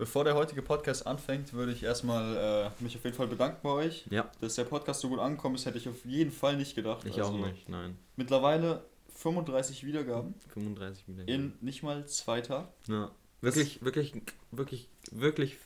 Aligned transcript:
Bevor 0.00 0.24
der 0.24 0.34
heutige 0.34 0.62
Podcast 0.62 1.06
anfängt, 1.06 1.52
würde 1.52 1.72
ich 1.72 1.82
erstmal 1.82 2.70
äh, 2.78 2.82
mich 2.82 2.96
auf 2.96 3.04
jeden 3.04 3.14
Fall 3.14 3.26
bedanken 3.26 3.58
bei 3.62 3.68
euch. 3.68 4.06
Ja. 4.08 4.30
Dass 4.40 4.54
der 4.54 4.64
Podcast 4.64 5.02
so 5.02 5.10
gut 5.10 5.18
angekommen 5.18 5.56
ist, 5.56 5.66
hätte 5.66 5.76
ich 5.76 5.86
auf 5.90 6.06
jeden 6.06 6.32
Fall 6.32 6.56
nicht 6.56 6.74
gedacht. 6.74 7.04
Ich 7.04 7.18
also 7.18 7.24
auch 7.24 7.46
nicht, 7.46 7.68
nein. 7.68 7.98
Mittlerweile 8.16 8.82
35 9.16 9.84
Wiedergaben. 9.84 10.34
35 10.54 11.06
Wiedergaben. 11.06 11.34
In 11.34 11.52
nicht 11.60 11.82
mal 11.82 12.06
zwei 12.06 12.40
Tagen. 12.40 12.68
Ja. 12.88 13.10
Wirklich, 13.42 13.84
wirklich, 13.84 14.14
wirklich, 14.50 14.88
wirklich 15.10 15.58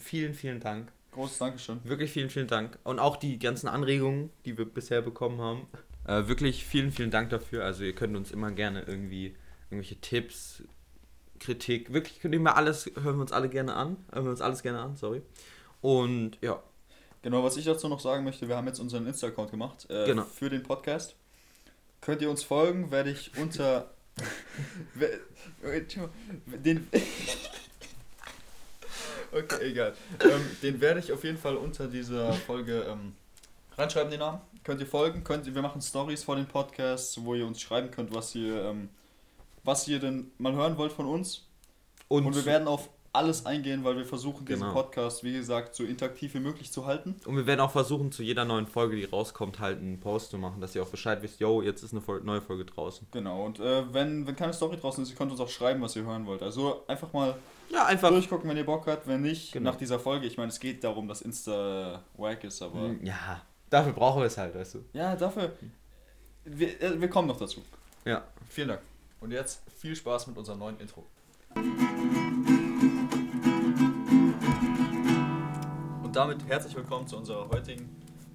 vielen, 0.00 0.34
vielen 0.34 0.58
Dank. 0.58 0.90
Großes 1.12 1.38
Dankeschön. 1.38 1.78
Wirklich 1.84 2.10
vielen, 2.10 2.30
vielen 2.30 2.48
Dank. 2.48 2.80
Und 2.82 2.98
auch 2.98 3.16
die 3.16 3.38
ganzen 3.38 3.68
Anregungen, 3.68 4.30
die 4.46 4.58
wir 4.58 4.64
bisher 4.64 5.00
bekommen 5.00 5.40
haben. 5.40 5.68
Äh, 6.06 6.26
wirklich 6.26 6.64
vielen, 6.64 6.90
vielen 6.90 7.12
Dank 7.12 7.30
dafür. 7.30 7.64
Also 7.64 7.84
ihr 7.84 7.94
könnt 7.94 8.16
uns 8.16 8.32
immer 8.32 8.50
gerne 8.50 8.82
irgendwie 8.82 9.36
irgendwelche 9.70 10.00
Tipps, 10.00 10.64
Kritik, 11.38 11.92
wirklich 11.92 12.22
ihr 12.22 12.40
mal 12.40 12.52
alles, 12.52 12.86
hören 12.86 13.16
wir 13.16 13.22
uns 13.22 13.32
alle 13.32 13.48
gerne 13.48 13.74
an. 13.74 13.96
Hören 14.12 14.24
wir 14.24 14.30
uns 14.30 14.40
alles 14.40 14.62
gerne 14.62 14.80
an, 14.80 14.96
sorry. 14.96 15.22
Und 15.80 16.38
ja. 16.40 16.62
Genau, 17.22 17.42
was 17.42 17.56
ich 17.56 17.64
dazu 17.64 17.88
noch 17.88 18.00
sagen 18.00 18.24
möchte, 18.24 18.48
wir 18.48 18.56
haben 18.56 18.66
jetzt 18.66 18.78
unseren 18.78 19.06
Insta-Account 19.06 19.50
gemacht 19.50 19.86
äh, 19.90 20.06
genau. 20.06 20.22
für 20.24 20.48
den 20.48 20.62
Podcast. 20.62 21.16
Könnt 22.00 22.22
ihr 22.22 22.30
uns 22.30 22.44
folgen, 22.44 22.90
werde 22.90 23.10
ich 23.10 23.36
unter 23.36 23.90
den 26.64 26.88
Okay, 29.32 29.70
egal. 29.70 29.94
Ähm, 30.20 30.56
den 30.62 30.80
werde 30.80 31.00
ich 31.00 31.12
auf 31.12 31.24
jeden 31.24 31.38
Fall 31.38 31.56
unter 31.56 31.88
dieser 31.88 32.32
Folge 32.32 32.86
ähm, 32.88 33.14
reinschreiben, 33.76 34.10
den 34.10 34.20
Namen. 34.20 34.40
Könnt 34.64 34.80
ihr 34.80 34.86
folgen, 34.86 35.24
könnt 35.24 35.46
ihr, 35.46 35.54
wir 35.54 35.62
machen 35.62 35.82
Stories 35.82 36.24
vor 36.24 36.36
den 36.36 36.46
Podcasts, 36.46 37.22
wo 37.22 37.34
ihr 37.34 37.46
uns 37.46 37.60
schreiben 37.60 37.90
könnt, 37.90 38.14
was 38.14 38.34
ihr, 38.34 38.64
ähm, 38.64 38.88
was 39.66 39.86
ihr 39.88 39.98
denn 39.98 40.30
mal 40.38 40.54
hören 40.54 40.78
wollt 40.78 40.92
von 40.92 41.06
uns. 41.06 41.42
Und, 42.08 42.24
Und 42.24 42.36
wir 42.36 42.46
werden 42.46 42.68
auf 42.68 42.88
alles 43.12 43.46
eingehen, 43.46 43.82
weil 43.82 43.96
wir 43.96 44.04
versuchen, 44.04 44.44
diesen 44.44 44.60
genau. 44.60 44.74
Podcast, 44.74 45.24
wie 45.24 45.32
gesagt, 45.32 45.74
so 45.74 45.84
interaktiv 45.84 46.34
wie 46.34 46.40
möglich 46.40 46.70
zu 46.70 46.86
halten. 46.86 47.16
Und 47.24 47.36
wir 47.36 47.46
werden 47.46 47.60
auch 47.60 47.70
versuchen, 47.70 48.12
zu 48.12 48.22
jeder 48.22 48.44
neuen 48.44 48.66
Folge, 48.66 48.96
die 48.96 49.04
rauskommt, 49.04 49.58
halt 49.58 49.80
einen 49.80 49.98
Post 50.00 50.30
zu 50.30 50.38
machen, 50.38 50.60
dass 50.60 50.74
ihr 50.74 50.82
auch 50.82 50.88
Bescheid 50.88 51.22
wisst, 51.22 51.40
yo, 51.40 51.62
jetzt 51.62 51.82
ist 51.82 51.94
eine 51.94 52.02
neue 52.22 52.42
Folge 52.42 52.64
draußen. 52.66 53.06
Genau, 53.10 53.44
und 53.44 53.58
äh, 53.58 53.92
wenn, 53.92 54.26
wenn 54.26 54.36
keine 54.36 54.52
Story 54.52 54.76
draußen 54.76 55.02
ist, 55.02 55.10
ihr 55.10 55.16
könnt 55.16 55.30
uns 55.30 55.40
auch 55.40 55.48
schreiben, 55.48 55.80
was 55.80 55.96
ihr 55.96 56.04
hören 56.04 56.26
wollt. 56.26 56.42
Also 56.42 56.84
einfach 56.86 57.12
mal 57.12 57.34
ja, 57.70 57.86
einfach 57.86 58.10
durchgucken, 58.10 58.48
wenn 58.48 58.56
ihr 58.56 58.66
Bock 58.66 58.86
habt. 58.86 59.06
Wenn 59.06 59.22
nicht, 59.22 59.52
genau. 59.52 59.70
nach 59.70 59.76
dieser 59.76 59.98
Folge. 59.98 60.26
Ich 60.26 60.36
meine, 60.36 60.50
es 60.50 60.60
geht 60.60 60.84
darum, 60.84 61.08
dass 61.08 61.22
Insta 61.22 62.02
wack 62.16 62.44
ist, 62.44 62.62
aber. 62.62 62.80
Hm, 62.80 63.04
ja, 63.04 63.42
dafür 63.70 63.92
brauchen 63.92 64.20
wir 64.20 64.26
es 64.26 64.38
halt, 64.38 64.54
weißt 64.54 64.74
du. 64.74 64.84
Ja, 64.92 65.16
dafür. 65.16 65.52
Wir, 66.44 66.80
äh, 66.80 67.00
wir 67.00 67.08
kommen 67.08 67.28
noch 67.28 67.38
dazu. 67.38 67.62
Ja. 68.04 68.24
Vielen 68.48 68.68
Dank. 68.68 68.82
Und 69.20 69.32
jetzt 69.32 69.62
viel 69.78 69.96
Spaß 69.96 70.26
mit 70.28 70.36
unserem 70.36 70.58
neuen 70.58 70.78
Intro. 70.78 71.06
Und 76.02 76.12
damit 76.14 76.46
herzlich 76.46 76.74
willkommen 76.76 77.06
zu 77.08 77.16
unserer 77.16 77.48
heutigen 77.48 77.88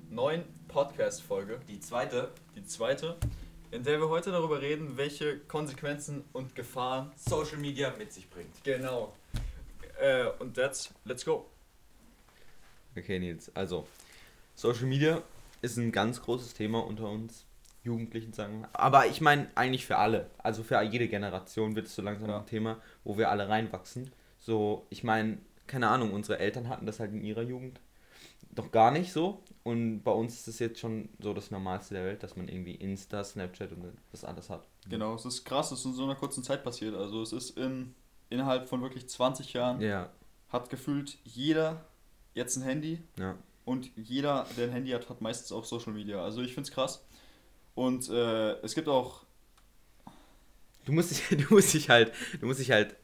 neuen 0.09 0.43
Podcast-Folge. 0.67 1.59
Die 1.67 1.79
zweite. 1.79 2.31
Die 2.55 2.65
zweite 2.65 3.17
in 3.71 3.83
der 3.83 3.99
wir 3.99 4.09
heute 4.09 4.31
darüber 4.31 4.61
reden, 4.61 4.97
welche 4.97 5.39
Konsequenzen 5.39 6.25
und 6.33 6.55
Gefahren 6.55 7.11
Social 7.15 7.57
Media 7.57 7.93
mit 7.97 8.11
sich 8.11 8.29
bringt. 8.29 8.63
Genau. 8.63 9.15
Äh, 9.99 10.25
und 10.39 10.55
that's, 10.55 10.93
let's 11.05 11.23
go. 11.23 11.45
Okay, 12.97 13.17
Nils, 13.17 13.49
also 13.55 13.87
Social 14.55 14.85
Media 14.85 15.21
ist 15.61 15.77
ein 15.77 15.93
ganz 15.93 16.21
großes 16.21 16.53
Thema 16.53 16.85
unter 16.85 17.09
uns 17.09 17.45
Jugendlichen, 17.83 18.33
sagen 18.33 18.61
wir. 18.61 18.69
Aber 18.73 19.07
ich 19.07 19.21
meine 19.21 19.47
eigentlich 19.55 19.85
für 19.85 19.97
alle. 19.97 20.29
Also 20.37 20.63
für 20.63 20.81
jede 20.81 21.07
Generation 21.07 21.75
wird 21.75 21.87
es 21.87 21.95
so 21.95 22.01
langsam 22.01 22.29
ja. 22.29 22.39
ein 22.39 22.45
Thema, 22.45 22.79
wo 23.03 23.17
wir 23.17 23.29
alle 23.29 23.49
reinwachsen. 23.49 24.11
So, 24.39 24.85
ich 24.89 25.03
meine, 25.03 25.39
keine 25.67 25.87
Ahnung, 25.89 26.13
unsere 26.13 26.39
Eltern 26.39 26.69
hatten 26.69 26.85
das 26.85 26.99
halt 26.99 27.11
in 27.11 27.23
ihrer 27.23 27.41
Jugend 27.41 27.79
doch 28.53 28.71
gar 28.71 28.91
nicht 28.91 29.11
so. 29.11 29.43
Und 29.63 30.03
bei 30.03 30.11
uns 30.11 30.35
ist 30.35 30.47
es 30.47 30.59
jetzt 30.59 30.79
schon 30.79 31.09
so 31.19 31.33
das 31.33 31.51
Normalste 31.51 31.95
der 31.95 32.05
Welt, 32.05 32.23
dass 32.23 32.35
man 32.35 32.47
irgendwie 32.47 32.75
Insta, 32.75 33.23
Snapchat 33.23 33.71
und 33.71 33.93
das 34.11 34.25
alles 34.25 34.49
hat. 34.49 34.65
Genau, 34.89 35.15
es 35.15 35.25
ist 35.25 35.45
krass, 35.45 35.71
es 35.71 35.79
ist 35.79 35.85
in 35.85 35.93
so 35.93 36.03
einer 36.03 36.15
kurzen 36.15 36.43
Zeit 36.43 36.63
passiert. 36.63 36.95
Also 36.95 37.21
es 37.21 37.31
ist 37.31 37.57
in, 37.57 37.93
innerhalb 38.29 38.67
von 38.67 38.81
wirklich 38.81 39.07
20 39.07 39.53
Jahren, 39.53 39.79
ja. 39.79 40.09
hat 40.49 40.69
gefühlt 40.69 41.17
jeder 41.23 41.85
jetzt 42.33 42.57
ein 42.57 42.63
Handy. 42.63 43.01
Ja. 43.17 43.35
Und 43.63 43.91
jeder, 43.95 44.47
der 44.57 44.65
ein 44.65 44.71
Handy 44.71 44.91
hat, 44.91 45.07
hat 45.09 45.21
meistens 45.21 45.51
auch 45.51 45.63
Social 45.63 45.93
Media. 45.93 46.23
Also 46.23 46.41
ich 46.41 46.53
finde 46.53 46.67
es 46.67 46.73
krass. 46.73 47.05
Und 47.75 48.09
äh, 48.09 48.53
es 48.61 48.75
gibt 48.75 48.87
auch... 48.87 49.25
Du 50.85 50.91
musst 50.91 51.11
dich, 51.11 51.23
du 51.47 51.53
musst 51.53 51.73
dich 51.73 51.89
halt, 51.89 52.11
du 52.39 52.45
musst 52.47 52.59
dich 52.59 52.71
halt, 52.71 52.95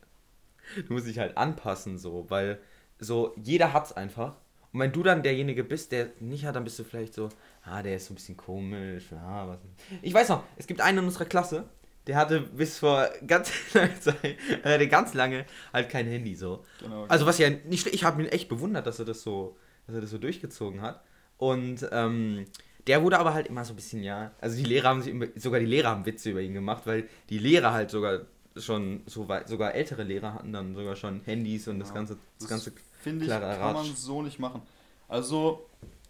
du 0.88 0.94
musst 0.94 1.08
dich 1.08 1.20
halt 1.20 1.38
anpassen 1.38 1.98
so, 1.98 2.26
weil 2.30 2.60
so 3.00 3.34
jeder 3.38 3.74
hat's 3.74 3.94
einfach 3.94 4.36
und 4.78 4.80
wenn 4.80 4.92
du 4.92 5.04
dann 5.04 5.24
derjenige 5.24 5.64
bist, 5.64 5.92
der 5.92 6.10
nicht 6.20 6.46
hat, 6.46 6.56
dann 6.56 6.64
bist 6.64 6.78
du 6.78 6.84
vielleicht 6.84 7.14
so, 7.14 7.30
ah, 7.64 7.82
der 7.82 7.96
ist 7.96 8.08
so 8.08 8.14
ein 8.14 8.16
bisschen 8.16 8.38
komisch. 8.38 9.06
Ah, 9.14 9.48
was. 9.48 9.60
Ich 10.02 10.14
weiß 10.14 10.30
noch, 10.30 10.44
es 10.56 10.68
gibt 10.68 10.82
einen 10.82 11.00
in 11.00 11.06
unserer 11.06 11.26
Klasse, 11.26 11.66
der 12.06 12.16
hatte 12.16 12.42
bis 12.42 12.80
vor 12.80 13.10
ganz 13.26 13.52
langer 13.74 14.00
Zeit, 14.00 14.38
er 14.64 14.74
hatte 14.76 14.88
ganz 14.88 15.14
lange 15.14 15.46
halt 15.74 15.90
kein 15.90 16.08
Handy 16.08 16.36
so. 16.36 16.64
Genau, 16.80 17.04
okay. 17.04 17.10
Also 17.10 17.26
was 17.26 17.38
ja 17.38 17.50
nicht, 17.50 17.88
ich 17.88 18.04
habe 18.04 18.22
ihn 18.22 18.28
echt 18.28 18.50
bewundert, 18.50 18.86
dass 18.86 19.00
er 19.00 19.06
das 19.06 19.22
so, 19.22 19.58
dass 19.88 19.96
er 19.96 20.02
das 20.02 20.10
so 20.12 20.18
durchgezogen 20.18 20.82
hat. 20.82 21.04
Und 21.38 21.88
ähm, 21.92 22.46
der 22.88 23.04
wurde 23.04 23.20
aber 23.20 23.34
halt 23.34 23.48
immer 23.48 23.66
so 23.66 23.74
ein 23.74 23.76
bisschen, 23.76 24.02
ja, 24.02 24.32
also 24.40 24.58
die 24.58 24.64
Lehrer 24.64 24.90
haben 24.90 25.02
sich, 25.02 25.14
sogar 25.36 25.60
die 25.60 25.66
Lehrer 25.66 25.90
haben 25.90 26.06
Witze 26.06 26.32
über 26.32 26.42
ihn 26.42 26.54
gemacht, 26.54 26.84
weil 26.86 27.08
die 27.30 27.38
Lehrer 27.38 27.74
halt 27.74 27.92
sogar 27.92 28.22
schon 28.56 29.04
so 29.06 29.28
weit, 29.28 29.48
sogar 29.50 29.76
ältere 29.76 30.04
Lehrer 30.04 30.34
hatten 30.34 30.54
dann 30.54 30.76
sogar 30.76 30.96
schon 30.96 31.22
Handys 31.26 31.68
und 31.68 31.78
ja, 31.78 31.84
das 31.84 31.94
ganze, 31.94 32.14
das, 32.16 32.24
das 32.40 32.50
ganze 32.50 32.72
finde 33.02 33.26
ich, 33.26 33.32
kann 33.32 33.74
man 33.74 33.86
so 33.96 34.22
nicht 34.22 34.40
machen. 34.40 34.62
Also, 35.08 35.68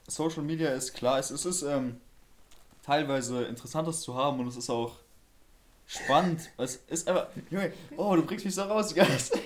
Social 0.07 0.43
Media 0.43 0.69
ist 0.69 0.93
klar, 0.93 1.19
es, 1.19 1.31
es 1.31 1.45
ist 1.45 1.63
ähm, 1.63 1.97
teilweise 2.83 3.43
interessantes 3.43 4.01
zu 4.01 4.15
haben 4.15 4.39
und 4.39 4.47
es 4.47 4.55
ist 4.55 4.69
auch 4.69 4.95
spannend. 5.85 6.49
Es 6.57 6.77
ist 6.87 7.07
aber, 7.07 7.29
Junge, 7.49 7.73
oh, 7.95 8.15
du 8.15 8.23
bringst 8.23 8.45
mich 8.45 8.55
so 8.55 8.63
raus, 8.63 8.93
Geist. 8.95 9.37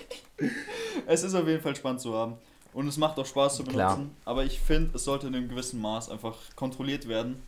es 1.08 1.24
ist 1.24 1.34
auf 1.34 1.48
jeden 1.48 1.62
Fall 1.62 1.76
spannend 1.76 2.02
zu 2.02 2.14
haben. 2.14 2.38
Und 2.74 2.88
es 2.88 2.98
macht 2.98 3.20
auch 3.20 3.26
Spaß 3.26 3.58
zu 3.58 3.64
benutzen. 3.64 3.76
Klar. 3.76 4.10
Aber 4.26 4.44
ich 4.46 4.60
finde, 4.60 4.96
es 4.96 5.04
sollte 5.04 5.28
in 5.28 5.36
einem 5.36 5.50
gewissen 5.50 5.82
Maß 5.82 6.10
einfach 6.10 6.38
kontrolliert 6.56 7.08
werden. 7.08 7.42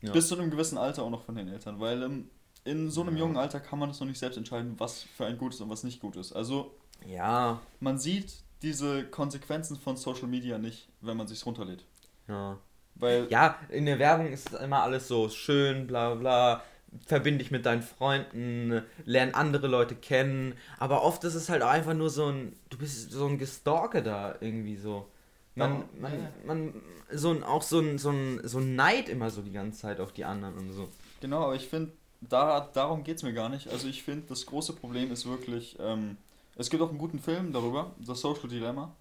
Ja. 0.00 0.12
Bis 0.12 0.28
zu 0.28 0.38
einem 0.38 0.50
gewissen 0.50 0.78
Alter 0.78 1.02
auch 1.02 1.10
noch 1.10 1.24
von 1.24 1.34
den 1.34 1.48
Eltern. 1.48 1.80
Weil 1.80 2.02
ähm, 2.02 2.30
in 2.64 2.90
so 2.90 3.00
einem 3.02 3.14
ja. 3.14 3.20
jungen 3.20 3.36
Alter 3.36 3.60
kann 3.60 3.78
man 3.78 3.90
es 3.90 3.98
noch 3.98 4.06
nicht 4.06 4.18
selbst 4.18 4.36
entscheiden, 4.36 4.74
was 4.78 5.02
für 5.02 5.26
ein 5.26 5.38
gut 5.38 5.54
ist 5.54 5.60
und 5.60 5.70
was 5.70 5.84
nicht 5.84 6.00
gut 6.00 6.16
ist. 6.16 6.32
Also, 6.32 6.74
ja. 7.06 7.60
man 7.80 7.98
sieht 7.98 8.34
diese 8.62 9.04
Konsequenzen 9.04 9.76
von 9.76 9.96
Social 9.96 10.28
Media 10.28 10.58
nicht, 10.58 10.88
wenn 11.00 11.16
man 11.16 11.26
sich 11.26 11.44
runterlädt. 11.44 11.84
Ja. 12.28 12.58
Weil 12.94 13.28
ja, 13.30 13.56
in 13.68 13.86
der 13.86 13.98
Werbung 13.98 14.26
ist 14.26 14.52
immer 14.54 14.82
alles 14.82 15.06
so 15.08 15.28
schön, 15.28 15.86
bla 15.86 16.14
bla, 16.14 16.62
verbinde 17.06 17.38
dich 17.38 17.50
mit 17.50 17.66
deinen 17.66 17.82
Freunden, 17.82 18.82
lern 19.04 19.34
andere 19.34 19.66
Leute 19.66 19.94
kennen, 19.94 20.54
aber 20.78 21.02
oft 21.02 21.24
ist 21.24 21.34
es 21.34 21.48
halt 21.48 21.62
auch 21.62 21.68
einfach 21.68 21.94
nur 21.94 22.10
so 22.10 22.26
ein, 22.26 22.56
du 22.70 22.78
bist 22.78 23.12
so 23.12 23.26
ein 23.26 23.38
Gestalker 23.38 24.02
da 24.02 24.36
irgendwie 24.40 24.76
so. 24.76 25.06
Man, 25.54 25.84
man, 25.98 26.12
man, 26.46 26.74
so 27.10 27.30
ein, 27.30 27.42
auch 27.42 27.62
so 27.62 27.80
ein, 27.80 27.98
so 27.98 28.10
ein, 28.10 28.40
so 28.44 28.58
ein 28.58 28.76
Neid 28.76 29.08
immer 29.08 29.28
so 29.28 29.42
die 29.42 29.50
ganze 29.50 29.80
Zeit 29.80 29.98
auf 29.98 30.12
die 30.12 30.24
anderen 30.24 30.56
und 30.56 30.72
so. 30.72 30.88
Genau, 31.20 31.42
aber 31.44 31.56
ich 31.56 31.66
finde, 31.66 31.92
da, 32.20 32.60
darum 32.72 33.02
geht 33.02 33.16
es 33.16 33.22
mir 33.24 33.32
gar 33.32 33.48
nicht. 33.48 33.68
Also 33.68 33.88
ich 33.88 34.04
finde, 34.04 34.26
das 34.28 34.46
große 34.46 34.74
Problem 34.74 35.10
ist 35.10 35.26
wirklich, 35.26 35.76
ähm, 35.80 36.16
es 36.56 36.70
gibt 36.70 36.82
auch 36.82 36.90
einen 36.90 36.98
guten 36.98 37.18
Film 37.18 37.52
darüber, 37.52 37.92
The 38.04 38.14
Social 38.14 38.48
Dilemma. 38.48 38.94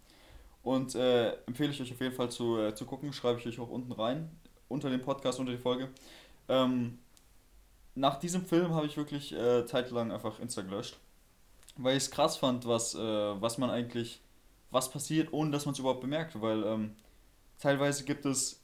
Und 0.64 0.96
äh, 0.96 1.32
empfehle 1.46 1.72
ich 1.72 1.82
euch 1.82 1.94
auf 1.94 2.02
jeden 2.02 2.16
Fall 2.16 2.30
zu, 2.30 2.60
äh, 2.60 2.76
zu 2.76 2.86
gucken, 2.86 3.14
schreibe 3.14 3.40
ich 3.40 3.48
euch 3.48 3.60
auch 3.60 3.70
unten 3.70 3.92
rein, 3.92 4.30
unter 4.68 4.90
dem 4.90 5.02
Podcast, 5.02 5.40
unter 5.40 5.52
die 5.52 5.58
Folge. 5.58 5.90
Ähm, 6.50 6.98
nach 7.98 8.20
diesem 8.20 8.46
Film 8.46 8.74
habe 8.74 8.86
ich 8.86 8.96
wirklich 8.96 9.34
äh, 9.34 9.66
zeitlang 9.66 10.12
einfach 10.12 10.40
Insta 10.40 10.62
gelöscht. 10.62 10.98
Weil 11.78 11.98
ich 11.98 12.04
es 12.04 12.12
krass 12.12 12.38
fand, 12.38 12.68
was, 12.68 12.96
äh, 12.96 13.00
was 13.00 13.58
man 13.58 13.70
eigentlich, 13.70 14.22
was 14.72 14.90
passiert, 14.90 15.34
ohne 15.34 15.52
dass 15.52 15.66
man 15.66 15.74
es 15.74 15.80
überhaupt 15.80 16.02
bemerkt. 16.02 16.40
Weil 16.40 16.64
ähm, 16.64 16.96
teilweise 17.60 18.04
gibt 18.04 18.26
es 18.26 18.62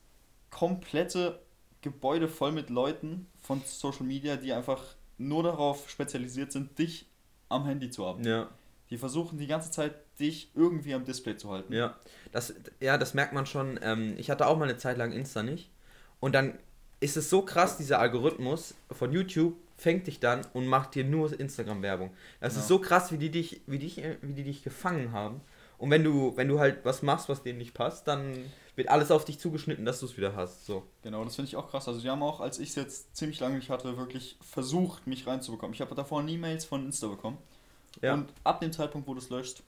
komplette 0.50 1.40
Gebäude 1.82 2.28
voll 2.28 2.52
mit 2.52 2.70
Leuten 2.70 3.28
von 3.40 3.62
Social 3.66 4.06
Media, 4.06 4.36
die 4.36 4.54
einfach 4.54 4.82
nur 5.18 5.44
darauf 5.44 5.90
spezialisiert 5.90 6.52
sind, 6.52 6.78
dich 6.78 7.08
am 7.50 7.66
Handy 7.66 7.90
zu 7.90 8.06
haben. 8.06 8.24
Ja. 8.24 8.50
Die 8.90 8.98
versuchen 8.98 9.38
die 9.38 9.48
ganze 9.48 9.72
Zeit, 9.72 9.96
dich 10.20 10.52
irgendwie 10.54 10.94
am 10.94 11.06
Display 11.06 11.36
zu 11.38 11.50
halten. 11.50 11.74
Ja, 11.74 11.98
das, 12.32 12.54
ja, 12.80 12.98
das 13.00 13.16
merkt 13.16 13.34
man 13.34 13.48
schon. 13.48 13.80
Ähm, 13.82 14.14
ich 14.18 14.30
hatte 14.30 14.46
auch 14.46 14.58
mal 14.58 14.66
eine 14.66 14.78
Zeit 14.78 14.98
lang 14.98 15.12
Insta 15.12 15.42
nicht. 15.42 15.72
Und 16.20 16.34
dann 16.36 16.60
ist 17.04 17.18
es 17.18 17.30
so 17.30 17.42
krass, 17.42 17.78
dieser 17.78 18.00
Algorithmus 18.00 18.76
von 18.90 19.12
YouTube 19.12 19.56
fängt 19.76 20.08
dich 20.08 20.20
dann 20.22 20.42
und 20.54 20.68
macht 20.68 20.96
dir 20.96 21.04
nur 21.04 21.38
Instagram-Werbung. 21.38 22.12
Das 22.40 22.54
ja. 22.56 22.62
ist 22.62 22.68
so 22.70 22.80
krass, 22.80 23.12
wie 23.12 23.18
die 23.18 23.30
dich, 23.30 23.62
wie 23.68 23.80
dich, 23.80 24.02
wie 24.22 24.34
die 24.34 24.44
dich 24.44 24.64
gefangen 24.64 25.12
haben. 25.12 25.42
Und 25.78 25.90
wenn 25.90 26.04
du, 26.04 26.38
wenn 26.38 26.48
du 26.48 26.60
halt 26.60 26.86
was 26.86 27.02
machst, 27.02 27.28
was 27.28 27.44
denen 27.44 27.58
nicht 27.58 27.74
passt, 27.74 28.08
dann 28.08 28.34
wird 28.78 28.88
alles 28.88 29.12
auf 29.12 29.26
dich 29.26 29.38
zugeschnitten, 29.38 29.84
dass 29.84 30.00
du 30.00 30.06
es 30.06 30.16
wieder 30.16 30.34
hast. 30.36 30.66
So. 30.66 30.84
Genau, 31.02 31.26
das 31.26 31.36
finde 31.36 31.50
ich 31.50 31.58
auch 31.58 31.70
krass. 31.70 31.90
Also 31.90 32.00
die 32.00 32.10
haben 32.10 32.24
auch, 32.24 32.40
als 32.40 32.60
ich 32.60 32.70
es 32.70 32.76
jetzt 32.76 33.16
ziemlich 33.18 33.42
lange 33.42 33.58
nicht 33.58 33.70
hatte, 33.70 33.98
wirklich 33.98 34.38
versucht, 34.42 35.06
mich 35.06 35.28
reinzubekommen. 35.28 35.74
Ich 35.74 35.82
habe 35.82 35.94
davor 35.96 36.24
nie 36.24 36.38
Mails 36.38 36.64
von 36.64 36.86
Insta 36.86 37.08
bekommen. 37.08 37.38
Ja. 38.02 38.14
Und 38.14 38.32
ab 38.46 38.62
dem 38.62 38.72
Zeitpunkt, 38.72 39.08
wo 39.08 39.14
du 39.14 39.20
es 39.20 39.30
löscht, 39.30 39.62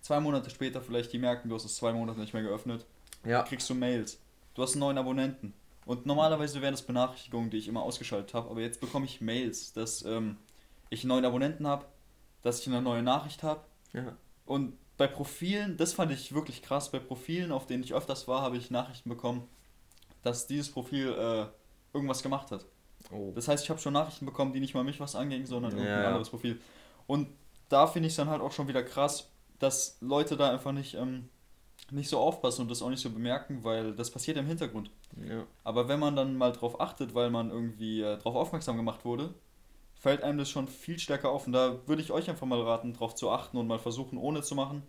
zwei 0.00 0.20
Monate 0.20 0.48
später 0.48 0.80
vielleicht 0.80 1.12
die 1.12 1.18
merken, 1.18 1.50
du 1.50 1.54
hast 1.54 1.66
es 1.66 1.76
zwei 1.76 1.92
Monate 1.92 2.18
nicht 2.18 2.32
mehr 2.32 2.42
geöffnet, 2.42 2.86
Ja. 3.24 3.42
kriegst 3.42 3.68
du 3.68 3.74
Mails. 3.74 4.18
Du 4.54 4.62
hast 4.62 4.72
einen 4.72 4.80
neuen 4.80 4.96
Abonnenten. 4.96 5.52
Und 5.86 6.04
normalerweise 6.04 6.60
wären 6.60 6.74
das 6.74 6.82
Benachrichtigungen, 6.82 7.48
die 7.48 7.58
ich 7.58 7.68
immer 7.68 7.82
ausgeschaltet 7.82 8.34
habe, 8.34 8.50
aber 8.50 8.60
jetzt 8.60 8.80
bekomme 8.80 9.06
ich 9.06 9.20
Mails, 9.20 9.72
dass 9.72 10.04
ähm, 10.04 10.36
ich 10.90 11.04
einen 11.04 11.08
neuen 11.08 11.24
Abonnenten 11.24 11.66
habe, 11.66 11.86
dass 12.42 12.60
ich 12.60 12.66
eine 12.66 12.82
neue 12.82 13.02
Nachricht 13.02 13.42
habe. 13.42 13.64
Ja. 13.92 14.16
Und 14.44 14.76
bei 14.96 15.06
Profilen, 15.06 15.76
das 15.76 15.92
fand 15.94 16.10
ich 16.10 16.34
wirklich 16.34 16.62
krass, 16.62 16.90
bei 16.90 16.98
Profilen, 16.98 17.52
auf 17.52 17.66
denen 17.66 17.84
ich 17.84 17.94
öfters 17.94 18.26
war, 18.26 18.42
habe 18.42 18.56
ich 18.56 18.70
Nachrichten 18.70 19.08
bekommen, 19.08 19.48
dass 20.22 20.46
dieses 20.46 20.70
Profil 20.70 21.08
äh, 21.08 21.46
irgendwas 21.94 22.22
gemacht 22.22 22.50
hat. 22.50 22.66
Oh. 23.12 23.30
Das 23.34 23.46
heißt, 23.46 23.62
ich 23.62 23.70
habe 23.70 23.80
schon 23.80 23.92
Nachrichten 23.92 24.26
bekommen, 24.26 24.52
die 24.52 24.60
nicht 24.60 24.74
mal 24.74 24.84
mich 24.84 24.98
was 24.98 25.14
angingen, 25.14 25.46
sondern 25.46 25.72
Ja, 25.72 25.78
irgendein 25.78 26.02
ja. 26.02 26.08
anderes 26.08 26.30
Profil. 26.30 26.60
Und 27.06 27.28
da 27.68 27.86
finde 27.86 28.08
ich 28.08 28.12
es 28.12 28.16
dann 28.16 28.28
halt 28.28 28.42
auch 28.42 28.52
schon 28.52 28.68
wieder 28.68 28.82
krass, 28.82 29.30
dass 29.58 29.98
Leute 30.00 30.36
da 30.36 30.50
einfach 30.50 30.72
nicht, 30.72 30.94
ähm, 30.94 31.28
nicht 31.90 32.08
so 32.08 32.18
aufpassen 32.18 32.62
und 32.62 32.70
das 32.70 32.82
auch 32.82 32.90
nicht 32.90 33.00
so 33.02 33.10
bemerken, 33.10 33.62
weil 33.62 33.94
das 33.94 34.10
passiert 34.10 34.36
im 34.36 34.46
Hintergrund. 34.46 34.90
Ja. 35.24 35.46
Aber 35.64 35.88
wenn 35.88 36.00
man 36.00 36.16
dann 36.16 36.36
mal 36.36 36.52
drauf 36.52 36.80
achtet, 36.80 37.14
weil 37.14 37.30
man 37.30 37.50
irgendwie 37.50 38.00
äh, 38.00 38.16
darauf 38.18 38.34
aufmerksam 38.34 38.76
gemacht 38.76 39.04
wurde, 39.04 39.34
fällt 39.94 40.22
einem 40.22 40.38
das 40.38 40.50
schon 40.50 40.68
viel 40.68 40.98
stärker 40.98 41.30
auf. 41.30 41.46
Und 41.46 41.52
da 41.52 41.76
würde 41.86 42.02
ich 42.02 42.10
euch 42.12 42.28
einfach 42.28 42.46
mal 42.46 42.60
raten, 42.60 42.92
darauf 42.92 43.14
zu 43.14 43.30
achten 43.30 43.56
und 43.56 43.66
mal 43.66 43.78
versuchen, 43.78 44.18
ohne 44.18 44.42
zu 44.42 44.54
machen. 44.54 44.82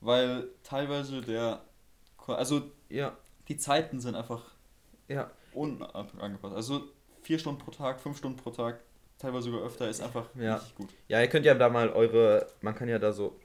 Weil 0.00 0.48
teilweise 0.62 1.20
der. 1.22 1.62
Also 2.26 2.62
Ja. 2.88 3.16
die 3.48 3.56
Zeiten 3.56 4.00
sind 4.00 4.14
einfach 4.14 4.42
Ja. 5.08 5.30
unangepasst. 5.54 6.54
Also 6.54 6.82
vier 7.22 7.38
Stunden 7.38 7.60
pro 7.60 7.70
Tag, 7.70 8.00
fünf 8.00 8.18
Stunden 8.18 8.36
pro 8.36 8.50
Tag, 8.50 8.80
teilweise 9.18 9.50
sogar 9.50 9.64
öfter, 9.64 9.88
ist 9.88 10.00
einfach 10.00 10.26
Ja. 10.34 10.56
richtig 10.56 10.74
gut. 10.74 10.88
Ja, 11.08 11.20
ihr 11.20 11.28
könnt 11.28 11.46
ja 11.46 11.54
da 11.54 11.68
mal 11.68 11.88
eure, 11.90 12.46
man 12.60 12.74
kann 12.74 12.88
ja 12.88 12.98
da 12.98 13.12
so, 13.12 13.38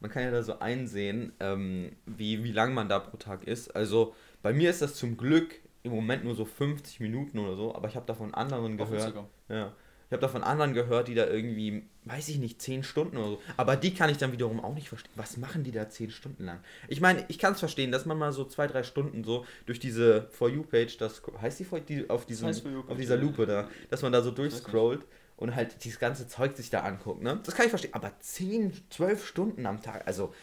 man 0.00 0.10
kann 0.10 0.22
ja 0.22 0.30
da 0.30 0.42
so 0.42 0.58
einsehen, 0.58 1.32
ähm, 1.40 1.92
wie, 2.06 2.42
wie 2.42 2.52
lang 2.52 2.74
man 2.74 2.88
da 2.88 2.98
pro 2.98 3.16
Tag 3.16 3.44
ist. 3.44 3.74
Also 3.76 4.14
bei 4.42 4.52
mir 4.52 4.70
ist 4.70 4.82
das 4.82 4.94
zum 4.94 5.16
Glück 5.16 5.60
im 5.82 5.92
Moment 5.92 6.24
nur 6.24 6.34
so 6.34 6.44
50 6.44 7.00
Minuten 7.00 7.38
oder 7.38 7.56
so, 7.56 7.74
aber 7.74 7.88
ich 7.88 7.96
habe 7.96 8.06
davon 8.06 8.34
anderen 8.34 8.80
Auf 8.80 8.88
gehört. 8.88 9.08
Instagram. 9.08 9.26
Ja. 9.48 9.72
Ich 10.10 10.12
habe 10.12 10.22
davon 10.22 10.42
anderen 10.42 10.74
gehört, 10.74 11.06
die 11.06 11.14
da 11.14 11.24
irgendwie, 11.28 11.84
weiß 12.04 12.30
ich 12.30 12.38
nicht, 12.38 12.60
10 12.60 12.82
Stunden 12.82 13.16
oder 13.16 13.28
so. 13.28 13.42
Aber 13.56 13.76
die 13.76 13.94
kann 13.94 14.10
ich 14.10 14.16
dann 14.18 14.32
wiederum 14.32 14.58
auch 14.58 14.74
nicht 14.74 14.88
verstehen. 14.88 15.12
Was 15.14 15.36
machen 15.36 15.62
die 15.62 15.70
da 15.70 15.88
10 15.88 16.10
Stunden 16.10 16.44
lang? 16.46 16.58
Ich 16.88 17.00
meine, 17.00 17.24
ich 17.28 17.38
kann 17.38 17.52
es 17.52 17.60
verstehen, 17.60 17.92
dass 17.92 18.06
man 18.06 18.18
mal 18.18 18.32
so 18.32 18.44
zwei, 18.44 18.66
drei 18.66 18.82
Stunden 18.82 19.22
so 19.22 19.46
durch 19.66 19.78
diese 19.78 20.22
For 20.32 20.48
You-Page, 20.50 20.96
das 20.98 21.22
heißt 21.40 21.60
die, 21.60 21.64
For- 21.64 21.78
die 21.78 22.10
auf, 22.10 22.26
diesem, 22.26 22.48
heißt 22.48 22.62
For 22.62 22.72
You-Page, 22.72 22.90
auf 22.90 22.98
dieser. 22.98 23.16
Lupe 23.18 23.46
da, 23.46 23.68
dass 23.88 24.02
man 24.02 24.10
da 24.10 24.20
so 24.20 24.32
durchscrollt 24.32 25.02
und 25.36 25.54
halt 25.54 25.84
dieses 25.84 26.00
ganze 26.00 26.26
Zeug 26.26 26.56
sich 26.56 26.70
da 26.70 26.80
anguckt, 26.80 27.22
ne? 27.22 27.38
Das 27.44 27.54
kann 27.54 27.66
ich 27.66 27.70
verstehen. 27.70 27.94
Aber 27.94 28.10
10, 28.18 28.72
12 28.90 29.24
Stunden 29.24 29.64
am 29.64 29.80
Tag, 29.80 30.08
also, 30.08 30.34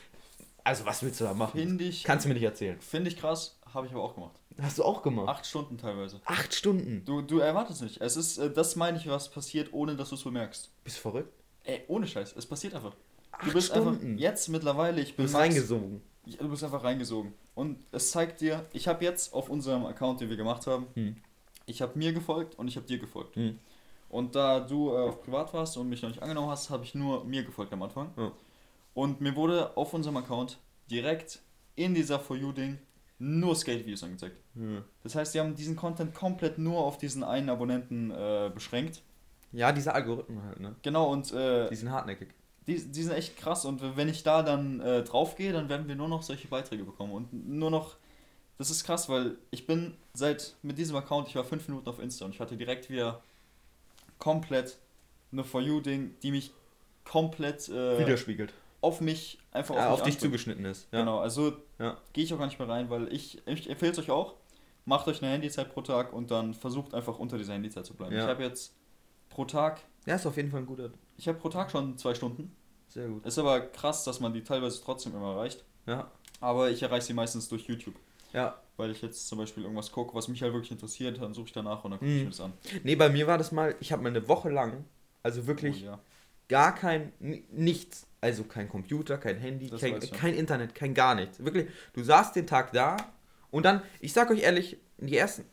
also 0.64 0.86
was 0.86 1.04
willst 1.04 1.20
du 1.20 1.26
da 1.26 1.34
machen? 1.34 1.78
Ich, 1.82 2.06
Kannst 2.06 2.24
du 2.24 2.30
mir 2.30 2.36
nicht 2.36 2.44
erzählen. 2.44 2.80
finde 2.80 3.10
ich 3.10 3.18
krass, 3.18 3.57
habe 3.74 3.88
ich 3.88 3.94
aber 3.94 4.04
auch 4.04 4.16
gemacht. 4.16 4.36
Hast 4.62 4.78
du 4.80 4.84
auch 4.84 5.02
gemacht? 5.04 5.28
Acht 5.30 5.46
Stunden 5.46 5.78
teilweise. 5.78 6.20
Acht 6.26 6.54
Stunden. 6.54 7.04
Du, 7.06 7.22
du 7.22 7.40
erwartest 7.40 7.82
nicht. 7.84 8.02
Es 8.02 8.18
ist, 8.18 8.38
äh, 8.38 8.52
das 8.52 8.76
meine 8.76 8.98
ich, 8.98 9.08
was 9.08 9.30
passiert, 9.30 9.72
ohne 9.74 9.96
dass 9.96 10.10
du 10.10 10.16
es 10.16 10.24
bemerkst. 10.24 10.70
Bist 10.84 10.98
du 10.98 11.02
verrückt? 11.02 11.32
Ey, 11.64 11.84
ohne 11.88 12.08
Scheiß, 12.08 12.34
es 12.36 12.46
passiert 12.46 12.74
einfach. 12.74 12.96
Acht 13.32 13.48
Du 13.48 13.54
bist 13.54 13.68
Stunden. 13.70 13.90
einfach, 14.12 14.20
jetzt 14.20 14.48
mittlerweile, 14.50 15.02
ich 15.02 15.12
du 15.12 15.16
bin 15.18 15.26
bist 15.26 15.34
Max- 15.34 15.44
reingesogen. 15.46 16.02
Du 16.26 16.50
bist 16.50 16.64
einfach 16.64 16.84
reingesogen. 16.84 17.34
Und 17.56 17.86
es 17.92 18.12
zeigt 18.12 18.42
dir, 18.42 18.66
ich 18.74 18.88
habe 18.88 19.04
jetzt 19.06 19.34
auf 19.34 19.50
unserem 19.50 19.86
Account, 19.86 20.22
den 20.22 20.30
wir 20.30 20.38
gemacht 20.38 20.66
haben, 20.68 20.88
Hm. 20.96 21.18
ich 21.66 21.82
habe 21.82 21.98
mir 21.98 22.14
gefolgt 22.14 22.58
und 22.58 22.68
ich 22.68 22.76
habe 22.78 22.86
dir 22.88 22.98
gefolgt. 23.00 23.36
Hm. 23.36 23.60
Und 24.10 24.36
da 24.36 24.60
du 24.62 24.90
äh, 24.92 24.98
auf 25.10 25.22
privat 25.22 25.54
warst 25.54 25.78
und 25.78 25.88
mich 25.90 26.02
noch 26.02 26.10
nicht 26.10 26.22
angenommen 26.22 26.50
hast, 26.50 26.70
habe 26.70 26.84
ich 26.84 26.96
nur 26.96 27.24
mir 27.26 27.44
gefolgt 27.44 27.72
am 27.74 27.84
Anfang. 27.84 28.12
Ja. 28.18 28.32
Und 28.94 29.22
mir 29.22 29.36
wurde 29.36 29.76
auf 29.78 29.94
unserem 29.94 30.18
Account 30.18 30.58
direkt 30.90 31.42
in 31.76 31.94
dieser 31.94 32.20
For 32.20 32.36
You-Ding 32.36 32.80
nur 33.20 33.56
Skate-Videos 33.56 34.04
angezeigt. 34.04 34.38
Hm. 34.56 34.84
Das 35.04 35.16
heißt, 35.16 35.32
sie 35.34 35.40
haben 35.40 35.56
diesen 35.56 35.76
Content 35.76 36.14
komplett 36.14 36.58
nur 36.58 36.80
auf 36.80 36.98
diesen 36.98 37.24
einen 37.24 37.50
Abonnenten 37.50 38.12
äh, 38.12 38.52
beschränkt. 38.54 39.02
Ja, 39.52 39.72
diese 39.72 39.94
Algorithmen 39.96 40.44
halt, 40.44 40.60
ne? 40.60 40.76
Genau, 40.84 41.12
und 41.12 41.32
äh, 41.32 41.70
Die 41.70 41.76
sind 41.76 41.90
hartnäckig. 41.92 42.30
die, 42.68 42.76
die 42.92 43.04
sind 43.04 43.14
echt 43.14 43.38
krass. 43.38 43.66
Und 43.66 43.82
wenn 43.98 44.10
ich 44.10 44.24
da 44.24 44.44
dann 44.44 44.80
äh, 44.82 45.04
drauf 45.04 45.36
gehe, 45.36 45.54
dann 45.54 45.70
werden 45.70 45.88
wir 45.88 45.96
nur 45.96 46.10
noch 46.10 46.22
solche 46.22 46.48
Beiträge 46.48 46.84
bekommen. 46.84 47.14
Und 47.14 47.48
nur 47.48 47.72
noch, 47.72 47.96
das 48.58 48.70
ist 48.70 48.84
krass, 48.84 49.08
weil 49.10 49.38
ich 49.52 49.66
bin 49.66 49.96
seit 50.14 50.56
mit 50.62 50.78
diesem 50.78 50.96
Account, 50.96 51.28
ich 51.30 51.36
war 51.36 51.44
fünf 51.44 51.68
Minuten 51.68 51.88
auf 51.90 52.00
Insta 52.00 52.26
und 52.26 52.36
ich 52.36 52.40
hatte 52.40 52.58
direkt 52.58 52.90
wieder 52.90 53.24
komplett 54.20 54.78
eine 55.32 55.44
For 55.44 55.62
You-Ding, 55.62 56.16
die 56.22 56.32
mich 56.32 56.52
komplett 57.04 57.70
äh, 57.70 58.00
Widerspiegelt. 58.00 58.54
Auf 58.88 59.02
mich 59.02 59.38
einfach 59.52 59.76
Ja, 59.76 59.90
auf 59.90 59.96
dich 60.02 60.14
anspricht. 60.16 60.22
zugeschnitten 60.22 60.66
ist. 60.66 60.88
Ja. 60.92 61.00
Genau, 61.00 61.20
also 61.20 61.54
Ja. 61.80 61.98
gehe 62.14 62.24
ich 62.24 62.34
auch 62.34 62.40
gar 62.40 62.46
nicht 62.48 62.58
mehr 62.60 62.70
rein, 62.70 62.90
weil 62.90 63.12
ich, 63.14 63.42
ich 63.48 63.70
empfehle 63.70 63.92
es 63.92 64.00
euch 64.00 64.10
auch. 64.12 64.36
Macht 64.86 65.08
euch 65.08 65.22
eine 65.22 65.32
Handyzeit 65.32 65.74
pro 65.74 65.82
Tag 65.82 66.14
und 66.14 66.32
dann 66.32 66.54
versucht 66.54 66.94
einfach 66.94 67.20
unter 67.20 67.38
dieser 67.38 67.54
Handyzeit 67.54 67.86
zu 67.86 67.94
bleiben. 67.94 68.16
Ich 68.16 68.22
habe 68.24 68.44
jetzt 68.44 68.74
pro 69.30 69.44
Tag, 69.46 69.82
ja, 70.06 70.16
ist 70.16 70.26
auf 70.26 70.38
jeden 70.38 70.50
Fall 70.50 70.62
ein 70.62 70.66
guter. 70.66 70.90
ich 71.18 71.28
habe 71.28 71.38
pro 71.38 71.50
Tag 71.50 71.70
schon 71.72 71.98
zwei 71.98 72.16
Stunden. 72.16 72.56
Sehr 72.88 73.08
gut. 73.10 73.26
Ist 73.26 73.38
aber 73.38 73.60
krass, 73.60 74.06
dass 74.06 74.22
man 74.22 74.32
die 74.34 74.44
teilweise 74.44 74.82
trotzdem 74.82 75.14
immer 75.14 75.34
erreicht. 75.34 75.66
Ja. 75.86 76.10
Aber 76.40 76.70
ich 76.70 76.82
erreiche 76.82 77.06
sie 77.08 77.14
meistens 77.14 77.50
durch 77.50 77.64
YouTube. 77.68 77.96
Ja. 78.32 78.56
Weil 78.78 78.92
ich 78.92 79.02
jetzt 79.02 79.28
zum 79.28 79.40
Beispiel 79.40 79.64
irgendwas 79.64 79.92
gucke, 79.92 80.14
was 80.16 80.28
mich 80.30 80.42
halt 80.42 80.54
wirklich 80.54 80.72
interessiert, 80.72 81.20
dann 81.22 81.34
suche 81.34 81.48
ich 81.48 81.52
danach 81.54 81.84
und 81.84 81.92
dann 81.92 82.00
gucke 82.00 82.10
Mhm. 82.12 82.18
ich 82.18 82.24
mir 82.24 82.30
das 82.30 82.40
an. 82.42 82.54
Nee, 82.84 82.96
bei 82.96 83.10
mir 83.10 83.28
war 83.28 83.38
das 83.38 83.52
mal, 83.52 83.76
ich 83.82 83.92
habe 83.92 84.04
mal 84.04 84.10
eine 84.10 84.26
Woche 84.30 84.50
lang, 84.50 84.86
also 85.24 85.48
wirklich 85.48 85.84
Oh, 85.84 85.86
ja. 85.88 86.00
Gar 86.50 86.76
kein, 86.76 87.12
ni- 87.20 87.46
nichts. 87.52 88.06
Also 88.20 88.44
kein 88.44 88.68
Computer, 88.68 89.18
kein 89.18 89.38
Handy, 89.38 89.70
Das 89.70 89.80
kein, 89.80 90.00
kein 90.00 90.34
Internet, 90.34 90.74
kein 90.74 90.94
gar 90.94 91.14
nichts. 91.16 91.44
Wirklich, 91.44 91.68
du 91.94 92.04
saßt 92.04 92.36
den 92.36 92.48
Tag 92.48 92.74
da 92.74 92.98
und 93.52 93.64
dann, 93.64 93.82
ich 94.00 94.12
sag 94.14 94.32
euch 94.32 94.42
ehrlich, 94.42 94.78
die 94.98 95.16
ersten, 95.16 95.46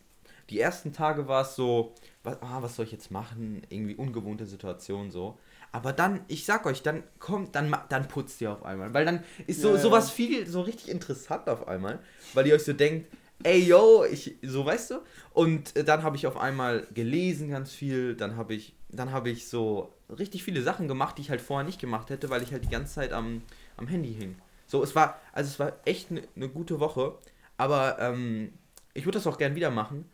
die 0.50 0.61
ersten 0.61 0.93
Tage 0.93 1.29
war 1.29 1.43
es 1.43 1.56
so, 1.56 1.94
was, 2.23 2.41
ah, 2.41 2.62
was 2.62 2.76
soll 2.76 2.87
ich 2.87 2.93
jetzt 2.93 3.11
machen? 3.11 3.62
Irgendwie 3.69 3.94
ungewohnte 3.94 4.46
Situation 4.46 5.11
so. 5.11 5.38
Aber 5.73 5.93
dann, 5.93 6.20
ich 6.29 6.46
sag 6.46 6.64
euch, 6.67 6.82
dann 6.82 7.02
kommt, 7.19 7.55
dann, 7.55 7.76
dann 7.88 8.08
putzt 8.08 8.41
ihr 8.41 8.50
auf 8.52 8.64
einmal. 8.64 8.94
Weil 8.94 9.05
dann 9.05 9.23
ist 9.46 9.61
so 9.61 9.70
Ja, 9.70 9.75
ja. 9.76 9.81
sowas 9.82 10.11
viel, 10.11 10.46
so 10.46 10.62
richtig 10.62 10.88
interessant 10.91 11.49
auf 11.49 11.69
einmal. 11.69 11.99
Weil 12.32 12.46
ihr 12.46 12.55
euch 12.55 12.64
so 12.64 12.73
denkt, 12.73 13.11
ey 13.43 13.58
yo, 13.58 14.05
ich, 14.05 14.37
so 14.43 14.64
weißt 14.64 14.93
du. 14.93 14.94
Und 15.32 15.76
äh, 15.76 15.85
dann 15.85 16.02
habe 16.02 16.17
ich 16.17 16.26
auf 16.26 16.37
einmal 16.37 16.87
gelesen 16.94 17.50
ganz 17.50 17.73
viel. 17.73 18.14
Dann 18.14 18.37
habe 18.37 18.55
ich, 18.55 18.75
dann 18.91 19.12
habe 19.12 19.31
ich 19.31 19.49
so 19.49 19.93
richtig 20.14 20.43
viele 20.44 20.62
Sachen 20.62 20.88
gemacht, 20.88 21.19
die 21.19 21.22
ich 21.22 21.31
halt 21.31 21.40
vorher 21.40 21.64
nicht 21.66 21.81
gemacht 21.81 22.11
hätte, 22.11 22.31
weil 22.31 22.43
ich 22.43 22.52
halt 22.52 22.64
die 22.64 22.69
ganze 22.70 22.94
Zeit 22.94 23.12
am, 23.12 23.43
am 23.76 23.87
Handy 23.87 24.14
hing. 24.14 24.37
So, 24.66 24.82
es 24.82 24.94
war, 24.94 25.20
also 25.32 25.49
es 25.49 25.58
war 25.58 25.72
echt 25.84 26.11
eine 26.11 26.22
ne 26.34 26.49
gute 26.49 26.81
Woche. 26.81 27.19
Aber 27.56 27.98
ähm, 28.00 28.53
ich 28.94 29.05
würde 29.05 29.19
das 29.19 29.27
auch 29.27 29.39
gern 29.39 29.55
wieder 29.55 29.70
machen. 29.70 30.10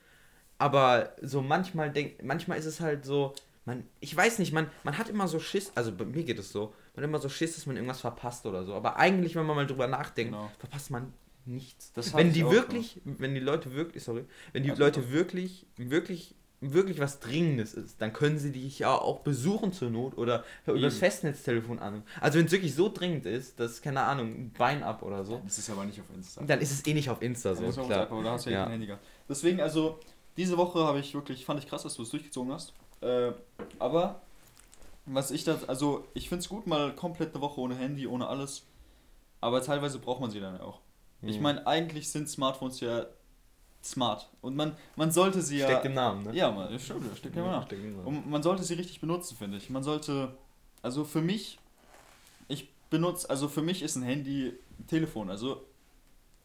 Aber 0.58 1.14
so 1.22 1.40
manchmal 1.40 1.90
denk, 1.90 2.22
manchmal 2.22 2.58
ist 2.58 2.66
es 2.66 2.80
halt 2.80 3.04
so, 3.04 3.34
man, 3.64 3.84
ich 4.00 4.14
weiß 4.14 4.38
nicht, 4.40 4.52
man, 4.52 4.66
man 4.84 4.98
hat 4.98 5.08
immer 5.08 5.26
so 5.28 5.40
Schiss, 5.40 5.72
also 5.74 5.92
bei 5.92 6.04
mir 6.04 6.24
geht 6.24 6.38
es 6.38 6.52
so, 6.52 6.74
man 6.94 7.02
hat 7.02 7.08
immer 7.08 7.18
so 7.18 7.28
Schiss, 7.28 7.54
dass 7.54 7.66
man 7.66 7.76
irgendwas 7.76 8.00
verpasst 8.00 8.44
oder 8.44 8.64
so. 8.64 8.74
Aber 8.74 8.96
eigentlich, 8.96 9.36
wenn 9.36 9.46
man 9.46 9.56
mal 9.56 9.66
drüber 9.66 9.86
nachdenkt, 9.86 10.32
Genau. 10.32 10.50
verpasst 10.58 10.90
man 10.90 11.12
nichts. 11.46 11.92
Das 11.92 12.14
wenn 12.14 12.32
die 12.32 12.44
wirklich, 12.50 13.00
wenn 13.04 13.34
die 13.34 13.40
Leute 13.40 13.72
wirklich, 13.72 14.04
sorry, 14.04 14.24
wenn 14.52 14.62
die 14.62 14.70
Also 14.70 14.82
Leute 14.82 15.10
wirklich, 15.12 15.66
wirklich, 15.76 16.34
wirklich 16.62 17.00
was 17.00 17.20
Dringendes 17.20 17.72
ist, 17.74 18.00
dann 18.02 18.12
können 18.12 18.38
sie 18.38 18.52
dich 18.52 18.78
ja 18.80 18.94
auch 18.94 19.20
besuchen 19.20 19.72
zur 19.72 19.88
Not 19.90 20.18
oder 20.18 20.44
über 20.66 20.78
das. 20.80 20.98
Festnetztelefon 20.98 21.78
an. 21.78 22.02
Also 22.20 22.38
wenn 22.38 22.46
es 22.46 22.52
wirklich 22.52 22.74
so 22.74 22.90
dringend 22.92 23.24
ist, 23.26 23.58
dass, 23.58 23.80
keine 23.80 24.02
Ahnung, 24.02 24.28
ein 24.28 24.52
Bein 24.56 24.82
ab 24.82 25.02
oder 25.02 25.24
so, 25.24 25.40
Das 25.44 25.56
ist 25.58 25.70
aber 25.70 25.84
nicht 25.84 25.98
auf 26.00 26.06
Insta. 26.14 26.42
dann 26.44 26.60
ist 26.60 26.70
es 26.70 26.86
eh 26.86 26.92
nicht 26.92 27.08
auf 27.08 27.22
Insta 27.22 27.54
so. 27.54 27.62
Klar. 27.84 28.10
Aber 28.10 28.22
da 28.22 28.32
hast 28.32 28.44
du 28.46 28.50
ja, 28.50 28.64
Ja. 28.64 28.68
Handy 28.70 28.86
gehabt. 28.86 29.04
Deswegen, 29.28 29.60
also, 29.60 29.98
diese 30.36 30.56
Woche 30.58 30.80
habe 30.84 31.00
ich 31.00 31.14
wirklich, 31.14 31.44
fand 31.46 31.60
ich 31.62 31.68
krass, 31.68 31.82
dass 31.82 31.94
du 31.94 32.02
es 32.02 32.10
durchgezogen 32.10 32.52
hast. 32.52 32.74
Äh, 33.00 33.32
aber, 33.78 34.20
was 35.06 35.30
ich 35.30 35.44
da, 35.44 35.58
also, 35.66 36.06
ich 36.12 36.28
finde 36.28 36.42
es 36.42 36.48
gut, 36.50 36.66
mal 36.66 36.94
komplett 36.94 37.32
eine 37.34 37.40
Woche 37.40 37.60
ohne 37.60 37.74
Handy, 37.74 38.06
ohne 38.06 38.26
alles. 38.26 38.64
Aber 39.40 39.62
teilweise 39.62 39.98
braucht 39.98 40.20
man 40.20 40.30
sie 40.30 40.40
dann 40.40 40.56
ja 40.56 40.62
auch. 40.62 40.80
Ich 41.22 41.36
Mhm. 41.38 41.42
meine, 41.42 41.66
eigentlich 41.66 42.10
sind 42.10 42.28
Smartphones 42.28 42.80
ja 42.80 43.06
smart. 43.82 44.28
Und 44.40 44.56
man, 44.56 44.76
man 44.96 45.10
sollte 45.10 45.42
sie 45.42 45.58
ja. 45.58 45.66
Steckt 45.66 45.86
im 45.86 45.94
Namen, 45.94 46.24
ne? 46.24 46.34
Ja, 46.34 46.50
man, 46.50 46.78
stimmt, 46.78 47.10
das 47.10 47.18
steckt 47.18 47.36
ja 47.36 47.42
immer 47.42 47.52
nach. 47.52 47.66
steckt 47.66 47.82
im 47.82 47.96
Namen. 47.96 48.06
Und 48.06 48.30
man 48.30 48.42
sollte 48.42 48.62
sie 48.62 48.74
richtig 48.74 49.00
benutzen, 49.00 49.36
finde 49.36 49.56
ich. 49.56 49.70
Man 49.70 49.82
sollte, 49.82 50.36
also 50.82 51.04
für 51.04 51.20
mich, 51.22 51.58
ich 52.48 52.70
benutze, 52.90 53.28
also 53.30 53.48
für 53.48 53.62
mich 53.62 53.82
ist 53.82 53.96
ein 53.96 54.02
Handy 54.02 54.52
ein 54.78 54.86
Telefon. 54.86 55.30
Also 55.30 55.64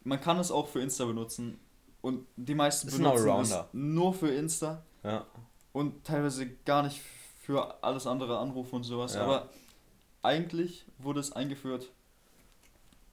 man 0.03 0.21
kann 0.21 0.39
es 0.39 0.51
auch 0.51 0.67
für 0.67 0.81
Insta 0.81 1.05
benutzen 1.05 1.59
und 2.01 2.25
die 2.35 2.55
meisten 2.55 2.87
Ist 2.87 2.97
benutzen 2.97 3.51
es 3.51 3.65
nur 3.73 4.13
für 4.13 4.29
Insta 4.29 4.83
Ja. 5.03 5.25
und 5.73 6.03
teilweise 6.05 6.47
gar 6.65 6.83
nicht 6.83 7.01
für 7.41 7.83
alles 7.83 8.07
andere 8.07 8.37
Anrufe 8.37 8.75
und 8.75 8.83
sowas. 8.83 9.15
Ja. 9.15 9.23
Aber 9.23 9.49
eigentlich 10.21 10.85
wurde 10.99 11.19
es 11.19 11.31
eingeführt, 11.31 11.91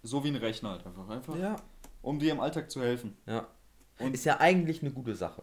so 0.02 0.24
wie 0.24 0.28
ein 0.28 0.36
Rechner 0.36 0.70
halt 0.70 0.86
einfach, 0.86 1.08
einfach, 1.08 1.36
ja. 1.36 1.56
um 2.02 2.18
dir 2.18 2.32
im 2.32 2.40
Alltag 2.40 2.70
zu 2.70 2.80
helfen. 2.82 3.16
Ja. 3.26 3.46
Und 3.98 4.14
Ist 4.14 4.24
ja 4.24 4.40
eigentlich 4.40 4.82
eine 4.82 4.90
gute 4.90 5.14
Sache. 5.14 5.42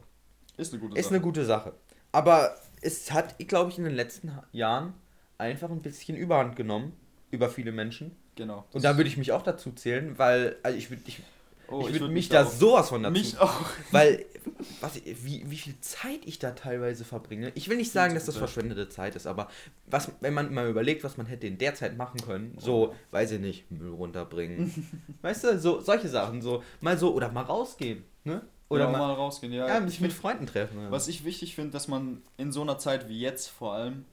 ist 0.58 0.74
eine 0.74 0.82
gute 0.82 0.98
Ist 0.98 1.06
Sache. 1.06 1.15
eine 1.15 1.24
gute 1.24 1.46
Sache. 1.46 1.74
Aber 2.12 2.56
es 2.82 3.12
hat, 3.12 3.36
glaube 3.48 3.72
ich, 3.72 3.77
in 3.77 3.84
den 3.84 3.94
letzten 3.96 4.32
Jahren 4.51 4.94
einfach 5.38 5.70
ein 5.70 5.82
bisschen 5.82 6.18
Überhand 6.18 6.56
genommen 6.56 6.94
über 7.32 7.50
viele 7.50 7.72
Menschen. 7.72 8.15
Genau. 8.36 8.65
Und 8.74 8.84
da 8.84 8.98
würde 8.98 9.10
ich 9.10 9.18
mich 9.18 9.32
auch 9.32 9.41
dazu 9.44 9.72
zählen, 9.72 10.18
weil 10.18 10.56
also 10.63 10.77
ich 10.77 10.89
würde 10.89 11.03
ich, 11.06 11.22
Oh, 11.71 11.81
ich 11.81 11.88
würde 11.93 11.99
würd 12.01 12.11
mich 12.11 12.29
da 12.29 12.43
auch- 12.45 12.49
sowas 12.49 12.89
von 12.89 13.03
dazu. 13.03 13.13
Mich 13.19 13.38
auch. 13.39 13.61
Weil, 13.91 14.25
was, 14.81 14.95
wie, 15.05 15.43
wie 15.49 15.57
viel 15.57 15.79
Zeit 15.81 16.21
ich 16.25 16.39
da 16.39 16.51
teilweise 16.51 17.05
verbringe. 17.05 17.51
Ich 17.55 17.69
will 17.69 17.77
nicht 17.77 17.91
sagen, 17.91 18.13
dass 18.15 18.25
das 18.25 18.38
verschwendete 18.38 18.89
Zeit 18.89 19.15
ist, 19.15 19.27
aber 19.27 19.47
was, 19.88 20.11
wenn 20.21 20.33
man 20.33 20.53
mal 20.53 20.69
überlegt, 20.69 21.03
was 21.03 21.17
man 21.17 21.25
hätte 21.27 21.47
in 21.47 21.57
der 21.57 21.75
Zeit 21.75 21.97
machen 21.97 22.19
können, 22.21 22.55
so, 22.59 22.89
Oh. 22.91 22.95
weiß 23.11 23.31
ich 23.31 23.39
nicht, 23.39 23.69
Müll 23.71 23.91
runterbringen. 23.93 25.15
weißt 25.21 25.43
du, 25.43 25.59
so 25.59 25.81
solche 25.81 26.09
Sachen, 26.09 26.41
so, 26.41 26.63
mal 26.81 26.97
so, 26.97 27.13
oder 27.13 27.31
mal 27.31 27.41
rausgehen, 27.43 28.03
ne? 28.23 28.41
Oder 28.69 28.85
ja, 28.85 28.91
mal, 28.91 28.99
mal 28.99 29.13
rausgehen, 29.13 29.51
ja. 29.51 29.67
ja, 29.67 29.77
Ich 29.79 29.85
mich 29.85 29.99
mit 30.01 30.13
Freunden 30.13 30.45
treffen. 30.45 30.79
Ja. 30.79 30.91
Was 30.91 31.07
ich 31.07 31.25
wichtig 31.25 31.55
finde, 31.55 31.71
dass 31.71 31.88
man 31.88 32.21
in 32.38 32.51
so 32.51 32.61
einer 32.61 32.77
Zeit 32.77 33.09
wie 33.09 33.19
jetzt 33.19 33.47
vor 33.47 33.73
allem 33.73 34.05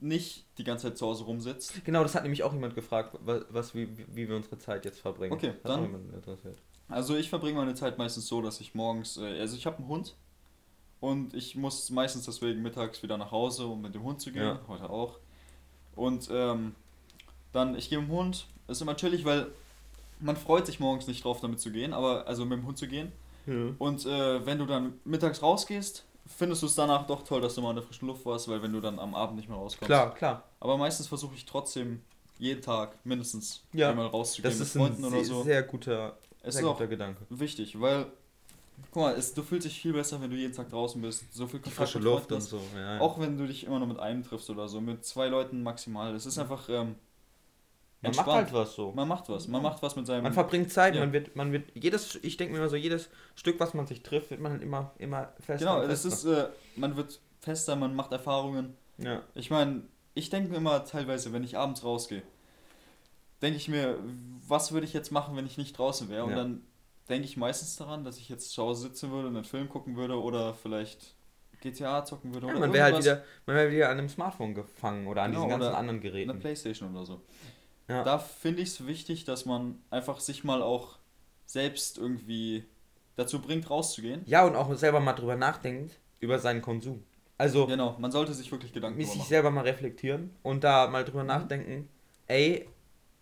nicht 0.00 0.46
die 0.58 0.64
ganze 0.64 0.88
Zeit 0.88 0.98
zu 0.98 1.06
Hause 1.06 1.24
rumsitzt. 1.24 1.84
Genau, 1.84 2.02
das 2.02 2.14
hat 2.14 2.22
nämlich 2.24 2.42
auch 2.42 2.52
jemand 2.52 2.74
gefragt, 2.74 3.16
was, 3.22 3.42
was 3.50 3.74
wie, 3.74 3.88
wie 4.12 4.28
wir 4.28 4.34
unsere 4.34 4.58
Zeit 4.58 4.84
jetzt 4.84 4.98
verbringen. 4.98 5.32
Okay, 5.32 5.48
Hat 5.62 5.70
auch 5.70 5.76
dann- 5.76 6.12
interessiert. 6.14 6.58
Also 6.90 7.16
ich 7.16 7.28
verbringe 7.28 7.58
meine 7.58 7.74
Zeit 7.74 7.98
meistens 7.98 8.26
so, 8.26 8.42
dass 8.42 8.60
ich 8.60 8.74
morgens, 8.74 9.16
äh, 9.16 9.40
also 9.40 9.56
ich 9.56 9.66
habe 9.66 9.78
einen 9.78 9.88
Hund 9.88 10.16
und 11.00 11.34
ich 11.34 11.56
muss 11.56 11.90
meistens 11.90 12.26
deswegen 12.26 12.62
mittags 12.62 13.02
wieder 13.02 13.16
nach 13.16 13.30
Hause, 13.30 13.66
um 13.66 13.80
mit 13.80 13.94
dem 13.94 14.02
Hund 14.02 14.20
zu 14.20 14.32
gehen, 14.32 14.42
Ja. 14.42 14.60
heute 14.68 14.90
auch. 14.90 15.18
Und 15.94 16.28
ähm, 16.32 16.74
dann, 17.52 17.74
ich 17.76 17.88
gehe 17.88 17.98
mit 18.00 18.08
dem 18.08 18.14
Hund, 18.16 18.46
ist 18.68 18.80
immer 18.82 18.96
chillig, 18.96 19.24
weil 19.24 19.46
man 20.20 20.36
freut 20.36 20.66
sich 20.66 20.80
morgens 20.80 21.06
nicht 21.06 21.24
drauf, 21.24 21.40
damit 21.40 21.60
zu 21.60 21.70
gehen, 21.70 21.92
aber 21.92 22.26
also 22.26 22.44
mit 22.44 22.58
dem 22.58 22.66
Hund 22.66 22.78
zu 22.78 22.86
gehen. 22.86 23.12
Und 23.78 24.04
äh, 24.06 24.44
wenn 24.46 24.58
du 24.58 24.66
dann 24.66 25.00
mittags 25.04 25.42
rausgehst, 25.42 26.04
findest 26.26 26.62
du 26.62 26.66
es 26.66 26.74
danach 26.76 27.06
doch 27.06 27.24
toll, 27.24 27.40
dass 27.40 27.54
du 27.54 27.62
mal 27.62 27.70
in 27.70 27.76
der 27.76 27.84
frischen 27.84 28.06
Luft 28.06 28.24
warst, 28.24 28.46
weil 28.48 28.62
wenn 28.62 28.72
du 28.72 28.80
dann 28.80 28.98
am 29.00 29.14
Abend 29.14 29.36
nicht 29.36 29.48
mehr 29.48 29.56
rauskommst. 29.58 29.86
Klar, 29.86 30.14
klar. 30.14 30.44
Aber 30.60 30.76
meistens 30.76 31.08
versuche 31.08 31.34
ich 31.34 31.46
trotzdem 31.46 32.02
jeden 32.38 32.62
Tag 32.62 32.94
mindestens 33.04 33.64
Ja, 33.72 33.90
einmal 33.90 34.06
rauszugehen 34.06 34.50
Das 34.52 34.58
mit 34.60 34.68
ist 34.68 34.76
ein 34.76 34.80
Freunden 34.82 35.04
oder 35.04 35.16
sehr, 35.16 35.24
so. 35.24 35.42
sehr 35.42 35.62
guter, 35.64 36.16
es 36.42 36.54
sehr 36.54 36.62
ist 36.62 36.68
auch 36.68 36.74
guter 36.74 36.88
Gedanke. 36.88 37.24
wichtig, 37.30 37.80
weil 37.80 38.06
guck 38.92 39.02
mal, 39.02 39.14
es, 39.14 39.34
du 39.34 39.42
fühlst 39.42 39.66
dich 39.66 39.80
viel 39.80 39.92
besser, 39.92 40.20
wenn 40.20 40.30
du 40.30 40.36
jeden 40.36 40.54
Tag 40.54 40.70
draußen 40.70 41.00
bist, 41.02 41.32
so 41.34 41.46
viel 41.46 41.60
Kontakt 41.60 41.76
frische 41.76 41.98
mit 41.98 42.04
Luft 42.04 42.28
Freunden 42.28 42.34
und 42.34 42.40
hast. 42.40 42.50
so. 42.50 42.60
Ja, 42.74 42.94
ja. 42.94 43.00
Auch 43.00 43.20
wenn 43.20 43.36
du 43.36 43.46
dich 43.46 43.64
immer 43.64 43.78
nur 43.78 43.88
mit 43.88 43.98
einem 43.98 44.22
triffst 44.22 44.48
oder 44.50 44.68
so, 44.68 44.80
mit 44.80 45.04
zwei 45.04 45.28
Leuten 45.28 45.62
maximal. 45.62 46.14
Es 46.14 46.24
ist 46.26 46.38
einfach 46.38 46.68
ähm, 46.68 46.94
man 48.02 48.12
macht 48.12 48.18
entspannt. 48.26 48.36
halt 48.46 48.52
was 48.54 48.74
so. 48.74 48.92
Man 48.92 49.06
macht 49.08 49.28
was, 49.28 49.46
man 49.48 49.62
macht 49.62 49.82
was 49.82 49.94
mit 49.96 50.06
seinem. 50.06 50.22
Man 50.22 50.32
verbringt 50.32 50.72
Zeit, 50.72 50.94
Ja. 50.94 51.00
man 51.00 51.12
wird, 51.12 51.36
man 51.36 51.52
wird, 51.52 51.70
jedes, 51.74 52.18
ich 52.22 52.38
denke 52.38 52.52
mir 52.54 52.58
immer 52.60 52.70
so, 52.70 52.76
jedes 52.76 53.10
Stück, 53.34 53.60
was 53.60 53.74
man 53.74 53.86
sich 53.86 54.02
trifft, 54.02 54.30
wird 54.30 54.40
man 54.40 54.52
halt 54.52 54.62
immer, 54.62 54.92
immer 54.96 55.32
fester. 55.40 55.66
genau, 55.66 55.82
und 55.84 55.90
es 55.90 56.02
fester. 56.02 56.44
ist, 56.46 56.48
äh, 56.48 56.50
man 56.76 56.96
wird 56.96 57.20
fester, 57.40 57.76
man 57.76 57.94
macht 57.94 58.12
Erfahrungen. 58.12 58.74
ja. 58.96 59.20
Ich 59.34 59.50
meine, 59.50 59.82
ich 60.14 60.30
denke 60.30 60.50
mir 60.50 60.56
immer 60.56 60.84
teilweise, 60.86 61.34
wenn 61.34 61.44
ich 61.44 61.58
abends 61.58 61.84
rausgehe, 61.84 62.22
denke 63.42 63.56
ich 63.56 63.68
mir, 63.68 63.98
was 64.46 64.72
würde 64.72 64.86
ich 64.86 64.92
jetzt 64.92 65.10
machen, 65.12 65.36
wenn 65.36 65.46
ich 65.46 65.58
nicht 65.58 65.78
draußen 65.78 66.08
wäre? 66.08 66.24
Und 66.24 66.30
Ja. 66.30 66.36
dann 66.36 66.62
denke 67.08 67.26
ich 67.26 67.36
meistens 67.36 67.76
daran, 67.76 68.04
dass 68.04 68.18
ich 68.18 68.28
jetzt 68.28 68.50
zu 68.52 68.62
Hause 68.62 68.82
sitzen 68.88 69.10
würde 69.10 69.28
und 69.28 69.36
einen 69.36 69.44
Film 69.44 69.68
gucken 69.68 69.96
würde 69.96 70.20
oder 70.20 70.54
vielleicht 70.54 71.16
GTA 71.60 72.04
zocken 72.04 72.32
würde 72.32 72.46
ja 72.46 72.52
oder 72.52 72.60
man 72.60 72.72
wäre 72.72 72.84
halt 72.84 72.98
wieder, 72.98 73.22
man 73.46 73.56
wäre 73.56 73.70
wieder 73.70 73.90
an 73.90 73.98
einem 73.98 74.08
Smartphone 74.08 74.54
gefangen 74.54 75.06
oder 75.06 75.22
an 75.22 75.30
Genau, 75.32 75.42
diesen 75.44 75.50
ganzen 75.50 75.68
oder 75.68 75.78
anderen 75.78 76.00
Geräten. 76.00 76.38
Playstation 76.40 76.94
oder 76.94 77.04
so. 77.04 77.20
Ja. 77.88 78.04
Da 78.04 78.18
finde 78.18 78.62
ich 78.62 78.68
es 78.70 78.86
wichtig, 78.86 79.24
dass 79.24 79.44
man 79.44 79.82
einfach 79.90 80.20
sich 80.20 80.44
mal 80.44 80.62
auch 80.62 80.98
selbst 81.46 81.98
irgendwie 81.98 82.64
dazu 83.16 83.40
bringt, 83.42 83.68
rauszugehen. 83.68 84.22
Ja, 84.24 84.46
und 84.46 84.54
auch 84.56 84.72
selber 84.74 85.00
mal 85.00 85.12
drüber 85.12 85.36
nachdenkt, 85.36 85.98
über 86.20 86.38
seinen 86.38 86.62
Konsum. 86.62 87.02
Also, 87.36 87.66
Genau, 87.66 87.96
man 87.98 88.12
sollte 88.12 88.32
sich 88.32 88.50
wirklich 88.52 88.72
Gedanken 88.72 88.98
darüber 88.98 89.10
sich 89.12 89.18
machen. 89.18 89.28
selber 89.28 89.50
mal 89.50 89.62
reflektieren 89.64 90.30
und 90.42 90.62
da 90.62 90.88
mal 90.88 91.04
drüber 91.04 91.24
nachdenken, 91.24 91.88
ey, 92.26 92.68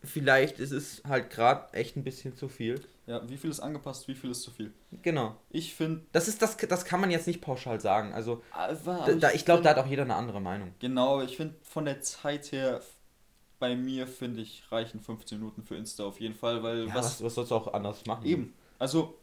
vielleicht 0.05 0.59
ist 0.59 0.71
es 0.73 1.02
halt 1.07 1.31
gerade 1.31 1.73
echt 1.75 1.97
ein 1.97 2.05
bisschen 2.05 2.37
zu 2.37 2.49
viel. 2.49 2.81
Ja, 3.07 3.26
wie 3.28 3.37
viel 3.38 3.49
ist 3.50 3.61
angepasst, 3.61 4.07
wie 4.07 4.14
viel 4.14 4.31
ist 4.31 4.43
zu 4.43 4.50
viel. 4.50 4.73
Genau. 5.02 5.35
Ich 5.50 5.75
finde, 5.75 6.02
Das 6.12 6.28
ist 6.28 6.43
das, 6.43 6.57
das 6.59 6.85
kann 6.85 7.00
man 7.00 7.11
jetzt 7.11 7.26
nicht 7.26 7.40
pauschal 7.40 7.81
sagen. 7.81 8.12
Also, 8.12 8.43
Ah, 8.52 8.73
da, 8.75 9.12
da, 9.14 9.31
ich 9.33 9.45
glaube, 9.47 9.62
da 9.62 9.71
hat 9.71 9.78
auch 9.78 9.87
jeder 9.87 10.02
eine 10.02 10.14
andere 10.14 10.40
Meinung. 10.43 10.75
Genau, 10.78 11.14
aber 11.14 11.25
ich 11.25 11.37
finde 11.37 11.55
von 11.62 11.87
der 11.87 12.00
Zeit 12.02 12.52
her, 12.52 12.83
bei 13.59 13.75
mir 13.75 14.07
finde 14.07 14.43
ich, 14.43 14.62
reichen 14.71 15.00
15 15.00 15.38
Minuten 15.38 15.62
für 15.62 15.75
Insta 15.75 16.05
auf 16.05 16.21
jeden 16.21 16.35
Fall, 16.35 16.62
weil 16.62 16.87
Ja, 16.87 16.95
was, 16.95 17.07
was, 17.07 17.23
was 17.25 17.35
sollst 17.35 17.50
du 17.50 17.55
auch 17.57 17.73
anders 17.73 18.05
machen? 18.07 18.26
eben, 18.26 18.55
also 18.78 19.14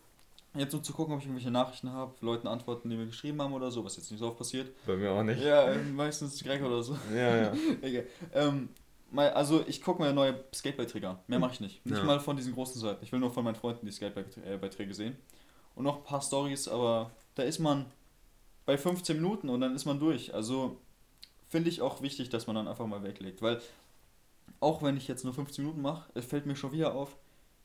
jetzt 0.56 0.74
um 0.74 0.84
zu 0.84 0.92
gucken, 0.94 1.14
ob 1.14 1.20
ich 1.20 1.26
irgendwelche 1.28 1.52
Nachrichten 1.52 1.92
habe, 1.92 2.14
Leuten 2.22 2.48
antworten, 2.48 2.90
die 2.90 2.98
mir 2.98 3.06
geschrieben 3.06 3.42
haben 3.42 3.54
oder 3.54 3.70
so, 3.72 3.86
was 3.86 3.98
jetzt 3.98 4.10
nicht 4.10 4.20
so 4.20 4.28
oft 4.28 4.38
passiert. 4.38 4.72
Bei 4.88 4.96
mir 4.96 5.12
auch 5.12 5.24
nicht. 5.24 5.42
Ja, 5.44 5.70
äh, 5.72 5.78
meistens 5.78 6.44
Greg 6.44 6.64
oder 6.64 6.82
so. 6.82 6.98
Ja, 7.14 7.36
ja. 7.38 7.54
Egal. 7.82 8.08
Ähm, 8.34 8.70
mal, 9.12 9.30
also 9.32 9.64
ich 9.68 9.82
gucke 9.82 10.02
mir 10.02 10.14
neue 10.14 10.44
Skatebeiträge 10.54 11.10
an. 11.10 11.20
Mehr 11.28 11.40
mache 11.40 11.54
ich 11.54 11.60
nicht. 11.60 11.86
Nicht 11.86 11.98
Ja. 11.98 12.04
mal 12.04 12.20
von 12.20 12.36
diesen 12.38 12.54
großen 12.54 12.80
Seiten. 12.82 13.04
Ich 13.04 13.12
will 13.12 13.20
nur 13.20 13.32
von 13.32 13.44
meinen 13.44 13.56
Freunden 13.56 13.86
die 13.86 13.92
Skatebeiträge 13.92 14.94
sehen. 14.94 15.18
Und 15.76 15.84
noch 15.84 15.98
ein 15.98 16.04
paar 16.04 16.22
Stories, 16.22 16.68
aber 16.68 17.12
da 17.36 17.44
ist 17.44 17.60
man 17.60 17.86
bei 18.66 18.78
15 18.78 19.18
Minuten 19.18 19.50
und 19.50 19.62
dann 19.62 19.76
ist 19.76 19.86
man 19.86 20.00
durch. 20.00 20.34
Also 20.34 20.80
finde 21.50 21.70
ich 21.70 21.82
auch 21.82 22.02
wichtig, 22.02 22.30
dass 22.30 22.48
man 22.48 22.56
dann 22.56 22.68
einfach 22.68 22.88
mal 22.88 23.04
weglegt. 23.04 23.42
Weil 23.42 23.62
auch 24.60 24.82
wenn 24.84 24.98
ich 24.98 25.08
jetzt 25.08 25.24
nur 25.26 25.34
15 25.34 25.64
Minuten 25.64 25.82
mache, 25.82 26.10
es 26.14 26.26
fällt 26.26 26.46
mir 26.46 26.56
schon 26.56 26.72
wieder 26.72 26.94
auf, 26.96 27.16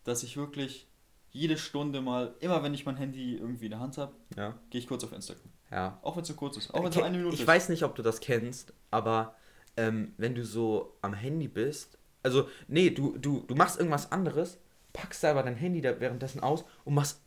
dass 0.05 0.23
ich 0.23 0.37
wirklich 0.37 0.87
jede 1.33 1.57
Stunde 1.57 2.01
mal, 2.01 2.35
immer 2.41 2.63
wenn 2.65 2.75
ich 2.75 2.85
mein 2.85 2.97
Handy 2.97 3.37
irgendwie 3.37 3.67
in 3.67 3.71
der 3.71 3.81
Hand 3.81 3.97
habe, 3.99 4.13
ja. 4.37 4.59
gehe 4.71 4.81
ich 4.81 4.89
kurz 4.89 5.05
auf 5.05 5.13
Instagram. 5.13 5.45
ja. 5.71 5.99
Auch 6.03 6.17
wenn 6.17 6.23
es 6.23 6.29
so 6.29 6.35
kurz 6.35 6.57
ist. 6.57 6.75
Auch 6.75 6.83
wenn 6.83 6.91
es 6.91 6.97
nur 6.97 7.05
eine 7.05 7.17
Minute 7.17 7.35
ich 7.37 7.43
ist. 7.43 7.47
weiß 7.47 7.69
nicht, 7.69 7.85
ob 7.85 7.95
du 7.95 8.03
das 8.03 8.19
kennst, 8.21 8.73
aber 8.91 9.37
ähm, 9.81 10.13
wenn 10.19 10.35
du 10.35 10.45
so 10.45 10.97
am 11.01 11.15
Handy 11.15 11.49
bist, 11.49 11.97
also 12.23 12.49
nee, 12.69 12.91
du, 12.91 13.17
du, 13.17 13.41
du 13.41 13.55
machst 13.55 13.79
irgendwas 13.79 14.13
anderes, 14.13 14.59
packst 14.93 15.25
aber 15.25 15.43
dein 15.43 15.57
Handy 15.57 15.81
da 15.81 15.99
währenddessen 16.01 16.41
aus 16.41 16.65
und 16.85 16.95
machst 16.95 17.23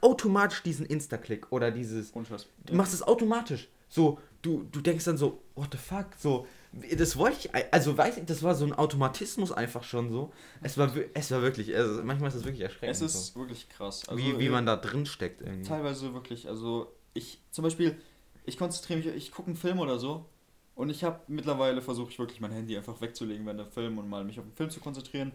automatisch 0.00 0.62
diesen 0.62 0.86
Insta-Klick 0.86 1.52
oder 1.52 1.70
dieses, 1.70 2.12
Scheiß. 2.12 2.48
du 2.66 2.74
machst 2.74 2.94
es 2.94 3.02
automatisch. 3.02 3.68
So, 3.88 4.18
du, 4.42 4.64
du 4.72 4.80
denkst 4.80 5.04
dann 5.04 5.16
so, 5.16 5.42
what 5.54 5.68
the 5.70 5.78
fuck, 5.78 6.06
so, 6.18 6.48
das 6.96 7.16
wollte 7.16 7.36
ich, 7.38 7.72
also 7.72 7.96
weiß 7.96 8.16
ich, 8.16 8.24
das 8.24 8.42
war 8.42 8.56
so 8.56 8.64
ein 8.64 8.72
Automatismus 8.72 9.52
einfach 9.52 9.84
schon 9.84 10.10
so. 10.10 10.32
Es 10.62 10.76
war, 10.76 10.90
es 11.12 11.30
war 11.30 11.42
wirklich, 11.42 11.76
also 11.76 12.02
manchmal 12.02 12.30
ist 12.30 12.34
es 12.34 12.44
wirklich 12.44 12.62
erschreckend. 12.62 12.96
Es 12.96 13.02
ist 13.02 13.36
wirklich 13.36 13.68
krass. 13.68 14.02
so. 14.08 14.16
wie, 14.16 14.36
wie 14.40 14.46
äh, 14.46 14.50
man 14.50 14.66
da 14.66 14.74
drin 14.74 15.06
steckt 15.06 15.42
irgendwie. 15.42 15.68
Teilweise 15.68 16.12
wirklich, 16.12 16.48
also 16.48 16.92
ich 17.12 17.40
zum 17.52 17.62
Beispiel, 17.62 17.96
ich 18.44 18.58
konzentriere 18.58 18.98
mich, 18.98 19.06
ich 19.14 19.30
gucke 19.30 19.46
einen 19.46 19.56
Film 19.56 19.78
oder 19.78 20.00
so 20.00 20.26
und 20.74 20.90
ich 20.90 21.04
habe 21.04 21.20
mittlerweile 21.28 21.80
versucht, 21.82 22.12
ich 22.12 22.18
wirklich 22.18 22.40
mein 22.40 22.52
Handy 22.52 22.76
einfach 22.76 23.00
wegzulegen 23.00 23.44
während 23.46 23.60
der 23.60 23.66
Film 23.66 23.98
und 23.98 24.08
mal 24.08 24.24
mich 24.24 24.38
auf 24.38 24.44
den 24.44 24.54
Film 24.54 24.70
zu 24.70 24.80
konzentrieren. 24.80 25.32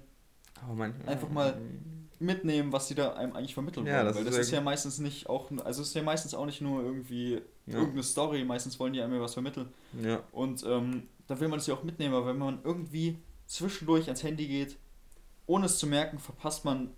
Oh, 0.70 0.74
mein, 0.74 0.94
Einfach 1.08 1.30
mal 1.30 1.60
Mitnehmen, 2.20 2.74
was 2.74 2.88
die 2.90 2.96
da 2.96 3.14
einem 3.14 3.34
eigentlich 3.34 3.54
vermitteln 3.54 3.86
Ja, 3.86 3.98
wollen. 3.98 4.06
das 4.08 4.16
Weil 4.16 4.22
ist 4.24 4.28
das 4.28 4.36
sehr 4.36 4.42
ist 4.44 4.52
ja 4.52 4.62
meistens 4.62 5.00
nicht 5.00 5.30
auch, 5.30 5.50
also 5.64 5.82
ist 5.82 5.94
ja 5.96 6.04
meistens 6.04 6.34
auch 6.34 6.46
nicht 6.46 6.60
nur 6.60 6.84
irgendwie 6.84 7.36
Ja. 7.66 7.76
irgendeine 7.76 8.04
Story, 8.04 8.44
meistens 8.44 8.78
wollen 8.80 8.92
die 8.94 9.02
einem 9.02 9.14
ja 9.14 9.22
was 9.22 9.34
vermitteln. 9.34 9.70
Ja. 10.02 10.22
Und 10.34 10.64
ähm, 10.68 11.04
da 11.28 11.40
will 11.40 11.48
man 11.48 11.60
es 11.60 11.68
ja 11.68 11.76
auch 11.76 11.84
mitnehmen, 11.84 12.14
aber 12.14 12.28
wenn 12.28 12.38
man 12.38 12.60
irgendwie 12.64 13.20
zwischendurch 13.46 14.06
ans 14.06 14.24
Handy 14.24 14.48
geht, 14.48 14.78
ohne 15.46 15.68
es 15.68 15.78
zu 15.78 15.88
merken, 15.88 16.20
verpasst 16.20 16.66
man 16.66 16.92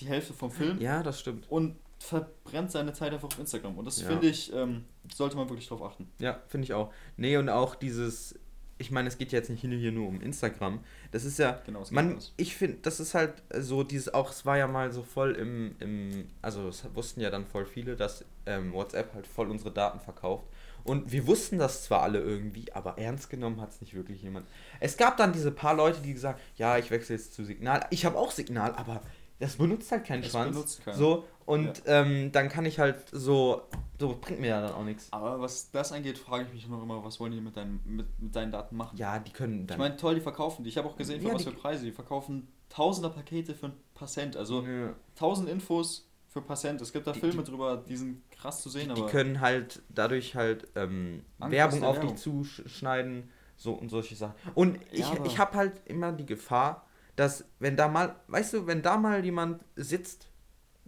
die 0.00 0.06
Hälfte 0.06 0.32
vom 0.32 0.50
Film 0.50 0.80
ja, 0.80 1.02
das 1.02 1.20
stimmt. 1.20 1.50
und 1.50 1.76
verbrennt 1.98 2.70
seine 2.70 2.92
Zeit 2.92 3.12
einfach 3.12 3.28
auf 3.28 3.38
Instagram. 3.38 3.76
Und 3.78 3.84
das 3.84 4.00
Ja. 4.00 4.08
finde 4.08 4.28
ich, 4.28 4.52
ähm, 4.52 4.84
sollte 5.12 5.36
man 5.36 5.48
wirklich 5.48 5.68
drauf 5.68 5.82
achten. 5.82 6.10
Ja, 6.18 6.40
finde 6.48 6.64
ich 6.64 6.72
auch. 6.74 6.92
Nee, 7.16 7.36
und 7.36 7.48
auch 7.48 7.74
dieses, 7.74 8.38
ich 8.78 8.90
meine, 8.90 9.08
es 9.08 9.16
geht 9.18 9.32
ja 9.32 9.38
jetzt 9.38 9.48
nicht 9.50 9.60
hier 9.62 9.92
nur 9.92 10.08
um 10.08 10.20
Instagram. 10.20 10.80
Das 11.10 11.24
ist 11.24 11.38
ja, 11.38 11.60
Genau, 11.64 11.82
man, 11.90 12.12
alles. 12.12 12.32
ich 12.36 12.54
finde, 12.56 12.78
das 12.82 13.00
ist 13.00 13.14
halt 13.14 13.42
so 13.58 13.82
dieses, 13.82 14.12
auch, 14.12 14.30
es 14.30 14.44
war 14.44 14.58
ja 14.58 14.66
mal 14.66 14.92
so 14.92 15.02
voll 15.02 15.32
im, 15.34 15.76
im 15.80 16.28
also 16.42 16.68
es 16.68 16.84
wussten 16.94 17.20
ja 17.20 17.30
dann 17.30 17.46
voll 17.46 17.64
viele, 17.66 17.96
dass 17.96 18.24
ähm, 18.44 18.72
WhatsApp 18.72 19.14
halt 19.14 19.26
voll 19.26 19.50
unsere 19.50 19.70
Daten 19.72 20.00
verkauft. 20.00 20.44
Und 20.84 21.10
wir 21.10 21.26
wussten 21.26 21.58
das 21.58 21.82
zwar 21.82 22.02
alle 22.02 22.20
irgendwie, 22.20 22.72
aber 22.72 22.96
ernst 22.96 23.28
genommen 23.28 23.60
hat 23.60 23.70
es 23.72 23.80
nicht 23.80 23.94
wirklich 23.94 24.22
jemand. 24.22 24.46
Es 24.78 24.96
gab 24.96 25.16
dann 25.16 25.32
diese 25.32 25.50
paar 25.50 25.74
Leute, 25.74 26.00
die 26.00 26.12
gesagt, 26.12 26.40
ja, 26.54 26.78
ich 26.78 26.92
wechsle 26.92 27.16
jetzt 27.16 27.34
zu 27.34 27.44
Signal. 27.44 27.84
Ich 27.90 28.04
habe 28.04 28.16
auch 28.16 28.30
Signal, 28.30 28.72
aber 28.76 29.02
das 29.38 29.56
benutzt 29.56 29.90
halt 29.92 30.04
kein 30.04 30.22
Das 30.22 30.30
Schwanz. 30.30 30.80
keiner. 30.84 30.96
So, 30.96 31.24
und 31.44 31.82
ähm, 31.86 32.32
dann 32.32 32.48
kann 32.48 32.64
ich 32.64 32.78
halt 32.78 33.04
so, 33.12 33.62
so 34.00 34.16
bringt 34.20 34.40
mir 34.40 34.48
ja 34.48 34.60
dann 34.62 34.72
auch 34.72 34.84
nichts. 34.84 35.08
Aber 35.12 35.40
was 35.40 35.70
das 35.70 35.92
angeht, 35.92 36.18
frage 36.18 36.44
ich 36.46 36.52
mich 36.52 36.68
noch 36.68 36.82
immer, 36.82 37.04
was 37.04 37.20
wollen 37.20 37.32
die 37.32 37.40
mit, 37.40 37.56
deinen 37.56 37.80
mit, 37.84 38.06
mit 38.20 38.34
deinen 38.34 38.50
Daten 38.52 38.76
machen? 38.76 38.96
Ja, 38.96 39.18
die 39.18 39.30
können 39.32 39.66
dann. 39.66 39.76
Ich 39.76 39.78
meine, 39.78 39.96
toll, 39.96 40.16
die 40.16 40.20
verkaufen 40.20 40.64
die. 40.64 40.70
Ich 40.70 40.78
habe 40.78 40.88
auch 40.88 40.96
gesehen, 40.96 41.20
für 41.20 41.28
Ja, 41.28 41.34
was 41.34 41.44
die- 41.44 41.50
für 41.50 41.56
Preise. 41.56 41.84
Die 41.84 41.92
verkaufen 41.92 42.48
tausender 42.68 43.10
Pakete 43.10 43.54
für 43.54 43.66
ein 43.66 43.74
paar 43.94 44.08
Cent. 44.08 44.36
Also 44.36 44.62
Ja. 44.62 44.92
tausend 45.14 45.48
Infos 45.48 46.08
für 46.28 46.40
ein 46.40 46.46
paar 46.46 46.56
Cent. 46.56 46.80
Es 46.80 46.92
gibt 46.92 47.06
da 47.06 47.12
Die- 47.12 47.20
Filme 47.20 47.44
drüber, 47.44 47.76
die 47.76 47.96
sind 47.96 48.22
krass 48.32 48.60
zu 48.62 48.68
sehen, 48.68 48.92
die 48.94 49.00
aber 49.00 49.10
können 49.10 49.40
halt 49.40 49.82
dadurch 49.88 50.34
halt 50.34 50.66
ähm, 50.74 51.22
Werbung 51.38 51.84
auf 51.84 51.96
Werbung. 51.96 52.14
dich 52.14 52.22
zuschneiden, 52.22 53.30
so 53.56 53.72
und 53.72 53.88
solche 53.88 54.16
Sachen. 54.16 54.34
Und 54.54 54.78
ich, 54.90 55.00
Ja, 55.00 55.14
ich 55.24 55.38
habe 55.38 55.56
halt 55.56 55.80
immer 55.86 56.12
die 56.12 56.26
Gefahr, 56.26 56.85
dass 57.16 57.44
wenn 57.58 57.76
da 57.76 57.88
mal, 57.88 58.16
weißt 58.28 58.52
du, 58.54 58.66
wenn 58.66 58.82
da 58.82 58.96
mal 58.96 59.24
jemand 59.24 59.62
sitzt, 59.74 60.28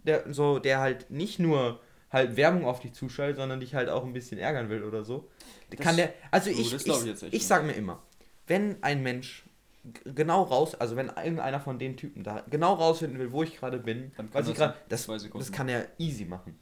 der 0.03 0.31
so, 0.33 0.59
der 0.59 0.79
halt 0.79 1.09
nicht 1.11 1.39
nur 1.39 1.79
halt 2.11 2.37
Werbung 2.37 2.65
auf 2.65 2.79
dich 2.79 2.93
zuschaltet, 2.93 3.37
sondern 3.37 3.59
dich 3.59 3.75
halt 3.75 3.89
auch 3.89 4.03
ein 4.03 4.13
bisschen 4.13 4.39
ärgern 4.39 4.69
will 4.69 4.83
oder 4.83 5.03
so, 5.03 5.27
Das- 5.69 5.79
kann 5.79 5.97
der, 5.97 6.13
also 6.31 6.49
ich, 6.49 6.59
ich, 6.73 6.87
ich 6.87 6.87
ich 6.87 7.21
nicht. 7.33 7.47
sag 7.47 7.65
mir 7.65 7.73
immer, 7.73 8.01
wenn 8.47 8.81
ein 8.83 9.03
Mensch 9.03 9.43
genau 10.03 10.43
raus, 10.43 10.75
also 10.75 10.95
wenn 10.95 11.07
irgendeiner 11.07 11.59
von 11.59 11.79
den 11.79 11.97
Typen 11.97 12.23
da 12.23 12.43
genau 12.49 12.73
rausfinden 12.73 13.19
will, 13.19 13.31
wo 13.31 13.43
ich 13.43 13.57
gerade 13.57 13.79
bin, 13.79 14.11
Dann 14.17 14.31
kann 14.31 14.41
was 14.41 14.47
ich 14.47 14.57
das 14.57 14.57
gerade, 14.57 14.73
in 14.73 14.89
das, 14.89 15.31
das 15.33 15.51
kann 15.51 15.69
er 15.69 15.87
easy 15.97 16.25
machen. 16.25 16.57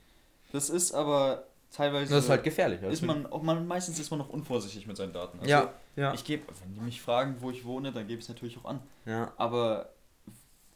Das 0.51 0.69
ist 0.69 0.93
aber 0.93 1.47
teilweise. 1.71 2.13
Das 2.13 2.23
ist 2.25 2.29
halt 2.29 2.43
gefährlich. 2.43 2.81
ist 2.81 3.01
man, 3.03 3.25
auch 3.27 3.41
man, 3.41 3.65
meistens 3.67 3.99
ist 3.99 4.09
man 4.09 4.19
noch 4.19 4.29
unvorsichtig 4.29 4.87
mit 4.87 4.97
seinen 4.97 5.13
Daten. 5.13 5.39
Also 5.39 5.49
ja, 5.49 5.73
ja, 5.95 6.13
Ich 6.13 6.23
gebe, 6.23 6.43
wenn 6.61 6.73
die 6.73 6.79
mich 6.79 7.01
fragen, 7.01 7.35
wo 7.39 7.49
ich 7.51 7.65
wohne, 7.65 7.91
dann 7.91 8.07
gebe 8.07 8.19
ich 8.19 8.25
es 8.25 8.29
natürlich 8.29 8.57
auch 8.57 8.65
an. 8.65 8.79
ja. 9.05 9.31
Aber 9.37 9.89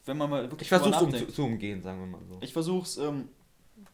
wenn 0.05 0.17
man 0.17 0.29
mal 0.29 0.41
wirklich 0.43 0.63
Ich 0.63 0.67
versuche 0.69 1.03
um, 1.05 1.13
zu, 1.13 1.27
zu 1.27 1.43
umgehen, 1.43 1.81
sagen 1.83 1.99
wir 1.99 2.07
mal 2.07 2.25
so. 2.27 2.37
Ich 2.41 2.53
versuch's, 2.53 2.97
ähm, 2.97 3.29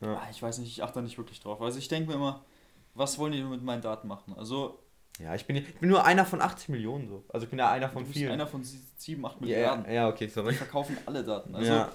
Ja. 0.01 0.16
ah, 0.16 0.27
ich 0.32 0.42
weiß 0.42 0.60
nicht, 0.60 0.70
ich 0.72 0.82
achte 0.84 0.96
da 0.96 1.01
nicht 1.01 1.18
wirklich 1.18 1.39
drauf. 1.42 1.62
Also 1.62 1.77
ich 1.80 1.88
denke 1.89 2.10
mir 2.10 2.16
immer, 2.16 2.46
was 2.94 3.18
wollen 3.20 3.34
die 3.34 3.42
mit 3.44 3.62
meinen 3.62 3.82
Daten 3.82 4.08
machen? 4.08 4.34
Also, 4.38 4.80
Ja, 5.20 5.36
ich 5.36 5.46
bin, 5.46 5.58
ich 5.58 5.75
bin 5.75 5.89
nur 5.89 6.06
einer 6.06 6.25
von 6.25 6.42
80 6.42 6.70
Millionen 6.70 7.08
so. 7.10 7.25
Also 7.30 7.44
ich 7.46 7.50
bin 7.50 7.60
ja 7.60 7.70
einer 7.70 7.89
von 7.89 8.04
du 8.04 8.08
bist 8.08 8.18
vielen. 8.20 8.32
einer 8.32 8.48
von 8.48 8.63
sie- 8.63 8.80
sieben, 8.96 9.25
acht 9.25 9.36
ja, 9.36 9.42
Milliarden. 9.42 9.86
ja, 9.86 9.92
ja, 9.92 10.08
okay, 10.10 10.27
Die 10.27 10.32
sorry. 10.32 10.54
verkaufen 10.54 10.98
alle 11.06 11.24
Daten. 11.24 11.54
Also 11.56 11.68
ja. 11.72 11.92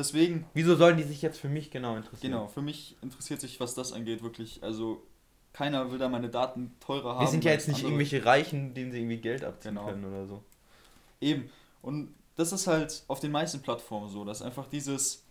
Deswegen, 0.00 0.46
Wieso 0.54 0.74
sollen 0.76 0.96
die 0.96 1.02
sich 1.04 1.22
jetzt 1.22 1.38
für 1.38 1.48
mich 1.48 1.70
genau 1.70 1.96
interessieren? 1.96 2.32
genau, 2.32 2.48
für 2.48 2.62
mich 2.62 2.96
interessiert 3.02 3.40
sich, 3.40 3.60
was 3.60 3.74
das 3.74 3.92
angeht, 3.92 4.22
wirklich, 4.22 4.62
also 4.62 5.02
keiner 5.52 5.90
will 5.90 5.98
da 5.98 6.08
meine 6.08 6.28
Daten 6.28 6.74
teurer 6.80 7.14
haben. 7.14 7.20
Wir 7.20 7.28
sind 7.28 7.44
ja 7.44 7.52
jetzt 7.52 7.68
nicht 7.68 7.78
andere. 7.78 7.92
irgendwelche 7.92 8.24
Reichen, 8.24 8.74
denen 8.74 8.92
sie 8.92 8.98
irgendwie 8.98 9.18
Geld 9.18 9.44
abziehen 9.44 9.74
Genau. 9.74 9.86
können 9.86 10.04
oder 10.04 10.26
so. 10.26 10.42
Eben. 11.20 11.50
Und 11.82 12.14
das 12.36 12.52
ist 12.52 12.66
halt 12.66 13.02
auf 13.08 13.20
den 13.20 13.30
meisten 13.32 13.60
Plattformen 13.60 14.08
so, 14.08 14.24
dass 14.24 14.42
einfach 14.42 14.66
dieses, 14.68 15.24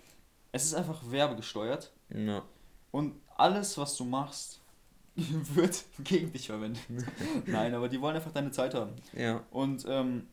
es 0.51 0.63
ist 0.65 0.73
einfach 0.73 0.99
werbegesteuert 1.09 1.91
Ja. 2.13 2.43
und 2.91 3.15
alles, 3.38 3.77
was 3.77 3.95
du 3.95 4.03
machst, 4.05 4.59
wird 5.15 5.83
gegen 6.03 6.31
dich 6.31 6.47
verwendet. 6.47 6.81
Nein, 7.45 7.73
aber 7.73 7.89
die 7.89 7.99
wollen 8.01 8.15
einfach 8.15 8.31
deine 8.31 8.51
Zeit 8.51 8.73
haben. 8.73 8.93
Ja. 9.13 9.43
Und 9.51 9.85
ähm, 9.88 10.27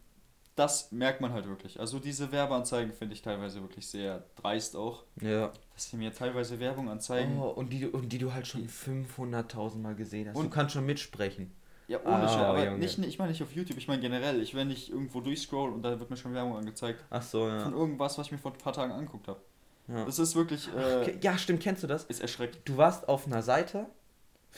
das 0.56 0.90
merkt 0.90 1.20
man 1.20 1.32
halt 1.32 1.46
wirklich. 1.46 1.78
Also 1.78 1.98
diese 1.98 2.32
Werbeanzeigen 2.32 2.92
finde 2.92 3.14
ich 3.14 3.22
teilweise 3.22 3.60
wirklich 3.62 3.86
sehr 3.86 4.24
dreist 4.36 4.74
auch, 4.74 5.04
Ja. 5.20 5.52
dass 5.74 5.90
sie 5.90 5.96
mir 5.96 6.12
teilweise 6.12 6.58
Werbung 6.58 6.88
anzeigen. 6.88 7.38
Oh, 7.38 7.48
und, 7.50 7.72
die, 7.72 7.80
du- 7.80 7.90
und 7.90 8.08
die 8.10 8.18
du 8.18 8.32
halt 8.32 8.46
schon 8.46 8.66
500.000 8.68 9.76
Mal 9.82 9.94
gesehen 9.94 10.28
hast. 10.28 10.36
Und- 10.36 10.46
du 10.46 10.50
kannst 10.50 10.74
schon 10.74 10.84
mitsprechen. 10.86 11.52
Ja, 11.88 12.00
ohne 12.04 12.14
Ah, 12.24 12.28
Scheiß, 12.28 12.36
aber 12.42 12.64
Junge. 12.64 12.78
nicht, 12.78 12.98
ich 12.98 13.18
meine 13.18 13.30
nicht 13.30 13.42
auf 13.44 13.52
YouTube, 13.54 13.78
ich 13.78 13.86
meine 13.86 14.00
generell. 14.02 14.42
Ich, 14.42 14.56
wenn 14.56 14.70
ich 14.72 14.90
irgendwo 14.90 15.20
durchscroll 15.20 15.70
und 15.72 15.82
da 15.82 16.00
wird 16.00 16.10
mir 16.10 16.16
schon 16.16 16.34
Werbung 16.34 16.56
angezeigt 16.56 17.04
Ach 17.10 17.22
so, 17.22 17.40
von 17.42 17.48
ja. 17.48 17.70
irgendwas, 17.70 18.18
was 18.18 18.26
ich 18.26 18.32
mir 18.32 18.38
vor 18.38 18.50
ein 18.52 18.58
paar 18.58 18.72
Tagen 18.72 18.90
angeguckt 18.92 19.28
habe. 19.28 19.40
ja. 19.86 20.04
Das 20.04 20.18
ist 20.18 20.34
wirklich, 20.34 20.68
äh, 20.76 21.16
Ja, 21.20 21.38
stimmt, 21.38 21.62
kennst 21.62 21.84
du 21.84 21.86
das? 21.86 22.02
ist 22.04 22.20
erschreckend. 22.20 22.60
Du 22.64 22.76
warst 22.76 23.08
auf 23.08 23.26
einer 23.28 23.40
Seite, 23.42 23.86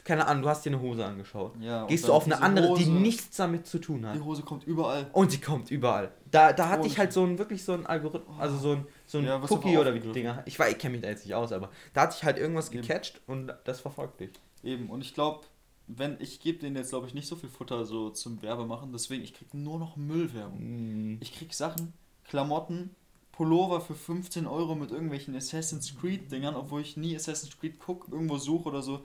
keine 0.04 0.26
Ahnung, 0.26 0.42
du 0.42 0.48
hast 0.48 0.64
dir 0.64 0.70
eine 0.70 0.80
Hose 0.80 1.04
angeschaut. 1.04 1.52
Ja, 1.60 1.86
Gehst 1.86 2.06
du 2.08 2.12
auf 2.12 2.24
eine 2.26 2.40
andere, 2.42 2.74
die 2.74 2.84
Hose- 2.84 2.90
nichts 2.92 3.36
damit 3.36 3.66
zu 3.66 3.78
tun 3.78 4.06
hat. 4.06 4.14
Die 4.16 4.20
Hose 4.20 4.42
kommt 4.42 4.64
überall. 4.64 5.08
Und 5.12 5.30
sie 5.30 5.40
kommt 5.40 5.70
überall. 5.70 6.12
Da, 6.30 6.52
da 6.52 6.68
hatte 6.68 6.86
ich 6.86 6.98
halt 6.98 7.12
so 7.12 7.24
ein 7.24 7.38
wirklich 7.38 7.64
so 7.64 7.72
ein 7.72 7.86
Algorithmus, 7.86 8.36
also 8.38 8.56
so 8.58 8.72
ein, 8.72 8.86
so 9.06 9.18
ein 9.18 9.24
Ja, 9.24 9.42
Cookie 9.48 9.76
oder 9.78 9.94
wie 9.94 10.00
die. 10.00 10.12
Dinger. 10.12 10.42
Ich 10.46 10.58
weiß, 10.58 10.72
ich 10.72 10.78
kenne 10.78 10.92
mich 10.92 11.02
da 11.02 11.08
jetzt 11.08 11.24
nicht 11.24 11.34
aus, 11.34 11.52
aber 11.52 11.70
da 11.94 12.02
hatte 12.02 12.16
ich 12.18 12.24
halt 12.24 12.38
irgendwas 12.38 12.70
Eben. 12.72 12.82
gecatcht 12.82 13.20
und 13.26 13.52
das 13.64 13.80
verfolgt 13.80 14.20
dich. 14.20 14.30
Eben, 14.62 14.90
und 14.90 15.00
ich 15.00 15.14
glaube, 15.14 15.40
wenn 15.86 16.16
ich 16.20 16.40
gebe 16.40 16.58
denen 16.58 16.76
jetzt, 16.76 16.90
glaube 16.90 17.06
ich, 17.06 17.14
nicht 17.14 17.26
so 17.28 17.36
viel 17.36 17.48
Futter 17.48 17.84
so 17.86 18.10
zum 18.10 18.42
Werbemachen, 18.42 18.92
deswegen, 18.92 19.24
ich 19.24 19.32
krieg 19.32 19.52
nur 19.54 19.78
noch 19.78 19.96
Müllwerbung. 19.96 21.14
Mm. 21.14 21.18
Ich 21.22 21.34
krieg 21.34 21.54
Sachen, 21.54 21.94
Klamotten, 22.24 22.90
Pullover 23.32 23.80
für 23.80 23.94
15 23.94 24.46
Euro 24.46 24.74
mit 24.74 24.90
irgendwelchen 24.90 25.34
Assassin's 25.36 25.94
Creed-Dingern, 25.98 26.56
obwohl 26.56 26.82
ich 26.82 26.96
nie 26.96 27.14
Assassin's 27.16 27.58
Creed 27.58 27.78
gucke, 27.78 28.10
irgendwo 28.10 28.36
suche 28.36 28.68
oder 28.68 28.82
so. 28.82 29.00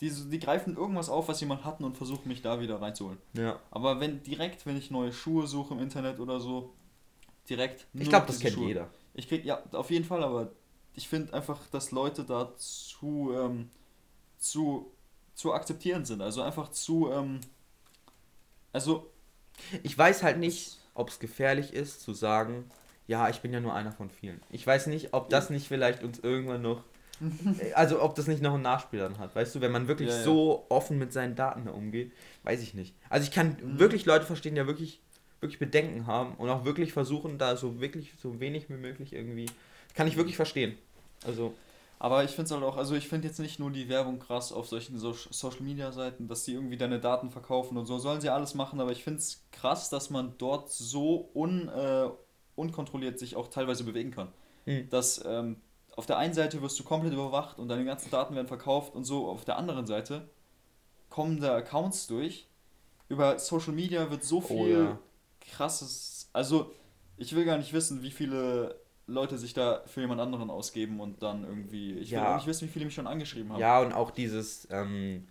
Die, 0.00 0.10
die 0.10 0.38
greifen 0.38 0.76
irgendwas 0.76 1.08
auf, 1.08 1.28
was 1.28 1.40
jemand 1.40 1.64
hatten 1.64 1.84
und 1.84 1.96
versuchen 1.96 2.28
mich 2.28 2.42
da 2.42 2.60
wieder 2.60 2.80
reinzuholen. 2.82 3.18
Ja. 3.34 3.60
Aber 3.70 4.00
wenn 4.00 4.22
direkt, 4.22 4.66
wenn 4.66 4.76
ich 4.76 4.90
neue 4.90 5.12
Schuhe 5.12 5.46
suche 5.46 5.74
im 5.74 5.80
Internet 5.80 6.18
oder 6.20 6.40
so, 6.40 6.74
direkt. 7.48 7.86
Ich 7.94 8.08
glaube, 8.08 8.26
das 8.26 8.40
kennt 8.40 8.54
Schuhe. 8.54 8.66
jeder. 8.66 8.90
Ich 9.14 9.28
krieg, 9.28 9.44
ja, 9.44 9.62
auf 9.72 9.90
jeden 9.90 10.04
Fall, 10.04 10.22
aber 10.24 10.50
ich 10.94 11.08
finde 11.08 11.32
einfach, 11.32 11.60
dass 11.68 11.92
Leute 11.92 12.24
da 12.24 12.52
zu, 12.56 13.32
ähm, 13.34 13.70
zu, 14.38 14.90
zu 15.34 15.52
akzeptierend 15.52 16.06
sind. 16.06 16.20
Also 16.20 16.42
einfach 16.42 16.70
zu, 16.70 17.10
ähm, 17.12 17.40
also, 18.72 19.10
Ich 19.82 19.96
weiß 19.96 20.22
halt 20.22 20.38
nicht, 20.38 20.78
ob 20.94 21.08
es 21.08 21.18
gefährlich 21.18 21.72
ist 21.72 22.02
zu 22.02 22.12
sagen, 22.12 22.70
ja, 23.06 23.28
ich 23.28 23.40
bin 23.40 23.52
ja 23.52 23.60
nur 23.60 23.74
einer 23.74 23.92
von 23.92 24.10
vielen. 24.10 24.40
Ich 24.50 24.66
weiß 24.66 24.86
nicht, 24.86 25.12
ob 25.12 25.28
das 25.28 25.50
nicht 25.50 25.68
vielleicht 25.68 26.02
uns 26.02 26.18
irgendwann 26.18 26.62
noch, 26.62 26.82
also 27.74 28.02
ob 28.02 28.14
das 28.14 28.26
nicht 28.26 28.42
noch 28.42 28.54
einen 28.54 28.62
Nachspiel 28.62 29.00
dann 29.00 29.18
hat. 29.18 29.34
Weißt 29.34 29.54
du, 29.54 29.60
wenn 29.60 29.72
man 29.72 29.88
wirklich 29.88 30.08
Ja, 30.10 30.16
ja. 30.16 30.22
so 30.24 30.66
offen 30.68 30.98
mit 30.98 31.12
seinen 31.12 31.36
Daten 31.36 31.64
da 31.66 31.72
umgeht, 31.72 32.12
weiß 32.42 32.62
ich 32.62 32.74
nicht. 32.74 32.94
Also 33.08 33.24
ich 33.26 33.30
kann 33.32 33.56
Mhm. 33.62 33.78
wirklich 33.78 34.04
Leute 34.04 34.26
verstehen, 34.26 34.54
die 34.54 34.60
ja 34.60 34.66
wirklich, 34.66 35.00
wirklich 35.40 35.58
Bedenken 35.58 36.06
haben 36.06 36.34
und 36.36 36.48
auch 36.50 36.64
wirklich 36.64 36.92
versuchen, 36.92 37.38
da 37.38 37.56
so 37.56 37.80
wirklich 37.80 38.14
so 38.20 38.40
wenig 38.40 38.68
wie 38.68 38.74
möglich 38.74 39.12
irgendwie, 39.12 39.46
kann 39.94 40.06
ich 40.08 40.16
wirklich 40.16 40.36
verstehen. 40.36 40.76
Also, 41.24 41.54
aber 41.98 42.24
ich 42.24 42.32
finde 42.32 42.44
es 42.46 42.50
halt 42.52 42.62
auch, 42.64 42.76
also 42.76 42.94
ich 42.96 43.08
finde 43.08 43.28
jetzt 43.28 43.38
nicht 43.38 43.58
nur 43.58 43.70
die 43.70 43.88
Werbung 43.88 44.18
krass 44.18 44.52
auf 44.52 44.66
solchen 44.68 44.98
so 44.98 45.12
Social 45.12 45.62
Media 45.62 45.92
Seiten, 45.92 46.28
dass 46.28 46.44
die 46.44 46.52
irgendwie 46.54 46.76
deine 46.76 46.98
Daten 47.00 47.30
verkaufen 47.30 47.78
und 47.78 47.86
so, 47.86 47.98
sollen 47.98 48.20
sie 48.20 48.28
alles 48.30 48.54
machen, 48.54 48.80
aber 48.80 48.92
ich 48.92 49.04
finde 49.04 49.20
es 49.20 49.42
krass, 49.52 49.88
dass 49.90 50.10
man 50.10 50.34
dort 50.38 50.70
so 50.70 51.30
un, 51.34 51.68
äh, 51.68 52.08
unkontrolliert 52.56 53.18
sich 53.18 53.36
auch 53.36 53.48
teilweise 53.48 53.84
bewegen 53.84 54.10
kann. 54.10 54.28
Mhm. 54.66 54.88
Dass 54.90 55.22
ähm, 55.24 55.56
auf 55.96 56.06
der 56.06 56.18
einen 56.18 56.34
Seite 56.34 56.60
wirst 56.62 56.78
du 56.78 56.84
komplett 56.84 57.12
überwacht 57.12 57.58
und 57.58 57.68
deine 57.68 57.84
ganzen 57.84 58.10
Daten 58.10 58.34
werden 58.34 58.48
verkauft 58.48 58.94
und 58.94 59.04
so, 59.04 59.28
auf 59.28 59.44
der 59.44 59.56
anderen 59.58 59.86
Seite 59.86 60.28
kommen 61.08 61.40
da 61.40 61.56
Accounts 61.56 62.06
durch. 62.06 62.48
Über 63.08 63.38
Social 63.38 63.72
Media 63.72 64.10
wird 64.10 64.24
so 64.24 64.38
Oh 64.38 64.40
viel 64.40 64.70
ja. 64.70 64.98
krasses. 65.40 66.28
Also, 66.32 66.72
ich 67.16 67.34
will 67.36 67.44
gar 67.44 67.58
nicht 67.58 67.72
wissen, 67.72 68.02
wie 68.02 68.10
viele 68.10 68.80
Leute 69.06 69.38
sich 69.38 69.52
da 69.54 69.82
für 69.86 70.00
jemand 70.00 70.20
anderen 70.20 70.50
ausgeben 70.50 70.98
und 71.00 71.22
dann 71.22 71.44
irgendwie. 71.44 71.92
Ich 71.92 72.10
will 72.10 72.18
Ja. 72.18 72.32
auch 72.32 72.36
nicht 72.36 72.46
wissen, 72.46 72.66
wie 72.66 72.72
viele 72.72 72.86
mich 72.86 72.94
schon 72.94 73.06
angeschrieben 73.06 73.52
haben. 73.52 73.60
Ja, 73.60 73.80
und 73.80 73.92
auch 73.92 74.10
dieses, 74.10 74.66
ähm, 74.70 75.28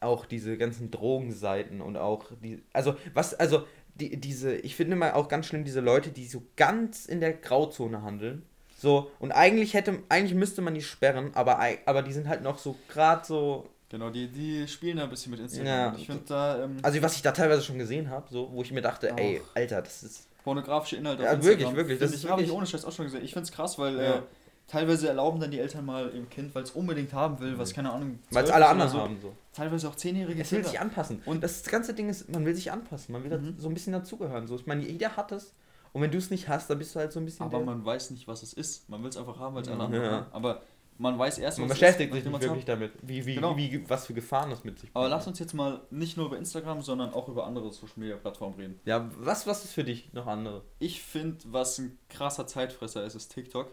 auch 0.00 0.26
diese 0.26 0.58
ganzen 0.58 0.90
Drogenseiten 0.90 1.80
und 1.80 1.96
auch 1.96 2.26
die, 2.42 2.62
also 2.72 2.96
was, 3.14 3.32
also 3.34 3.64
die, 3.94 4.20
diese, 4.20 4.56
ich 4.56 4.74
finde 4.76 4.96
mal 4.96 5.12
auch 5.12 5.28
ganz 5.28 5.46
schlimm 5.46 5.64
diese 5.64 5.80
Leute, 5.80 6.10
die 6.10 6.26
so 6.26 6.42
ganz 6.56 7.06
in 7.06 7.20
der 7.20 7.32
Grauzone 7.32 8.02
handeln. 8.02 8.44
So, 8.84 9.10
und 9.18 9.32
eigentlich 9.32 9.72
hätte, 9.72 9.98
eigentlich 10.10 10.34
müsste 10.34 10.60
man 10.60 10.74
die 10.74 10.82
sperren, 10.82 11.30
aber, 11.34 11.58
aber 11.86 12.02
die 12.02 12.12
sind 12.12 12.28
halt 12.28 12.42
noch 12.42 12.58
so 12.58 12.76
gerade 12.88 13.24
so, 13.24 13.70
Genau, 13.88 14.10
die, 14.10 14.28
die 14.28 14.68
spielen 14.68 14.98
da 14.98 15.04
ein 15.04 15.08
bisschen 15.10 15.30
mit 15.30 15.40
Instagram. 15.40 15.66
Ja. 15.68 15.94
Ich 15.96 16.04
finde 16.06 16.22
da 16.26 16.64
ähm, 16.64 16.76
also 16.82 17.00
was 17.00 17.16
ich 17.16 17.22
da 17.22 17.32
teilweise 17.32 17.62
schon 17.62 17.78
gesehen 17.78 18.10
habe, 18.10 18.26
so, 18.30 18.50
wo 18.52 18.60
ich 18.60 18.70
mir 18.72 18.82
dachte, 18.82 19.10
Auch. 19.14 19.18
ey, 19.18 19.40
Alter, 19.54 19.80
das 19.82 20.02
ist, 20.02 20.28
pornografische 20.42 20.96
Inhalte 20.96 21.22
Ja, 21.22 21.42
wirklich, 21.42 21.74
wirklich, 21.74 21.98
das 21.98 22.28
habe 22.28 22.42
ich 22.42 22.50
ohne 22.50 22.66
Scheiß 22.66 22.84
auch 22.84 22.92
schon 22.92 23.06
gesehen. 23.06 23.24
Ich 23.24 23.32
finde 23.32 23.44
es 23.48 23.52
krass, 23.52 23.78
weil 23.78 23.96
Ja. 23.96 24.16
äh, 24.16 24.22
teilweise 24.66 25.08
erlauben 25.08 25.40
dann 25.40 25.50
die 25.50 25.60
Eltern 25.60 25.86
mal 25.86 26.10
ihrem 26.12 26.28
Kind, 26.28 26.54
weil 26.54 26.64
es 26.64 26.72
unbedingt 26.72 27.12
haben 27.14 27.38
will, 27.40 27.56
was 27.56 27.72
keine 27.72 27.90
Ahnung. 27.90 28.18
weil 28.30 28.42
es 28.44 28.50
12 28.50 28.54
alle 28.56 28.66
anderen 28.68 28.90
so, 28.90 28.98
haben, 29.00 29.18
so. 29.22 29.32
Teilweise 29.54 29.88
auch 29.88 29.94
zehnjährige 29.94 30.42
Es 30.42 30.50
will 30.52 30.58
Kinder. 30.58 30.70
sich 30.70 30.80
anpassen. 30.80 31.22
Und- 31.24 31.42
das 31.42 31.62
ganze 31.62 31.94
Ding 31.94 32.10
ist, 32.10 32.28
man 32.30 32.44
will 32.44 32.54
sich 32.54 32.70
anpassen, 32.70 33.12
man 33.12 33.24
will 33.24 33.38
Mhm. 33.38 33.54
so 33.58 33.68
ein 33.68 33.74
bisschen 33.74 33.94
dazugehören. 33.94 34.46
So. 34.46 34.56
Ich 34.56 34.66
meine, 34.66 34.82
jeder 34.82 35.16
hat 35.16 35.32
es. 35.32 35.54
Und 35.94 36.02
wenn 36.02 36.10
du 36.10 36.18
es 36.18 36.28
nicht 36.30 36.48
hast, 36.48 36.68
dann 36.68 36.78
bist 36.78 36.94
du 36.94 36.98
halt 37.00 37.12
so 37.12 37.20
ein 37.20 37.24
bisschen. 37.24 37.46
Aber 37.46 37.60
man 37.60 37.82
weiß 37.84 38.10
nicht, 38.10 38.28
was 38.28 38.42
es 38.42 38.52
ist. 38.52 38.88
Man 38.90 39.02
will 39.02 39.08
es 39.10 39.16
einfach 39.16 39.38
haben, 39.38 39.54
weil 39.54 39.62
es 39.62 39.68
Ja. 39.68 39.78
alle 39.78 40.04
Ja. 40.04 40.26
Aber 40.32 40.60
man 40.98 41.18
weiß 41.18 41.38
erst, 41.38 41.58
Man 41.58 41.68
was 41.68 41.76
es 41.76 41.80
beschäftigt 41.80 42.12
ist, 42.14 42.22
sich 42.24 42.30
nicht 42.32 42.42
wirklich 42.42 42.64
damit, 42.66 42.92
wie, 43.02 43.24
wie, 43.24 43.36
Genau. 43.36 43.56
wie, 43.56 43.88
was 43.88 44.06
für 44.06 44.12
Gefahren 44.14 44.50
das 44.50 44.62
mit 44.64 44.78
sich 44.78 44.90
Aber 44.92 45.04
bringt. 45.04 45.10
lass 45.16 45.26
uns 45.26 45.38
jetzt 45.38 45.54
mal 45.54 45.80
nicht 45.90 46.16
nur 46.16 46.26
über 46.26 46.36
Instagram, 46.36 46.82
sondern 46.82 47.14
auch 47.14 47.28
über 47.28 47.46
andere 47.46 47.72
Social 47.72 47.94
Media 47.96 48.16
Plattformen 48.16 48.54
reden. 48.56 48.80
Ja, 48.84 49.08
was, 49.18 49.46
was 49.46 49.64
ist 49.64 49.72
für 49.72 49.82
dich 49.84 50.12
noch 50.12 50.26
andere? 50.26 50.62
Ich 50.80 51.00
finde, 51.02 51.38
was 51.46 51.78
ein 51.78 51.98
krasser 52.08 52.46
Zeitfresser 52.46 53.04
ist, 53.04 53.14
ist 53.14 53.28
TikTok. 53.32 53.70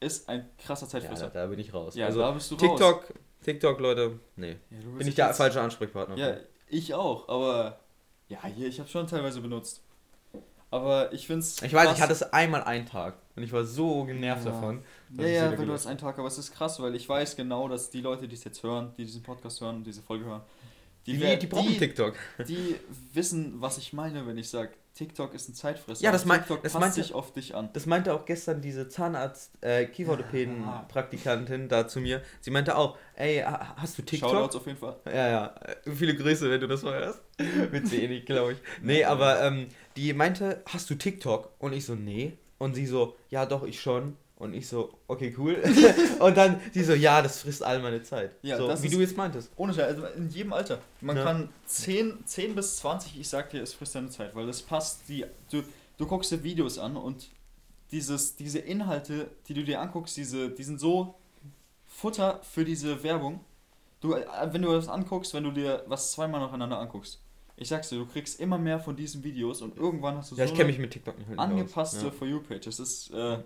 Ist 0.00 0.28
ein 0.30 0.48
krasser 0.58 0.86
Ja, 0.86 0.90
Zeitfresser. 0.92 1.28
da, 1.28 1.40
da 1.42 1.46
bin 1.48 1.58
ich 1.58 1.74
raus. 1.74 1.94
Ja, 1.94 2.06
also 2.06 2.20
da 2.20 2.30
bist 2.32 2.50
du 2.50 2.54
raus. 2.54 2.62
TikTok, 2.62 3.14
TikTok, 3.44 3.78
Leute, 3.80 4.18
nee. 4.36 4.56
Ja, 4.70 4.78
Bin 4.98 5.06
ich 5.06 5.14
der 5.14 5.34
falsche 5.34 5.60
Ansprechpartner. 5.60 6.16
Ja, 6.16 6.36
ich 6.68 6.94
auch, 6.94 7.28
aber 7.28 7.78
ja, 8.28 8.42
hier, 8.46 8.68
ich 8.68 8.78
habe 8.78 8.88
schon 8.88 9.06
teilweise 9.06 9.40
benutzt. 9.42 9.82
Aber 10.72 11.12
ich 11.12 11.26
finde 11.26 11.40
es. 11.40 11.60
Ich 11.62 11.72
weiß, 11.72 11.92
ich 11.96 12.00
hatte 12.00 12.12
es 12.12 12.22
einmal 12.22 12.62
einen 12.62 12.86
Tag 12.86 13.14
und 13.34 13.42
ich 13.42 13.52
war 13.52 13.64
so 13.64 14.04
genervt 14.04 14.44
Ja. 14.44 14.52
davon. 14.52 14.82
Ja, 15.18 15.26
ja, 15.26 15.50
wenn 15.58 15.66
du 15.66 15.72
das 15.72 15.86
einen 15.86 15.98
Tag, 15.98 16.18
aber 16.18 16.28
es 16.28 16.38
ist 16.38 16.52
krass, 16.54 16.80
weil 16.80 16.94
ich 16.94 17.08
weiß 17.08 17.34
genau, 17.36 17.66
dass 17.68 17.90
die 17.90 18.00
Leute, 18.00 18.28
die 18.28 18.34
es 18.36 18.44
jetzt 18.44 18.62
hören, 18.62 18.92
die 18.96 19.04
diesen 19.04 19.22
Podcast 19.22 19.60
hören, 19.60 19.82
diese 19.82 20.00
Folge 20.02 20.24
hören, 20.26 20.42
Die, 21.06 21.20
wer- 21.20 21.36
die, 21.36 21.46
brauchen 21.48 21.76
TikTok. 21.76 22.14
die 22.46 22.76
wissen, 23.12 23.60
was 23.60 23.78
ich 23.78 23.92
meine, 23.92 24.26
wenn 24.26 24.38
ich 24.38 24.48
sage, 24.48 24.70
TikTok 25.00 25.32
ist 25.32 25.48
ein 25.48 25.54
Zeitfresser. 25.54 26.04
Ja, 26.04 26.12
das 26.12 26.26
mein- 26.26 26.40
TikTok 26.40 26.62
das 26.62 26.72
passt 26.72 26.80
meinte- 26.82 27.02
sich 27.02 27.14
auf 27.14 27.32
dich 27.32 27.54
an. 27.54 27.70
Das 27.72 27.86
meinte 27.86 28.12
auch 28.12 28.26
gestern 28.26 28.60
diese 28.60 28.86
Zahnarzt, 28.88 29.52
äh, 29.62 29.86
Kieferorthopäden-Praktikantin 29.86 31.68
da 31.68 31.88
zu 31.88 32.00
mir. 32.00 32.20
Sie 32.40 32.50
meinte 32.50 32.76
auch, 32.76 32.98
ey, 33.16 33.38
ha- 33.40 33.76
hast 33.76 33.96
du 33.98 34.02
TikTok? 34.02 34.30
Shoutouts 34.30 34.56
auf 34.56 34.66
jeden 34.66 34.78
Fall. 34.78 34.96
Ja, 35.06 35.28
ja. 35.28 35.54
Äh, 35.86 35.90
Viele 35.92 36.14
Grüße, 36.14 36.50
wenn 36.50 36.60
du 36.60 36.68
das 36.68 36.82
mal 36.82 36.98
hörst. 36.98 37.22
Sie 37.90 38.04
eh 38.04 38.08
nicht, 38.08 38.26
glaube 38.26 38.52
ich. 38.52 38.58
Nee, 38.82 39.04
aber 39.04 39.42
ähm, 39.42 39.68
die 39.96 40.12
meinte, 40.12 40.62
hast 40.66 40.90
du 40.90 40.94
TikTok? 40.94 41.50
Und 41.58 41.72
ich 41.72 41.84
so, 41.86 41.94
nee. 41.94 42.36
Und 42.58 42.74
sie 42.74 42.84
so, 42.84 43.16
ja 43.30 43.46
doch, 43.46 43.62
ich 43.62 43.80
schon. 43.80 44.16
Und 44.40 44.54
ich 44.54 44.66
so, 44.66 44.90
okay, 45.06 45.34
cool. 45.38 45.62
und 46.18 46.34
dann 46.36 46.60
sie 46.72 46.82
so, 46.82 46.94
ja, 46.94 47.20
das 47.20 47.42
frisst 47.42 47.62
all 47.62 47.78
meine 47.80 48.02
Zeit. 48.02 48.34
Ja, 48.40 48.56
so, 48.56 48.66
das 48.68 48.82
wie 48.82 48.86
ist- 48.86 48.94
du 48.96 49.00
jetzt 49.00 49.14
meintest. 49.16 49.52
Ohne 49.56 49.74
Scheiß, 49.74 49.94
also 49.96 50.06
in 50.16 50.30
jedem 50.30 50.52
Alter. 50.54 50.78
Man 51.02 51.16
Ja. 51.18 51.24
kann 51.24 51.50
10, 51.66 52.24
10 52.24 52.54
bis 52.54 52.78
20, 52.78 53.20
ich 53.20 53.28
sag 53.28 53.50
dir, 53.50 53.62
es 53.62 53.74
frisst 53.74 53.94
deine 53.94 54.08
Zeit, 54.08 54.34
weil 54.34 54.46
das 54.46 54.62
passt, 54.62 55.02
die, 55.08 55.26
du, 55.50 55.62
du 55.98 56.06
guckst 56.06 56.32
dir 56.32 56.42
Videos 56.42 56.78
an 56.78 56.96
und 56.96 57.28
dieses, 57.92 58.34
diese 58.34 58.60
Inhalte, 58.60 59.28
die 59.46 59.52
du 59.54 59.62
dir 59.62 59.78
anguckst, 59.80 60.16
diese, 60.16 60.48
die 60.48 60.62
sind 60.64 60.80
so 60.80 61.14
Futter 61.86 62.40
für 62.42 62.64
diese 62.64 63.02
Werbung. 63.02 63.40
Du, 64.00 64.14
äh, 64.14 64.24
wenn 64.52 64.62
du 64.62 64.72
das 64.72 64.88
anguckst, 64.88 65.34
wenn 65.34 65.44
du 65.44 65.50
dir 65.50 65.84
was 65.86 66.12
zweimal 66.12 66.40
nacheinander 66.40 66.78
anguckst, 66.78 67.20
ich 67.56 67.68
sag's 67.68 67.90
dir, 67.90 67.98
du 67.98 68.06
kriegst 68.06 68.40
immer 68.40 68.56
mehr 68.56 68.80
von 68.80 68.96
diesen 68.96 69.22
Videos 69.22 69.60
und 69.60 69.76
irgendwann 69.76 70.16
hast 70.16 70.30
du 70.30 70.36
Ja, 70.36 70.46
so 70.46 70.52
ich 70.52 70.56
kenne 70.56 70.70
mich 70.70 70.78
mit 70.78 70.92
TikTok 70.92 71.18
nicht 71.18 71.38
angepasste 71.38 72.06
aus. 72.06 72.14
For 72.14 72.26
You-Page. 72.26 72.64
Das 72.64 72.80
ist, 72.80 73.10
äh, 73.10 73.38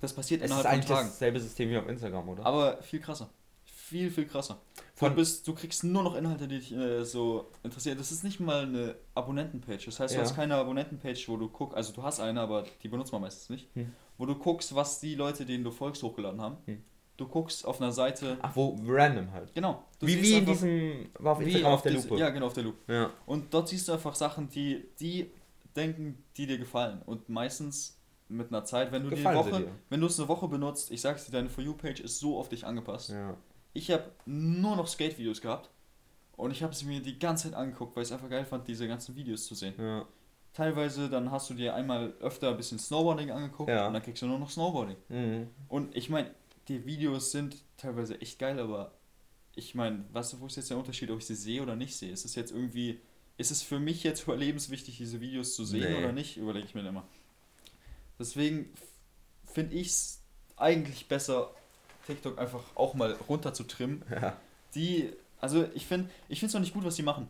das 0.00 0.12
passiert. 0.12 0.40
Es 0.40 0.46
ist 0.46 0.50
innerhalb 0.50 0.66
von 0.66 0.72
eigentlich 0.74 0.86
Tagen. 0.96 1.08
dasselbe 1.08 1.40
System 1.40 1.68
wie 1.70 1.76
auf 1.78 1.88
Instagram, 1.88 2.28
oder? 2.28 2.46
Aber 2.46 2.82
viel 2.82 3.00
krasser. 3.00 3.30
Viel, 3.64 4.10
viel 4.10 4.26
krasser. 4.26 4.60
Du, 4.76 4.82
Von- 5.06 5.14
bist, 5.16 5.46
du 5.48 5.54
kriegst 5.54 5.82
nur 5.82 6.02
noch 6.04 6.14
Inhalte, 6.14 6.46
die 6.46 6.58
dich 6.60 6.72
äh, 6.72 7.04
so 7.04 7.50
interessieren. 7.64 7.98
Das 7.98 8.12
ist 8.12 8.22
nicht 8.22 8.38
mal 8.38 8.62
eine 8.62 8.94
Abonnentenpage. 9.14 9.86
Das 9.86 9.98
heißt, 9.98 10.14
du 10.14 10.18
Ja. 10.18 10.24
hast 10.24 10.36
keine 10.36 10.54
Abonnentenpage, 10.54 11.28
wo 11.28 11.36
du 11.36 11.48
guckst, 11.48 11.76
also 11.76 11.92
du 11.92 12.02
hast 12.02 12.20
eine, 12.20 12.40
aber 12.40 12.64
die 12.82 12.88
benutzt 12.88 13.10
man 13.12 13.20
meistens 13.20 13.48
nicht. 13.50 13.68
Hm. 13.74 13.92
Wo 14.16 14.26
du 14.26 14.36
guckst, 14.36 14.74
was 14.74 15.00
die 15.00 15.14
Leute, 15.16 15.44
denen 15.44 15.64
du 15.64 15.70
folgst, 15.72 16.02
hochgeladen 16.04 16.40
haben. 16.40 16.58
Hm. 16.66 16.82
Du 17.16 17.26
guckst 17.26 17.66
auf 17.66 17.80
einer 17.82 17.90
Seite. 17.92 18.38
Ach, 18.40 18.54
wo 18.54 18.78
random 18.86 19.32
halt. 19.32 19.52
Genau. 19.54 19.82
Du 19.98 20.06
wie 20.06 20.22
wie 20.22 20.34
in 20.34 20.46
diesem, 20.46 21.08
war 21.18 21.32
auf 21.32 21.40
Instagram 21.42 21.72
auf 21.72 21.82
der 21.82 21.92
Lupe. 21.92 22.16
Ja, 22.16 22.30
genau, 22.30 22.46
auf 22.46 22.54
der 22.54 22.62
Lupe. 22.64 22.92
Ja. 22.92 23.10
Und 23.26 23.52
dort 23.52 23.68
siehst 23.68 23.88
du 23.88 23.92
einfach 23.92 24.14
Sachen, 24.14 24.48
die, 24.48 24.84
die 25.00 25.30
denken, 25.76 26.22
die 26.36 26.46
dir 26.46 26.58
gefallen. 26.58 27.02
Und 27.04 27.28
meistens 27.28 27.99
mit 28.30 28.48
einer 28.48 28.64
Zeit, 28.64 28.92
wenn 28.92 29.02
du 29.02 29.10
die 29.10 29.16
Gefallen 29.16 29.38
Woche, 29.38 29.68
wenn 29.88 30.00
du 30.00 30.06
es 30.06 30.18
eine 30.18 30.28
Woche 30.28 30.48
benutzt, 30.48 30.90
ich 30.90 31.00
sag's 31.00 31.26
dir, 31.26 31.32
deine 31.32 31.48
For 31.48 31.62
You-Page 31.64 32.00
ist 32.00 32.18
so 32.20 32.38
auf 32.38 32.48
dich 32.48 32.64
angepasst. 32.66 33.10
ja. 33.10 33.36
Ich 33.72 33.90
habe 33.92 34.10
nur 34.26 34.74
noch 34.76 34.88
Skate-Videos 34.88 35.40
gehabt 35.40 35.70
und 36.36 36.50
ich 36.50 36.62
habe 36.64 36.74
sie 36.74 36.86
mir 36.86 37.00
die 37.00 37.18
ganze 37.20 37.44
Zeit 37.50 37.54
angeguckt, 37.58 37.94
weil 37.94 38.02
ich 38.02 38.08
es 38.08 38.12
einfach 38.12 38.28
geil 38.28 38.44
fand, 38.44 38.66
diese 38.66 38.88
ganzen 38.88 39.14
Videos 39.14 39.44
zu 39.46 39.54
sehen. 39.54 39.74
Ja. 39.78 40.06
Teilweise 40.52 41.08
dann 41.08 41.30
hast 41.30 41.48
du 41.50 41.54
dir 41.54 41.74
einmal 41.74 42.12
öfter 42.20 42.50
ein 42.50 42.56
bisschen 42.56 42.78
Snowboarding 42.80 43.30
angeguckt 43.30 43.70
Ja. 43.70 43.86
und 43.86 43.92
dann 43.94 44.02
kriegst 44.02 44.22
du 44.22 44.26
nur 44.26 44.38
noch 44.40 44.50
Snowboarding. 44.50 44.96
Mhm. 45.08 45.46
Und 45.68 45.94
ich 45.96 46.10
meine, 46.10 46.34
die 46.66 46.84
Videos 46.84 47.30
sind 47.30 47.62
teilweise 47.76 48.20
echt 48.20 48.38
geil, 48.40 48.58
aber 48.58 48.92
ich 49.54 49.74
meine, 49.76 50.04
weißt 50.12 50.32
du, 50.32 50.40
wo 50.40 50.46
ist 50.46 50.56
jetzt 50.56 50.70
der 50.70 50.76
Unterschied, 50.78 51.10
ob 51.10 51.18
ich 51.18 51.26
sie 51.26 51.36
sehe 51.36 51.62
oder 51.62 51.76
nicht 51.76 51.96
sehe? 51.96 52.10
Ist 52.10 52.24
es 52.24 52.34
jetzt 52.34 52.50
irgendwie, 52.50 53.00
ist 53.36 53.52
es 53.52 53.62
für 53.62 53.78
mich 53.78 54.02
jetzt 54.02 54.22
überlebenswichtig, 54.24 54.96
diese 54.98 55.20
Videos 55.20 55.54
zu 55.54 55.64
sehen 55.64 55.92
Nee. 55.92 55.98
oder 55.98 56.12
nicht? 56.12 56.36
Überlege 56.36 56.66
ich 56.66 56.74
mir 56.74 56.86
immer. 56.86 57.06
Deswegen 58.20 58.72
finde 59.52 59.74
ich 59.76 59.88
es 59.88 60.20
eigentlich 60.56 61.08
besser, 61.08 61.50
TikTok 62.06 62.38
einfach 62.38 62.62
auch 62.76 62.94
mal 62.94 63.12
runter 63.28 63.52
zu 63.54 63.64
trimmen 63.64 64.04
Ja. 64.10 64.36
die, 64.74 65.10
also 65.40 65.64
ich 65.74 65.86
finde, 65.86 66.10
ich 66.28 66.38
finde 66.38 66.48
es 66.50 66.54
noch 66.54 66.60
nicht 66.60 66.74
gut, 66.74 66.84
was 66.84 66.96
die 66.96 67.02
machen. 67.02 67.28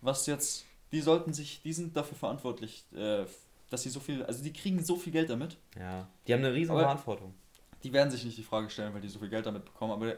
Was 0.00 0.26
jetzt, 0.26 0.64
die 0.92 1.00
sollten 1.00 1.32
sich, 1.34 1.60
die 1.62 1.72
sind 1.72 1.96
dafür 1.96 2.16
verantwortlich, 2.16 2.84
äh, 2.94 3.24
dass 3.68 3.82
sie 3.82 3.90
so 3.90 4.00
viel, 4.00 4.22
also 4.24 4.42
die 4.42 4.52
kriegen 4.52 4.82
so 4.82 4.96
viel 4.96 5.12
Geld 5.12 5.28
damit. 5.28 5.56
ja. 5.76 6.08
Die 6.26 6.32
haben 6.32 6.40
eine 6.44 6.54
riesen 6.54 6.70
Aber- 6.70 6.82
Verantwortung. 6.82 7.34
Die 7.82 7.92
werden 7.92 8.10
sich 8.10 8.24
nicht 8.24 8.36
die 8.38 8.42
Frage 8.42 8.70
stellen, 8.70 8.92
weil 8.94 9.00
die 9.00 9.08
so 9.08 9.18
viel 9.20 9.28
Geld 9.28 9.46
damit 9.46 9.64
bekommen. 9.64 9.92
Aber 9.92 10.16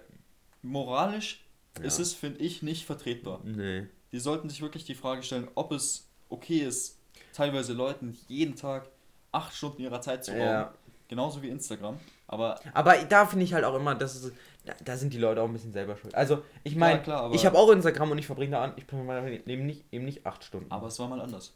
moralisch 0.62 1.44
Ja. 1.78 1.84
ist 1.84 1.98
es, 1.98 2.14
finde 2.14 2.40
ich, 2.40 2.62
nicht 2.62 2.84
vertretbar. 2.84 3.40
Nee. 3.44 3.86
Die 4.12 4.18
sollten 4.20 4.48
sich 4.48 4.60
wirklich 4.60 4.84
die 4.84 4.94
Frage 4.94 5.22
stellen, 5.22 5.48
ob 5.54 5.72
es 5.72 6.08
okay 6.28 6.58
ist, 6.60 6.98
teilweise 7.32 7.72
Leuten 7.74 8.16
jeden 8.28 8.56
Tag 8.56 8.88
acht 9.32 9.54
Stunden 9.54 9.82
ihrer 9.82 10.00
Zeit 10.00 10.24
zu 10.24 10.32
rauben. 10.32 10.42
Ja. 10.42 10.74
Genauso 11.08 11.42
wie 11.42 11.48
Instagram. 11.48 11.98
Aber 12.28 12.60
Aber 12.72 12.94
da 13.08 13.26
finde 13.26 13.44
ich 13.44 13.52
halt 13.52 13.64
auch 13.64 13.74
immer, 13.74 13.96
dass 13.96 14.14
es, 14.14 14.32
da, 14.64 14.74
da 14.84 14.96
sind 14.96 15.12
die 15.12 15.18
Leute 15.18 15.42
auch 15.42 15.46
ein 15.46 15.52
bisschen 15.52 15.72
selber 15.72 15.96
schuld. 15.96 16.14
Also, 16.14 16.42
ich 16.62 16.76
meine, 16.76 17.02
ich 17.32 17.44
habe 17.46 17.58
auch 17.58 17.70
Instagram 17.70 18.12
und 18.12 18.18
ich 18.18 18.26
verbringe 18.26 18.52
da 18.52 18.62
an, 18.64 18.72
ich 18.76 18.84
verbringe 18.84 19.40
eben 19.46 19.66
nicht, 19.66 19.84
eben 19.92 20.04
nicht 20.04 20.24
acht 20.24 20.44
Stunden. 20.44 20.70
Aber 20.70 20.86
es 20.86 20.98
war 21.00 21.08
mal 21.08 21.20
anders. 21.20 21.54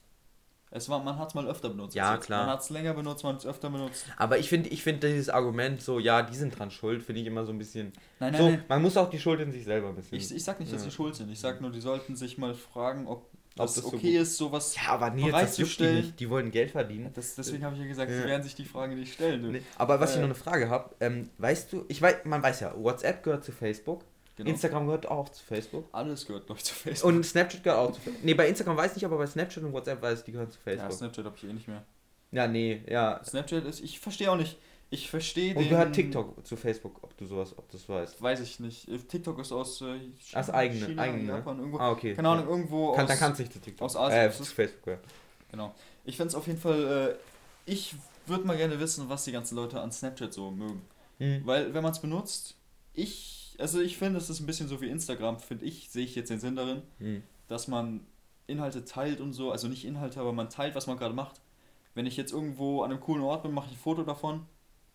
Es 0.76 0.88
war, 0.88 1.00
man 1.04 1.16
hat 1.20 1.28
es 1.28 1.34
mal 1.34 1.46
öfter 1.46 1.68
benutzt. 1.68 1.94
Ja, 1.94 2.16
klar. 2.16 2.46
Man 2.46 2.54
hat 2.54 2.62
es 2.62 2.70
länger 2.70 2.94
benutzt, 2.94 3.22
man 3.22 3.34
hat 3.34 3.42
es 3.42 3.46
öfter 3.46 3.70
benutzt. 3.70 4.06
Aber 4.16 4.38
ich 4.38 4.48
finde, 4.48 4.70
ich 4.70 4.82
finde 4.82 5.06
dieses 5.06 5.28
Argument 5.28 5.80
so, 5.80 6.00
ja, 6.00 6.22
die 6.22 6.34
sind 6.34 6.58
dran 6.58 6.72
schuld, 6.72 7.04
finde 7.04 7.20
ich 7.20 7.28
immer 7.28 7.44
so 7.44 7.52
ein 7.52 7.58
bisschen. 7.58 7.92
Nein, 8.18 8.32
nein, 8.32 8.40
so, 8.42 8.48
nein. 8.48 8.64
man 8.68 8.82
muss 8.82 8.96
auch 8.96 9.08
die 9.08 9.20
Schuld 9.20 9.38
in 9.38 9.52
sich 9.52 9.62
selber 9.62 9.90
ein 9.90 9.94
bisschen. 9.94 10.18
Ich, 10.18 10.34
ich 10.34 10.42
sag 10.42 10.58
nicht, 10.58 10.72
dass 10.72 10.80
Ja. 10.82 10.90
sie 10.90 10.90
schuld 10.96 11.14
sind. 11.14 11.30
Ich 11.30 11.38
sag 11.38 11.60
nur, 11.60 11.70
die 11.70 11.80
sollten 11.80 12.16
sich 12.16 12.38
mal 12.38 12.54
fragen, 12.54 13.06
ob, 13.06 13.30
Ob 13.56 13.68
so 13.68 13.86
okay 13.86 13.96
gut- 14.12 14.22
ist, 14.22 14.36
sowas. 14.36 14.74
ja, 14.76 14.88
aber 14.92 15.10
nee, 15.10 15.30
das 15.30 15.56
juckt 15.58 15.78
die 15.78 15.82
bereitzustellen. 15.84 15.96
nicht. 15.96 16.20
Die 16.20 16.28
wollen 16.30 16.50
Geld 16.50 16.72
verdienen. 16.72 17.10
Das, 17.14 17.34
deswegen 17.36 17.64
habe 17.64 17.76
ich 17.76 17.82
ja 17.82 17.86
gesagt, 17.86 18.10
Ja. 18.10 18.22
sie 18.22 18.24
werden 18.28 18.42
sich 18.42 18.54
die 18.56 18.64
Frage 18.64 18.96
nicht 18.96 19.14
stellen. 19.14 19.42
Du. 19.42 19.50
Nee, 19.52 19.62
aber 19.78 20.00
was 20.00 20.10
ich 20.10 20.16
Äh. 20.16 20.20
noch 20.20 20.26
eine 20.26 20.34
Frage 20.34 20.68
habe, 20.68 20.94
ähm, 21.00 21.30
weißt 21.38 21.72
du, 21.72 21.84
ich 21.88 22.02
weiß, 22.02 22.24
man 22.24 22.42
weiß 22.42 22.60
ja, 22.60 22.74
WhatsApp 22.76 23.22
gehört 23.22 23.44
zu 23.44 23.52
Facebook, 23.52 24.02
Genau. 24.36 24.50
Instagram 24.50 24.86
gehört 24.86 25.06
auch 25.06 25.28
zu 25.28 25.44
Facebook 25.44 25.84
Alles 25.92 26.26
gehört, 26.26 26.50
ich, 26.56 26.64
zu 26.64 26.74
Facebook. 26.74 27.08
und 27.12 27.22
Snapchat 27.24 27.62
gehört 27.62 27.78
auch 27.78 27.92
zu 27.92 28.00
Facebook. 28.00 28.24
Nee, 28.24 28.34
bei 28.34 28.48
Instagram 28.48 28.76
weiß 28.76 28.90
ich 28.90 28.96
nicht, 28.96 29.04
aber 29.04 29.18
bei 29.18 29.26
Snapchat 29.28 29.62
und 29.62 29.72
WhatsApp 29.72 30.02
weiß 30.02 30.18
ich, 30.18 30.24
die 30.24 30.32
gehören 30.32 30.50
zu 30.50 30.58
ja, 30.58 30.72
Facebook. 30.72 30.92
Snapchat 30.92 31.24
habe 31.24 31.36
ich 31.36 31.44
eh 31.44 31.52
nicht 31.52 31.68
mehr. 31.68 31.84
Ja, 32.32 32.48
nee, 32.48 32.82
ja. 32.88 33.20
Snapchat 33.24 33.64
ist, 33.64 33.80
ich 33.84 34.00
verstehe 34.00 34.28
auch 34.32 34.36
nicht. 34.36 34.58
Ich 34.90 35.10
verstehe 35.10 35.56
Und 35.56 35.68
gehört 35.68 35.92
TikTok 35.94 36.46
zu 36.46 36.56
Facebook, 36.56 37.02
ob 37.02 37.16
du 37.16 37.26
sowas, 37.26 37.56
ob 37.58 37.68
du 37.68 37.76
das 37.76 37.88
weißt. 37.88 38.22
Weiß 38.22 38.40
ich 38.40 38.60
nicht. 38.60 38.86
TikTok 39.08 39.38
ist 39.40 39.50
aus 39.50 39.80
äh, 39.80 39.98
China, 40.18 40.38
Als 40.38 40.50
eigene, 40.50 40.86
China, 40.86 41.02
eigene. 41.02 41.28
Japan, 41.32 41.58
irgendwo. 41.58 41.78
Ah, 41.78 41.90
okay. 41.90 42.14
Keine 42.14 42.28
Ahnung, 42.28 42.48
irgendwo 42.48 42.92
Kann, 42.92 43.02
aus. 43.04 43.08
dann 43.08 43.18
kannst 43.18 43.38
du 43.40 43.42
nicht 43.42 43.52
zu 43.52 43.60
TikTok. 43.60 43.84
aus 43.86 43.96
Asien. 43.96 44.20
Äh, 44.28 44.30
zu 44.30 44.42
ist- 44.44 44.52
Facebook 44.52 44.82
gehört. 44.84 45.04
Genau. 45.50 45.74
Ich 46.04 46.16
fände 46.16 46.28
es 46.28 46.34
auf 46.36 46.46
jeden 46.46 46.60
Fall. 46.60 47.16
Äh, 47.66 47.70
ich 47.70 47.96
würde 48.26 48.44
mal 48.46 48.56
gerne 48.56 48.78
wissen, 48.78 49.08
was 49.08 49.24
die 49.24 49.32
ganzen 49.32 49.56
Leute 49.56 49.80
an 49.80 49.90
Snapchat 49.90 50.32
so 50.32 50.50
mögen. 50.50 50.82
Hm. 51.18 51.42
Weil, 51.44 51.74
wenn 51.74 51.82
man 51.82 51.92
es 51.92 52.00
benutzt, 52.00 52.56
ich, 52.92 53.56
also 53.58 53.80
ich 53.80 53.96
finde, 53.96 54.18
es 54.18 54.30
ist 54.30 54.40
ein 54.40 54.46
bisschen 54.46 54.68
so 54.68 54.80
wie 54.80 54.88
Instagram, 54.88 55.38
finde 55.40 55.64
ich, 55.64 55.90
sehe 55.90 56.04
ich 56.04 56.14
jetzt 56.14 56.30
den 56.30 56.38
Sinn 56.40 56.56
darin, 56.56 56.82
Hm. 56.98 57.22
dass 57.48 57.66
man 57.68 58.06
Inhalte 58.46 58.84
teilt 58.84 59.20
und 59.20 59.32
so, 59.32 59.50
also 59.50 59.66
nicht 59.68 59.84
Inhalte, 59.84 60.20
aber 60.20 60.32
man 60.32 60.50
teilt, 60.50 60.74
was 60.74 60.86
man 60.86 60.98
gerade 60.98 61.14
macht. 61.14 61.40
Wenn 61.94 62.06
ich 62.06 62.16
jetzt 62.16 62.32
irgendwo 62.32 62.82
an 62.82 62.90
einem 62.90 63.00
coolen 63.00 63.22
Ort 63.22 63.42
bin, 63.42 63.52
mache 63.52 63.66
ich 63.70 63.72
ein 63.76 63.78
Foto 63.78 64.02
davon 64.02 64.46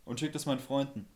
und 0.09 0.19
schicke 0.19 0.33
das 0.33 0.45
meinen 0.45 0.59
Freunden. 0.59 1.07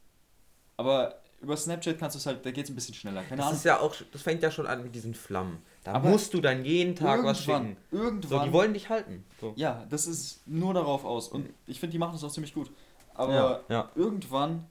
Aber 0.77 1.19
über 1.41 1.57
Snapchat 1.57 1.99
kannst 1.99 2.15
du 2.15 2.19
es 2.19 2.25
halt, 2.25 2.45
da 2.45 2.51
geht 2.51 2.65
es 2.65 2.71
ein 2.71 2.75
bisschen 2.75 2.95
schneller. 2.95 3.21
Keine 3.23 3.37
Das 3.37 3.47
Ahnung. 3.47 3.57
ist 3.57 3.65
ja 3.65 3.79
auch, 3.79 3.93
das 4.11 4.21
fängt 4.21 4.41
ja 4.43 4.49
schon 4.49 4.65
an 4.65 4.81
mit 4.83 4.95
diesen 4.95 5.13
Flammen. 5.13 5.61
Da 5.83 5.93
Aber 5.93 6.09
musst 6.09 6.33
du 6.33 6.39
dann 6.39 6.63
jeden 6.63 6.95
Tag 6.95 7.23
was 7.23 7.43
schicken. 7.43 7.75
irgendwann. 7.91 8.39
So, 8.39 8.45
die 8.45 8.53
wollen 8.53 8.73
dich 8.73 8.87
halten. 8.89 9.25
So. 9.41 9.53
ja, 9.57 9.85
das 9.89 10.07
ist 10.07 10.47
nur 10.47 10.73
darauf 10.73 11.03
aus. 11.03 11.27
Und 11.27 11.49
ich 11.67 11.79
finde, 11.79 11.91
die 11.91 11.97
machen 11.99 12.13
das 12.13 12.23
auch 12.23 12.31
ziemlich 12.31 12.53
gut. 12.53 12.71
Aber 13.13 13.33
ja, 13.33 13.59
ja. 13.69 13.91
irgendwann 13.95 14.65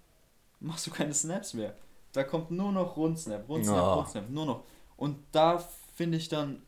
machst 0.61 0.87
du 0.87 0.91
keine 0.91 1.13
Snaps 1.13 1.53
mehr. 1.55 1.75
Da 2.13 2.25
kommt 2.25 2.51
nur 2.51 2.73
noch 2.73 2.97
Rundsnap, 2.97 3.49
Rundsnap, 3.49 3.77
Ja. 3.77 3.95
Rundsnap, 3.95 4.31
nur 4.31 4.47
noch. 4.47 4.65
Und 4.97 5.19
da 5.33 5.63
finde 5.95 6.17
ich 6.19 6.29
dann, 6.29 6.63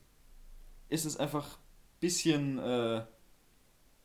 ist 0.89 1.05
es 1.07 1.17
einfach 1.17 1.47
ein 1.47 2.01
bisschen, 2.01 2.59
äh, 2.59 3.03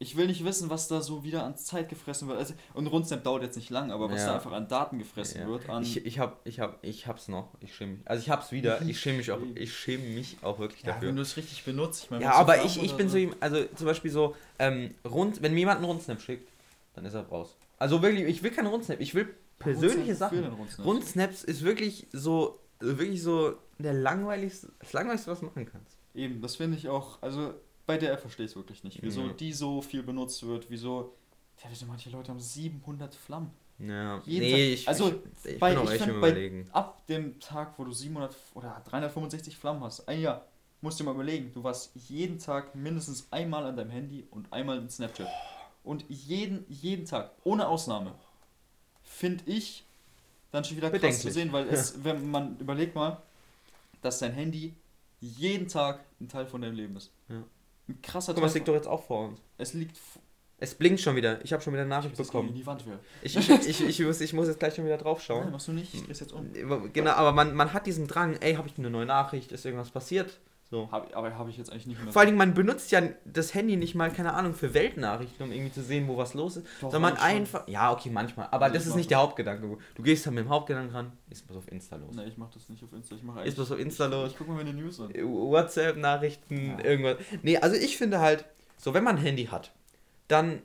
ich 0.01 0.15
will 0.15 0.27
nicht 0.27 0.45
wissen, 0.45 0.69
was 0.69 0.87
da 0.87 1.01
so 1.01 1.23
wieder 1.25 1.43
an 1.43 1.57
Zeit 1.57 1.89
gefressen 1.89 2.29
wird. 2.29 2.39
Also, 2.39 2.53
und 2.73 2.87
Rundsnap 2.87 3.21
dauert 3.23 3.43
jetzt 3.43 3.57
nicht 3.57 3.69
lang, 3.69 3.91
aber 3.91 4.09
was 4.09 4.21
Ja. 4.21 4.27
da 4.27 4.35
einfach 4.35 4.53
an 4.53 4.67
Daten 4.69 4.97
gefressen 4.97 5.41
Ja. 5.41 5.47
wird, 5.47 5.69
an... 5.69 5.83
Ich, 5.83 6.05
ich 6.05 6.19
hab, 6.19 6.39
ich 6.47 6.59
hab, 6.61 6.81
ich 6.83 7.05
hab's 7.05 7.27
noch. 7.27 7.49
Ich 7.59 7.75
schäme 7.75 7.93
mich. 7.97 8.01
Also 8.07 8.23
ich 8.23 8.29
hab's 8.29 8.51
wieder. 8.53 8.81
Ich 8.81 8.97
schäme 8.99 9.17
mich 9.17 9.29
auch. 9.31 9.39
Ich 9.55 9.73
schäme 9.77 10.03
mich 10.05 10.37
auch 10.41 10.57
wirklich 10.57 10.83
ja, 10.83 10.93
dafür. 10.93 11.09
wenn 11.09 11.17
du 11.17 11.21
es 11.21 11.35
richtig 11.35 11.65
benutzt. 11.65 12.05
Ich 12.05 12.11
meine, 12.11 12.23
Ja, 12.23 12.31
aber 12.33 12.63
ich, 12.63 12.81
ich 12.81 12.93
bin 12.95 13.09
so, 13.09 13.17
ihm- 13.17 13.35
also 13.41 13.63
zum 13.75 13.85
Beispiel 13.87 14.09
so, 14.09 14.35
ähm, 14.57 14.95
rund, 15.05 15.41
wenn 15.41 15.53
mir 15.53 15.59
jemand 15.59 15.77
einen 15.79 15.85
Rundsnap 15.85 16.21
schickt, 16.21 16.49
dann 16.93 17.03
ist 17.03 17.13
er 17.13 17.27
raus. 17.27 17.57
Also 17.77 18.01
wirklich, 18.01 18.23
ich 18.25 18.41
will 18.41 18.51
keinen 18.51 18.67
Rundsnap, 18.67 19.01
ich 19.01 19.13
will 19.13 19.27
persönliche 19.59 20.11
Rundsnap, 20.11 20.31
Sachen. 20.31 20.45
Rundsnap? 20.53 20.85
Rundsnaps 20.87 21.43
ist 21.43 21.63
wirklich 21.63 22.07
so, 22.13 22.57
wirklich 22.79 23.21
so 23.21 23.55
der 23.79 23.93
langweiligste, 23.93 24.69
das 24.79 24.93
langweiligste, 24.93 25.29
was 25.31 25.41
du 25.41 25.45
machen 25.47 25.65
kannst. 25.69 25.97
Eben, 26.15 26.41
das 26.41 26.55
finde 26.55 26.77
ich 26.77 26.87
auch, 26.89 27.21
also 27.21 27.53
bei 27.89 27.97
der 27.97 28.13
App 28.13 28.21
verstehe 28.21 28.45
ich 28.45 28.51
es 28.51 28.55
wirklich 28.55 28.83
nicht. 28.83 28.99
Wieso 29.01 29.21
Ja. 29.25 29.33
die 29.33 29.51
so 29.51 29.81
viel 29.81 30.03
benutzt 30.03 30.45
wird, 30.45 30.69
wieso... 30.69 31.15
Ja, 31.63 31.69
wieso 31.71 31.87
manche 31.87 32.11
Leute 32.11 32.29
haben 32.29 32.39
700 32.39 33.15
Flammen. 33.15 33.49
Ja, 33.79 34.21
Jeden 34.25 34.45
nee, 34.45 34.73
ich, 34.73 34.87
Also, 34.87 35.07
ich, 35.43 35.53
ich 35.53 35.59
bei- 35.59 35.71
bin 35.73 35.79
auch 35.79 35.85
ich 35.85 35.95
echt 35.99 36.05
bei- 36.05 36.11
überlegen. 36.11 36.69
Ab 36.71 37.03
dem 37.07 37.39
Tag, 37.39 37.73
wo 37.79 37.83
du 37.85 37.91
700 37.91 38.35
oder 38.53 38.79
365 38.87 39.57
Flammen 39.57 39.83
hast, 39.83 40.07
ein 40.07 40.21
Jahr, 40.21 40.45
musst 40.81 40.99
du 40.99 41.03
dir 41.03 41.09
mal 41.09 41.15
überlegen, 41.15 41.51
du 41.51 41.63
warst 41.63 41.89
jeden 42.07 42.37
Tag 42.37 42.75
mindestens 42.75 43.27
einmal 43.31 43.65
an 43.65 43.75
deinem 43.75 43.89
Handy 43.89 44.23
und 44.29 44.53
einmal 44.53 44.77
in 44.77 44.87
Snapchat. 44.89 45.27
Und 45.83 46.05
jeden, 46.09 46.65
jeden 46.69 47.05
Tag, 47.05 47.31
ohne 47.43 47.67
Ausnahme, 47.67 48.13
finde 49.01 49.43
ich 49.47 49.83
dann 50.51 50.63
schon 50.63 50.77
wieder 50.77 50.91
krass 50.91 51.21
zu 51.21 51.31
sehen, 51.31 51.51
weil 51.51 51.67
es, 51.69 51.95
wenn 52.03 52.29
man 52.29 52.55
überlegt 52.59 52.93
mal, 52.93 53.19
dass 54.03 54.19
dein 54.19 54.33
Handy 54.33 54.75
jeden 55.21 55.67
Tag 55.67 56.01
ein 56.21 56.27
Teil 56.29 56.45
von 56.45 56.61
deinem 56.61 56.75
Leben 56.75 56.95
ist. 56.95 57.11
Ja. 57.29 57.43
Ein 57.89 58.01
krasser 58.01 58.33
Guck 58.33 58.41
mal, 58.41 58.47
es 58.47 58.53
liegt 58.53 58.67
doch 58.67 58.73
jetzt 58.75 58.87
auch 58.87 59.03
vor 59.03 59.29
uns. 59.29 59.41
es 59.57 59.73
liegt 59.73 59.97
Es 60.59 60.75
blinkt 60.75 60.99
schon 60.99 61.15
wieder. 61.15 61.43
Ich 61.43 61.51
habe 61.53 61.63
schon 61.63 61.73
wieder 61.73 61.81
eine 61.81 61.89
Nachricht 61.89 62.15
gegen 62.15 62.27
bekommen. 62.27 62.53
die 62.53 62.65
Wand. 62.65 62.83
Ich, 63.21 63.35
ich, 63.35 63.49
ich, 63.49 63.81
ich, 63.87 63.99
muss, 64.01 64.21
ich 64.21 64.33
muss 64.33 64.47
jetzt 64.47 64.59
gleich 64.59 64.75
schon 64.75 64.85
wieder 64.85 64.97
drauf 64.97 65.17
Nein, 65.19 65.25
schauen. 65.25 65.51
machst 65.51 65.67
du 65.67 65.71
nicht, 65.73 65.93
ich 65.93 66.03
dreh's 66.05 66.19
jetzt 66.19 66.33
um. 66.33 66.51
Genau, 66.93 67.11
aber 67.11 67.31
man, 67.31 67.55
man 67.55 67.73
hat 67.73 67.85
diesen 67.85 68.07
Drang, 68.07 68.35
ey, 68.41 68.55
habe 68.55 68.67
ich 68.67 68.77
eine 68.77 68.89
neue 68.89 69.05
Nachricht, 69.05 69.51
ist 69.51 69.65
irgendwas 69.65 69.89
passiert? 69.89 70.39
So. 70.71 70.87
Hab, 70.91 71.15
aber 71.15 71.35
habe 71.35 71.49
ich 71.49 71.57
jetzt 71.57 71.71
eigentlich 71.71 71.87
nicht 71.87 72.03
mehr. 72.03 72.13
Vor 72.13 72.19
allen 72.19 72.27
Dingen, 72.27 72.37
man 72.37 72.53
benutzt 72.53 72.91
ja 72.91 73.01
das 73.25 73.55
Handy 73.55 73.75
nicht 73.75 73.95
mal, 73.95 74.11
keine 74.11 74.35
Ahnung, 74.35 74.53
für 74.53 74.75
Weltnachrichten, 74.75 75.43
um 75.43 75.51
irgendwie 75.51 75.71
zu 75.71 75.81
sehen, 75.81 76.07
wo 76.07 76.15
was 76.15 76.35
los 76.35 76.57
ist. 76.57 76.67
Doch, 76.79 76.91
sondern 76.91 77.13
man 77.13 77.17
einfach. 77.17 77.67
Ja, 77.67 77.91
okay, 77.91 78.11
manchmal. 78.11 78.47
Aber 78.51 78.65
Also 78.65 78.75
das 78.75 78.83
ich 78.83 78.89
ist 78.89 78.95
nicht 78.95 79.09
der 79.09 79.17
Hauptgedanke. 79.17 79.77
Du 79.95 80.03
gehst 80.03 80.27
dann 80.27 80.35
mit 80.35 80.45
dem 80.45 80.49
Hauptgedanken 80.49 80.95
ran, 80.95 81.11
ist 81.31 81.49
was 81.49 81.57
auf 81.57 81.71
Insta 81.71 81.95
los. 81.95 82.13
Nee, 82.15 82.25
ich 82.25 82.37
mache 82.37 82.51
das 82.53 82.69
nicht 82.69 82.83
auf 82.83 82.93
Insta. 82.93 83.15
Ich 83.15 83.23
mache 83.23 83.41
Ist 83.43 83.57
was 83.57 83.71
auf 83.71 83.79
Insta 83.79 84.05
ich, 84.05 84.11
los? 84.11 84.31
Ich 84.31 84.37
gucke 84.37 84.51
mal 84.51 84.57
meine 84.63 84.73
News 84.73 84.99
an. 84.99 85.11
WhatsApp-Nachrichten, 85.13 86.77
Ja. 86.77 86.85
irgendwas. 86.85 87.17
Nee, 87.41 87.57
also 87.57 87.75
ich 87.75 87.97
finde 87.97 88.19
halt, 88.19 88.45
so, 88.77 88.93
wenn 88.93 89.03
man 89.03 89.15
ein 89.17 89.21
Handy 89.23 89.45
hat, 89.45 89.71
dann 90.27 90.61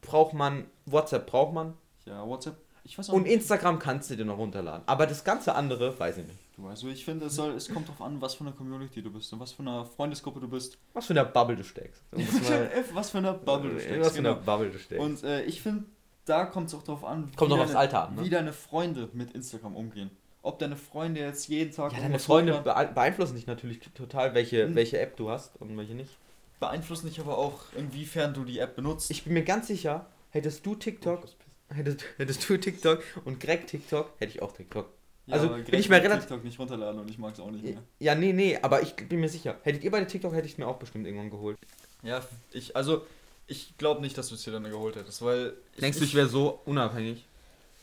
braucht 0.00 0.34
man, 0.34 0.66
WhatsApp 0.86 1.26
braucht 1.26 1.52
man 1.54 1.74
Ja, 2.04 2.26
WhatsApp. 2.26 2.56
Ich 2.84 2.98
weiß 2.98 3.10
auch 3.10 3.14
und. 3.14 3.26
Instagram 3.26 3.78
kannst 3.78 4.10
du 4.10 4.16
dir 4.16 4.24
noch 4.24 4.38
runterladen. 4.38 4.82
Aber 4.86 5.06
das 5.06 5.22
ganze 5.22 5.54
andere, 5.54 5.98
weiß 5.98 6.18
ich 6.18 6.26
nicht. 6.26 6.38
Du, 6.58 6.66
also 6.66 6.88
ich 6.88 7.04
finde, 7.04 7.26
es, 7.26 7.36
soll, 7.36 7.52
es 7.52 7.68
kommt 7.72 7.88
drauf 7.88 8.00
an, 8.02 8.20
was 8.20 8.34
für 8.34 8.42
eine 8.44 8.52
Community 8.52 9.00
du 9.00 9.12
bist 9.12 9.32
und 9.32 9.38
was 9.38 9.52
für 9.52 9.62
eine 9.62 9.84
Freundesgruppe 9.84 10.40
du 10.40 10.48
bist. 10.48 10.76
Was 10.92 11.06
für 11.06 11.12
eine 11.12 11.24
Bubble 11.24 11.54
du 11.56 11.62
steckst. 11.62 12.02
Was 12.92 13.10
für 13.10 13.18
eine 13.18 13.32
Bubble 13.34 13.70
du 13.74 13.80
steckst. 13.80 14.00
Was 14.00 14.12
für 14.12 14.18
eine 14.18 14.28
genau. 14.34 14.40
Bubble 14.44 14.70
du 14.70 14.78
steckst. 14.78 15.04
Und 15.04 15.22
äh, 15.22 15.44
ich 15.44 15.62
finde, 15.62 15.84
da 16.24 16.44
kommt 16.46 16.66
es 16.68 16.74
auch 16.74 16.82
drauf 16.82 17.04
an, 17.04 17.30
Kommt 17.36 17.50
wie 17.52 17.54
noch 17.54 17.60
aufs 17.62 17.68
deine- 17.72 17.78
Alter 17.78 18.08
an, 18.08 18.16
ne? 18.16 18.24
wie 18.24 18.30
deine 18.30 18.52
Freunde 18.52 19.08
mit 19.12 19.30
Instagram 19.32 19.76
umgehen. 19.76 20.10
Ob 20.42 20.58
deine 20.58 20.76
Freunde 20.76 21.20
jetzt 21.20 21.46
jeden 21.48 21.72
Tag 21.72 21.92
Ja, 21.92 22.00
deine 22.00 22.18
Freunde 22.18 22.54
bee- 22.64 22.88
beeinflussen 22.92 23.36
dich 23.36 23.46
natürlich 23.46 23.78
total, 23.94 24.34
welche, 24.34 24.64
Hm. 24.64 24.74
welche 24.74 24.98
App 24.98 25.16
du 25.16 25.30
hast 25.30 25.56
und 25.60 25.76
welche 25.76 25.94
nicht. 25.94 26.10
beeinflussen 26.60 27.06
dich 27.08 27.20
aber 27.20 27.38
auch, 27.38 27.60
inwiefern 27.76 28.34
du 28.34 28.42
die 28.44 28.58
App 28.58 28.74
benutzt. 28.74 29.12
Ich 29.12 29.22
bin 29.22 29.32
mir 29.34 29.44
ganz 29.44 29.68
sicher, 29.68 30.06
hättest 30.30 30.66
du 30.66 30.74
TikTok, 30.74 31.18
Oh, 31.18 31.22
pissen. 31.22 31.36
hättest, 31.68 32.04
hättest 32.16 32.48
du 32.50 32.56
TikTok 32.56 33.02
und 33.24 33.38
Greg 33.38 33.66
TikTok, 33.68 34.10
hätte 34.18 34.32
ich 34.32 34.42
auch 34.42 34.50
TikTok. 34.52 34.86
Ja, 35.28 35.34
also 35.34 35.46
aber 35.48 35.58
bin 35.58 35.78
ich 35.80 35.88
mir 35.88 35.96
relativ- 36.02 36.26
TikTok 36.26 36.44
nicht 36.44 36.58
runterladen 36.58 37.00
und 37.00 37.10
ich 37.10 37.18
mag 37.18 37.34
es 37.34 37.40
auch 37.40 37.50
nicht 37.50 37.62
mehr. 37.64 37.82
Ja, 38.00 38.14
nee, 38.14 38.32
nee, 38.32 38.58
aber 38.60 38.82
ich 38.82 38.94
bin 38.96 39.20
mir 39.20 39.28
sicher. 39.28 39.56
Hättet 39.62 39.84
ihr 39.84 39.90
beide 39.90 40.06
TikTok, 40.06 40.32
hätte 40.34 40.46
ich 40.46 40.52
es 40.52 40.58
mir 40.58 40.66
auch 40.66 40.78
bestimmt 40.78 41.06
irgendwann 41.06 41.30
geholt. 41.30 41.58
Ja, 42.02 42.22
ich, 42.52 42.74
also, 42.76 43.06
ich 43.46 43.76
glaube 43.78 44.00
nicht, 44.00 44.16
dass 44.18 44.28
du 44.28 44.34
es 44.34 44.42
dir 44.42 44.52
dann 44.52 44.64
geholt 44.64 44.96
hättest, 44.96 45.22
weil. 45.22 45.54
Denkst 45.80 45.98
du, 45.98 46.04
ich 46.04 46.14
wäre 46.14 46.28
so 46.28 46.60
unabhängig 46.64 47.24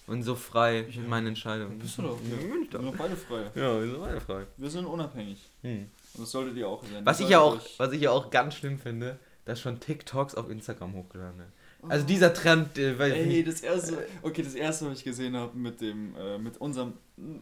und 0.08 0.24
so 0.24 0.36
frei 0.36 0.80
in 0.82 1.08
meinen 1.08 1.28
Entscheidungen? 1.28 1.78
Bist 1.80 1.98
du 1.98 2.04
doch. 2.04 2.18
Ja, 2.22 2.36
Ja. 2.36 2.54
bin 2.54 2.64
ich 2.64 2.72
Wir 2.72 2.80
doch. 2.80 2.84
sind 2.86 2.94
doch 2.94 2.98
beide 2.98 3.16
frei. 3.16 3.42
Ja, 3.56 3.80
wir 3.82 3.88
sind 3.92 4.00
beide 4.00 4.22
frei. 4.22 4.46
Wir 4.58 4.70
sind 4.70 4.86
unabhängig. 4.86 5.38
Hm. 5.62 5.90
Und 6.16 6.22
das 6.22 6.32
solltet 6.32 6.56
ihr 6.58 6.68
auch 6.68 6.82
sein. 6.84 7.06
Was 7.06 7.20
ich 7.20 7.30
ja 7.30 7.40
auch, 7.42 7.60
was 7.78 7.92
ich 7.92 8.02
ja 8.02 8.12
auch 8.12 8.30
ganz 8.32 8.56
schlimm 8.56 8.80
finde, 8.80 9.20
dass 9.46 9.60
schon 9.62 9.80
TikToks 9.80 10.34
auf 10.36 10.50
Instagram 10.50 10.94
hochgeladen 10.96 11.38
werden. 11.38 11.54
Also 11.90 12.06
dieser 12.06 12.34
Trend, 12.34 12.78
äh, 12.78 12.98
weil 13.00 13.12
Ey, 13.14 13.44
das 13.44 13.62
erste, 13.62 14.08
okay, 14.22 14.42
das 14.44 14.56
erste, 14.56 14.90
was 14.90 15.00
ich 15.00 15.04
gesehen 15.04 15.36
habe 15.36 15.58
mit 15.58 15.82
dem, 15.82 16.16
äh, 16.16 16.38
mit 16.38 16.58
unserem 16.58 16.94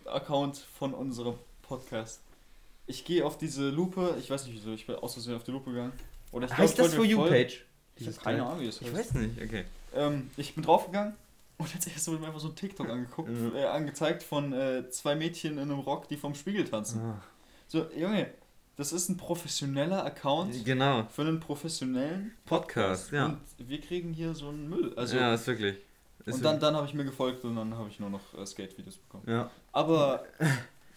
Account 0.05 0.57
von 0.77 0.93
unserem 0.93 1.35
Podcast. 1.61 2.21
Ich 2.85 3.05
gehe 3.05 3.25
auf 3.25 3.37
diese 3.37 3.69
Lupe, 3.69 4.15
ich 4.19 4.29
weiß 4.29 4.45
nicht 4.45 4.55
wieso, 4.55 4.71
ich 4.73 4.85
bin 4.85 4.95
aus 4.95 5.13
Versehen 5.13 5.35
auf 5.35 5.43
die 5.43 5.51
Lupe 5.51 5.71
gegangen. 5.71 5.93
Oder 6.31 6.45
ich 6.45 6.49
glaub, 6.51 6.59
heißt 6.59 6.73
ich 6.79 6.85
das 6.85 6.93
For 6.93 7.05
You 7.05 7.17
voll- 7.19 7.29
Page? 7.29 7.65
Ich 7.95 8.07
habe 8.07 8.17
keine 8.17 8.43
Ahnung, 8.45 8.59
wie 8.61 8.65
das 8.65 8.81
Ich 8.81 8.87
heißt. 8.87 9.13
weiß 9.13 9.13
nicht, 9.21 9.41
okay. 9.41 9.65
Ähm, 9.95 10.29
ich 10.35 10.55
bin 10.55 10.63
draufgegangen 10.63 11.13
und 11.59 11.73
als 11.75 11.85
erstes 11.85 12.07
wurde 12.07 12.19
mir 12.21 12.27
einfach 12.27 12.39
so 12.39 12.47
ein 12.49 12.55
TikTok 12.55 12.89
angeguckt, 12.89 13.29
äh, 13.55 13.63
angezeigt 13.65 14.23
von 14.23 14.51
äh, 14.51 14.89
zwei 14.89 15.15
Mädchen 15.15 15.53
in 15.53 15.59
einem 15.59 15.79
Rock, 15.79 16.07
die 16.09 16.17
vom 16.17 16.33
Spiegel 16.35 16.65
tanzen. 16.65 16.99
Ah. 17.01 17.21
So, 17.67 17.85
Junge, 17.95 18.27
das 18.75 18.91
ist 18.93 19.09
ein 19.09 19.17
professioneller 19.17 20.03
Account 20.05 20.65
Genau. 20.65 21.05
für 21.09 21.21
einen 21.21 21.39
professionellen 21.39 22.33
Podcast, 22.45 23.11
ja. 23.11 23.25
Und 23.25 23.39
wir 23.57 23.79
kriegen 23.81 24.13
hier 24.13 24.33
so 24.33 24.49
einen 24.49 24.67
Müll. 24.69 24.93
Also, 24.95 25.17
ja, 25.17 25.33
ist 25.33 25.45
wirklich. 25.47 25.77
Ist 26.25 26.35
und 26.35 26.43
dann, 26.43 26.59
dann 26.59 26.75
habe 26.75 26.87
ich 26.87 26.93
mir 26.93 27.03
gefolgt 27.03 27.43
und 27.43 27.55
dann 27.55 27.75
habe 27.75 27.89
ich 27.89 27.99
nur 27.99 28.09
noch 28.09 28.33
äh, 28.37 28.45
Skate-Videos 28.45 28.97
bekommen. 28.97 29.23
ja. 29.27 29.51
Aber 29.73 30.23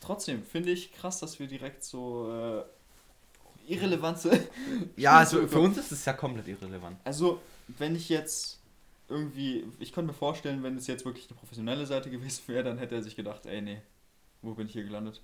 trotzdem 0.01 0.45
finde 0.45 0.71
ich 0.71 0.93
krass, 0.93 1.19
dass 1.21 1.39
wir 1.41 1.49
direkt 1.49 1.83
so 1.85 2.31
äh, 2.31 3.73
irrelevante. 3.73 4.31
Ja, 4.97 5.25
Spiele 5.27 5.43
also 5.43 5.49
für 5.49 5.61
uns 5.61 5.77
ist 5.79 5.93
es 5.93 6.05
ja 6.05 6.12
komplett 6.12 6.47
irrelevant. 6.49 6.99
Also, 7.05 7.41
wenn 7.79 7.97
ich 7.97 8.09
jetzt 8.09 8.61
irgendwie. 9.09 9.65
Ich 9.81 9.93
könnte 9.93 10.09
mir 10.12 10.17
vorstellen, 10.19 10.62
wenn 10.62 10.77
es 10.77 10.87
jetzt 10.87 11.05
wirklich 11.05 11.29
eine 11.29 11.39
professionelle 11.39 11.85
Seite 11.87 12.09
gewesen 12.11 12.43
wäre, 12.47 12.65
dann 12.65 12.79
hätte 12.79 12.95
er 12.95 13.03
sich 13.03 13.17
gedacht, 13.17 13.47
ey, 13.47 13.61
nee, 13.61 13.83
wo 14.43 14.55
bin 14.55 14.67
ich 14.69 14.73
hier 14.73 14.85
gelandet? 14.85 15.21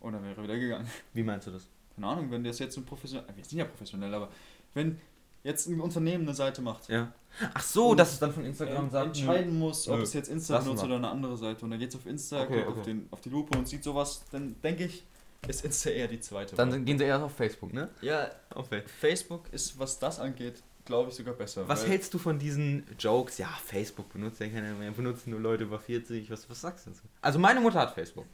Und 0.00 0.12
dann 0.12 0.22
wäre 0.22 0.36
er 0.36 0.42
wieder 0.44 0.58
gegangen. 0.58 0.88
Wie 1.12 1.22
meinst 1.24 1.46
du 1.48 1.50
das? 1.52 1.66
Keine 2.00 2.12
Ahnung, 2.12 2.30
wenn 2.30 2.44
das 2.44 2.58
jetzt 2.58 2.76
ein 2.78 2.84
professionell. 2.84 3.26
Wir 3.36 3.44
sind 3.44 3.58
ja 3.58 3.64
professionell, 3.66 4.14
aber 4.14 4.30
wenn 4.72 4.98
jetzt 5.42 5.66
ein 5.68 5.80
Unternehmen 5.80 6.24
eine 6.24 6.34
Seite 6.34 6.62
macht. 6.62 6.88
Ja. 6.88 7.12
Ach 7.54 7.62
so, 7.62 7.94
dass 7.94 8.12
es 8.12 8.18
dann 8.18 8.32
von 8.32 8.44
Instagram 8.44 8.88
äh, 8.88 8.90
sagt. 8.90 9.06
entscheiden 9.06 9.58
muss, 9.58 9.86
ob 9.88 9.98
Nö. 9.98 10.02
es 10.02 10.14
jetzt 10.14 10.28
Insta 10.28 10.58
benutzt 10.58 10.82
oder 10.82 10.96
eine 10.96 11.08
andere 11.08 11.36
Seite. 11.36 11.64
Und 11.64 11.70
dann 11.72 11.78
geht 11.78 11.90
es 11.90 11.96
auf 11.96 12.06
Insta, 12.06 12.42
Okay, 12.42 12.64
Auf, 12.64 12.78
okay. 12.78 12.82
den, 12.84 13.08
auf 13.10 13.20
die 13.20 13.28
Lupe 13.28 13.56
und 13.56 13.68
sieht 13.68 13.84
sowas, 13.84 14.24
dann 14.32 14.56
denke 14.62 14.84
ich, 14.84 15.04
ist 15.46 15.64
Insta 15.64 15.90
eher 15.90 16.08
die 16.08 16.20
zweite. 16.20 16.56
Dann 16.56 16.84
gehen 16.84 16.98
sie 16.98 17.04
erst 17.04 17.22
auf 17.24 17.32
Facebook, 17.34 17.72
ne? 17.72 17.88
ja, 18.00 18.30
Auf 18.54 18.68
Facebook. 18.98 19.44
Ist, 19.52 19.78
was 19.78 19.98
das 19.98 20.18
angeht, 20.20 20.62
glaube 20.84 21.10
ich 21.10 21.16
sogar 21.16 21.34
besser. 21.34 21.68
Was 21.68 21.86
hältst 21.86 22.12
du 22.14 22.18
von 22.18 22.38
diesen 22.38 22.84
Jokes? 22.98 23.38
Ja, 23.38 23.48
Facebook 23.64 24.12
benutzt 24.12 24.40
ja 24.40 24.48
keiner 24.48 24.74
mehr, 24.74 24.90
benutzen 24.90 25.30
nur 25.30 25.40
Leute 25.40 25.64
über 25.64 25.78
40. 25.78 26.30
Was, 26.30 26.48
was 26.48 26.60
sagst 26.60 26.86
du 26.86 26.90
dazu? 26.90 27.02
Also 27.22 27.38
meine 27.38 27.60
Mutter 27.60 27.78
hat 27.80 27.94
Facebook. 27.94 28.26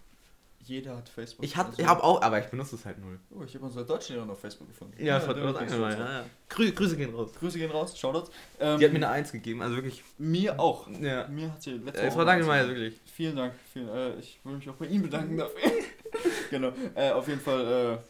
Jeder 0.66 0.96
hat 0.96 1.08
Facebook. 1.08 1.44
Ich, 1.44 1.56
Also- 1.56 1.72
ich 1.78 1.86
habe 1.86 2.02
auch, 2.02 2.20
aber 2.22 2.40
ich 2.40 2.46
benutze 2.46 2.74
es 2.76 2.84
halt 2.84 2.98
null. 2.98 3.20
Oh, 3.30 3.42
ich 3.44 3.54
habe 3.54 3.64
unsere 3.66 3.84
Deutschlehrerin 3.86 4.28
auf 4.30 4.40
Facebook 4.40 4.66
gefunden. 4.68 4.94
Ja, 5.02 5.18
das 5.18 5.26
nicht 5.28 5.36
angefangen. 5.38 5.68
stolz 5.68 5.94
Ja, 5.98 6.18
ja. 6.20 6.24
Grü 6.48 6.72
Grüße 6.72 6.96
gehen 6.96 7.14
raus. 7.14 7.30
Grüße 7.38 7.58
gehen 7.58 7.70
raus, 7.70 7.98
Shoutouts. 7.98 8.30
Ähm, 8.58 8.78
Die 8.78 8.84
hat 8.84 8.92
mir 8.92 8.98
eine 8.98 9.08
1 9.10 9.30
gegeben, 9.32 9.62
also 9.62 9.76
wirklich. 9.76 10.02
mir 10.18 10.58
auch. 10.58 10.88
Ja. 11.00 11.28
Mir 11.28 11.52
hat 11.52 11.62
sie 11.62 11.72
letzte 11.72 12.02
Äh, 12.02 12.06
Woche 12.06 12.12
Frau 12.16 12.24
Dankelmeier, 12.24 12.60
Eins 12.64 12.68
wirklich. 12.68 13.00
Vielen 13.04 13.36
Dank. 13.36 13.54
Vielen, 13.72 13.88
äh, 13.88 14.18
ich 14.18 14.40
will 14.44 14.56
mich 14.56 14.68
auch 14.68 14.74
bei 14.74 14.86
Ihnen 14.86 15.02
bedanken 15.04 15.36
dafür. 15.38 15.70
genau. 16.50 16.72
Äh, 16.94 17.10
auf 17.12 17.28
jeden 17.28 17.40
Fall. 17.40 18.00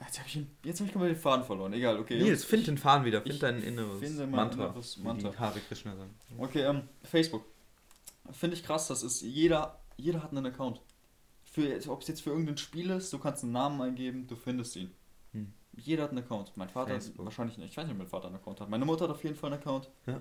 Äh, 0.00 0.04
jetzt 0.04 0.18
habe 0.18 0.28
ich, 0.28 0.36
ihn- 0.36 0.50
jetzt 0.64 0.80
hab 0.80 0.86
ich 0.86 0.92
komplett 0.92 1.14
den 1.16 1.20
Faden 1.20 1.44
verloren. 1.44 1.72
Egal, 1.74 1.98
okay. 1.98 2.20
Nils, 2.20 2.44
find 2.44 2.60
ich, 2.60 2.66
den 2.66 2.78
Faden 2.78 3.04
wieder. 3.04 3.22
Find 3.22 3.42
dein 3.42 3.62
inneres 3.62 3.98
finde 4.00 4.20
mein 4.26 4.30
Mantra. 4.30 4.66
inneres 4.66 4.98
wie 4.98 5.02
Mantra. 5.02 5.30
die 5.30 5.38
Hare 5.38 5.60
Krishna 5.60 5.94
sagen. 5.96 6.14
Okay, 6.38 6.62
ähm, 6.62 6.82
Facebook. 7.04 7.44
Finde 8.32 8.56
ich 8.56 8.64
krass, 8.64 8.88
das 8.88 9.02
ist 9.02 9.22
jeder, 9.22 9.78
jeder 9.96 10.22
hat 10.22 10.32
einen 10.32 10.44
Account. 10.46 10.80
Für, 11.50 11.90
ob 11.90 12.02
es 12.02 12.08
jetzt 12.08 12.22
für 12.22 12.30
irgendein 12.30 12.58
Spiel 12.58 12.90
ist, 12.90 13.12
du 13.12 13.18
kannst 13.18 13.42
einen 13.42 13.52
Namen 13.52 13.80
eingeben, 13.80 14.26
du 14.26 14.36
findest 14.36 14.76
ihn. 14.76 14.90
Hm. 15.32 15.52
Jeder 15.76 16.04
hat 16.04 16.10
einen 16.10 16.20
Account. 16.20 16.52
Mein 16.56 16.68
Vater 16.68 16.94
hat 16.94 17.02
Facebook. 17.02 17.24
wahrscheinlich 17.24 17.58
nicht. 17.58 17.70
Ich 17.70 17.76
weiß 17.76 17.84
nicht, 17.84 17.92
ob 17.92 17.98
mein 17.98 18.06
Vater 18.06 18.26
einen 18.26 18.36
Account 18.36 18.60
hat. 18.60 18.68
Meine 18.68 18.84
Mutter 18.84 19.04
hat 19.04 19.10
auf 19.10 19.22
jeden 19.24 19.36
Fall 19.36 19.52
einen 19.52 19.60
Account. 19.60 19.90
Ja. 20.06 20.20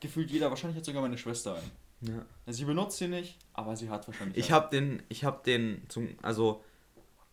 Gefühlt 0.00 0.30
jeder, 0.30 0.50
wahrscheinlich 0.50 0.76
hat 0.76 0.84
sogar 0.84 1.02
meine 1.02 1.16
Schwester 1.16 1.54
einen. 1.54 1.70
Ja. 2.02 2.26
Also 2.46 2.58
sie 2.58 2.64
benutzt 2.64 2.98
sie 2.98 3.08
nicht, 3.08 3.38
aber 3.54 3.76
sie 3.76 3.88
hat 3.88 4.06
wahrscheinlich 4.06 4.36
Ich 4.36 4.52
habe 4.52 4.68
den, 4.70 5.02
ich 5.08 5.24
habe 5.24 5.42
den 5.44 5.82
zum, 5.88 6.08
also 6.22 6.62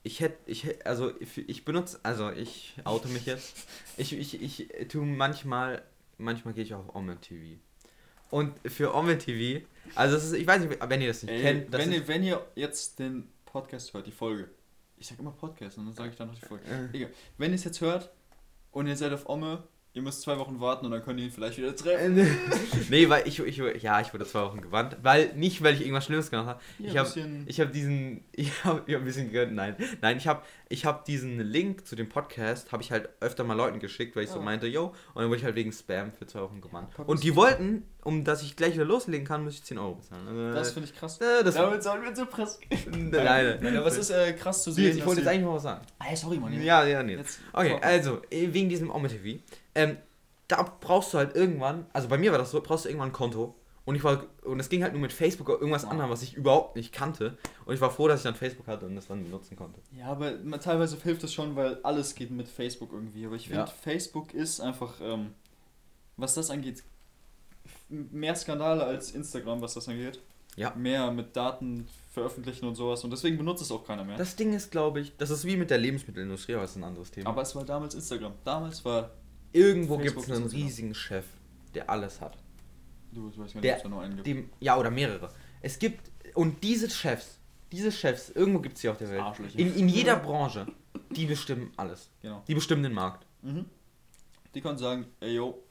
ich 0.04 0.19
hätte, 0.19 0.38
ich 0.50 0.86
also 0.86 1.12
ich, 1.19 1.65
benutze, 1.65 2.00
also 2.04 2.32
ich 2.32 2.76
oute 2.86 3.08
mich 3.10 3.26
jetzt. 3.26 3.67
Ich, 3.97 4.13
ich, 4.13 4.41
ich 4.41 4.88
tue 4.88 5.06
manchmal, 5.06 5.84
manchmal 6.17 6.54
gehe 6.54 6.63
ich 6.63 6.74
auf 6.74 6.95
Omet 6.95 7.21
TV. 7.21 7.60
Und 8.32 8.54
für 8.65 8.96
Omet 8.96 9.20
TV, 9.26 9.65
also 9.94 10.15
das 10.15 10.26
ist, 10.26 10.34
ich 10.34 10.48
weiß 10.48 10.62
nicht, 10.63 10.78
wenn 10.89 11.02
ihr 11.02 11.08
das 11.10 11.22
nicht 11.24 11.32
Ey, 11.32 11.41
kennt, 11.41 11.74
das 11.74 11.82
wenn, 11.82 11.91
ihr, 11.91 12.08
wenn 12.08 12.24
ihr 12.24 12.46
jetzt 12.56 12.98
den 13.00 13.28
Podcast 13.46 13.94
hört, 13.94 14.08
die 14.08 14.12
Folge. 14.12 14.50
Ich 14.98 15.08
sag 15.08 15.20
immer 15.20 15.32
Podcast 15.32 15.78
und 15.78 15.86
dann 15.86 15.94
sage 15.94 16.10
ich 16.12 16.15
dann 16.15 16.28
noch 16.28 16.36
die 16.36 16.46
Folge. 16.46 16.63
äh, 16.65 16.96
Egal. 16.98 17.10
Wenn 17.38 17.52
ihr 17.52 17.56
es 17.56 17.63
jetzt 17.63 17.82
hört 17.82 18.12
und 18.72 18.88
ihr 18.88 18.96
seid 18.96 19.12
auf 19.13 19.28
Omme, 19.28 19.63
ihr 19.94 20.02
müsst 20.02 20.22
zwei 20.22 20.38
Wochen 20.40 20.60
warten 20.62 20.86
und 20.86 20.92
dann 20.92 21.04
könnt 21.04 21.20
ihr 21.20 21.26
ihn 21.26 21.32
vielleicht 21.32 21.58
wieder 21.58 21.76
treffen. 21.76 22.16
nee, 22.90 23.10
weil 23.10 23.28
ich, 23.28 23.40
ich, 23.40 23.58
ja, 23.82 24.00
ich 24.00 24.14
wurde 24.14 24.26
zwei 24.26 24.42
Wochen 24.44 24.62
gewandt, 24.62 24.98
weil, 25.02 25.34
nicht 25.36 25.62
weil 25.64 25.74
ich 25.74 25.82
irgendwas 25.82 26.06
Schlimmes 26.06 26.30
gemacht 26.30 26.48
habe, 26.48 26.60
Hier 26.78 26.88
ich 26.90 26.98
habe 26.98 27.10
Ich 27.46 27.60
habe 27.60 27.72
diesen, 27.72 28.24
ich 28.32 28.64
habe 28.64 28.84
ich 28.86 28.94
hab 28.96 29.02
ein 29.02 29.06
bisschen 29.06 29.32
gehört, 29.32 29.52
nein, 29.52 29.76
nein, 30.02 30.18
ich 30.18 30.28
habe 30.28 30.44
ich 30.70 30.86
hab 30.86 31.04
diesen 31.04 31.40
Link 31.42 31.86
zu 31.86 31.96
dem 31.98 32.08
Podcast, 32.08 32.72
habe 32.72 32.82
ich 32.82 32.92
halt 32.92 33.10
öfter 33.20 33.44
mal 33.44 33.56
Leuten 33.56 33.80
geschickt, 33.80 34.16
weil 34.16 34.24
ich 34.24 34.30
so 34.30 34.40
Ja. 34.40 34.46
meinte, 34.46 34.68
yo, 34.68 34.94
und 35.14 35.22
dann 35.22 35.28
wurde 35.28 35.40
ich 35.40 35.44
halt 35.44 35.56
wegen 35.56 35.72
Spam 35.74 36.14
für 36.14 36.26
zwei 36.26 36.42
Wochen 36.42 36.62
gebannt. 36.62 36.92
Pack 36.96 37.10
und 37.10 37.22
die 37.24 37.36
wollten, 37.36 37.84
um 38.04 38.24
dass 38.24 38.42
ich 38.44 38.56
gleich 38.56 38.74
wieder 38.76 38.86
loslegen 38.86 39.28
kann, 39.28 39.44
muss 39.44 39.56
ich 39.56 39.64
10 39.64 39.78
Euro 39.78 39.96
bezahlen. 39.96 40.26
Also, 40.28 40.54
Das 40.54 40.72
finde 40.72 40.88
ich 40.90 40.96
krass. 40.96 41.20
äh, 41.20 41.44
das 41.44 41.56
Damit 41.56 41.84
sollen 41.84 42.04
wir 42.04 42.14
zur 42.14 42.28
Presse 42.28 42.60
nein, 42.90 43.10
nein, 43.12 43.60
Nein, 43.62 43.78
aber 43.78 43.88
es 43.88 43.98
ist 43.98 44.10
äh, 44.12 44.32
krass 44.34 44.64
zu 44.64 44.72
sehen. 44.72 44.98
Ich 44.98 45.06
wollte 45.06 45.20
jetzt 45.22 45.28
eigentlich 45.28 45.46
mal 45.46 45.56
was 45.56 45.64
sagen. 45.64 45.86
Ah, 46.00 46.16
sorry, 46.16 46.38
Mann. 46.38 46.54
Ja, 46.64 46.86
ja, 46.86 47.04
nee. 47.04 47.16
Jetzt, 47.18 47.42
Okay, 47.52 47.78
also, 47.82 48.22
äh, 48.30 48.48
wegen 48.54 48.70
diesem 48.70 48.90
Ome 48.90 49.10
TV, 49.10 49.40
ähm, 49.76 49.98
da 50.48 50.64
brauchst 50.82 51.14
du 51.14 51.18
halt 51.18 51.36
irgendwann, 51.36 51.86
also 51.94 52.08
bei 52.08 52.18
mir 52.18 52.32
war 52.32 52.40
das 52.40 52.52
so, 52.52 52.62
brauchst 52.62 52.86
du 52.86 52.90
irgendwann 52.90 53.10
ein 53.10 53.14
Konto. 53.14 53.56
Und 53.84 53.96
ich 53.96 54.04
war, 54.04 54.26
und 54.44 54.60
es 54.60 54.70
ging 54.70 54.84
halt 54.84 54.94
nur 54.94 55.02
mit 55.02 55.12
Facebook 55.12 55.50
oder 55.50 55.60
irgendwas 55.60 55.86
anderem, 55.86 56.12
was 56.12 56.22
ich 56.22 56.36
überhaupt 56.36 56.76
nicht 56.76 56.94
kannte. 56.94 57.38
Und 57.66 57.74
ich 57.74 57.82
war 57.82 57.90
froh, 57.90 58.08
dass 58.08 58.20
ich 58.20 58.24
dann 58.24 58.36
Facebook 58.36 58.68
hatte 58.68 58.86
und 58.86 58.96
das 58.96 59.08
dann 59.08 59.24
benutzen 59.24 59.56
konnte. 59.58 59.80
Ja, 59.98 60.06
aber 60.06 60.34
teilweise 60.60 60.98
hilft 61.02 61.24
es 61.24 61.34
schon, 61.34 61.56
weil 61.56 61.80
alles 61.84 62.14
geht 62.14 62.30
mit 62.30 62.48
Facebook 62.48 62.92
irgendwie. 62.94 63.26
Aber 63.26 63.36
ich 63.36 63.48
finde, 63.48 63.62
Ja. 63.62 63.66
Facebook 63.66 64.34
ist 64.36 64.60
einfach, 64.62 64.94
ähm, 65.02 65.34
was 66.16 66.36
das 66.36 66.52
angeht, 66.52 66.84
mehr 67.90 68.36
Skandale 68.36 68.84
als 68.84 69.12
Instagram, 69.12 69.62
was 69.62 69.74
das 69.74 69.88
angeht. 69.90 70.20
Ja. 70.58 70.74
Mehr 70.76 71.12
mit 71.12 71.36
Daten 71.36 71.88
veröffentlichen 72.14 72.66
und 72.68 72.76
sowas. 72.76 73.04
Und 73.04 73.10
deswegen 73.10 73.38
benutzt 73.38 73.64
es 73.64 73.72
auch 73.72 73.86
keiner 73.86 74.04
mehr. 74.04 74.18
Das 74.18 74.36
Ding 74.36 74.54
ist, 74.54 74.70
glaube 74.70 75.00
ich, 75.00 75.16
das 75.18 75.30
ist 75.30 75.46
wie 75.46 75.56
mit 75.58 75.70
der 75.70 75.78
Lebensmittelindustrie, 75.78 76.54
aber 76.54 76.64
das 76.64 76.72
ist 76.72 76.78
ein 76.78 76.84
anderes 76.84 77.10
Thema. 77.10 77.30
aber 77.30 77.42
es 77.42 77.56
war 77.56 77.64
damals 77.66 77.96
Instagram. 77.96 78.34
Damals 78.44 78.84
war. 78.86 79.12
Irgendwo 79.54 79.98
gibt 79.98 80.18
es 80.18 80.26
einen 80.30 80.44
Instagram. 80.44 80.66
riesigen 80.66 80.96
Chef, 80.96 81.26
der 81.74 81.90
alles 81.90 82.22
hat. 82.22 82.38
Du, 83.12 83.30
ich 83.30 83.38
weiß 83.38 83.54
gar 83.54 83.62
nicht, 83.62 83.64
Der- 83.64 83.74
ob 83.74 83.78
es 83.78 83.84
da 83.84 83.90
nur 83.90 84.02
einen 84.02 84.16
gibt. 84.16 84.28
Dem, 84.28 84.50
ja, 84.60 84.78
oder 84.78 84.90
mehrere. 84.92 85.30
Es 85.62 85.78
gibt, 85.80 86.12
und 86.34 86.64
diese 86.64 86.90
Chefs, 86.90 87.40
diese 87.72 87.92
Chefs, 87.92 88.30
irgendwo 88.30 88.60
gibt 88.60 88.76
es 88.76 88.82
sie 88.82 88.90
auf 88.90 88.98
der 88.98 89.10
Welt. 89.10 89.24
In, 89.56 89.76
in 89.76 89.90
jeder 89.90 90.16
Branche. 90.28 90.68
die 91.12 91.26
bestimmen 91.26 91.72
alles. 91.78 92.10
Genau. 92.22 92.44
Die 92.48 92.56
bestimmen 92.56 92.84
den 92.84 92.94
Markt. 92.94 93.26
Mhm. 93.42 93.66
Die 94.56 94.62
können 94.62 94.78
sagen, 94.78 95.06
ey 95.20 95.36
yo, 95.36 95.62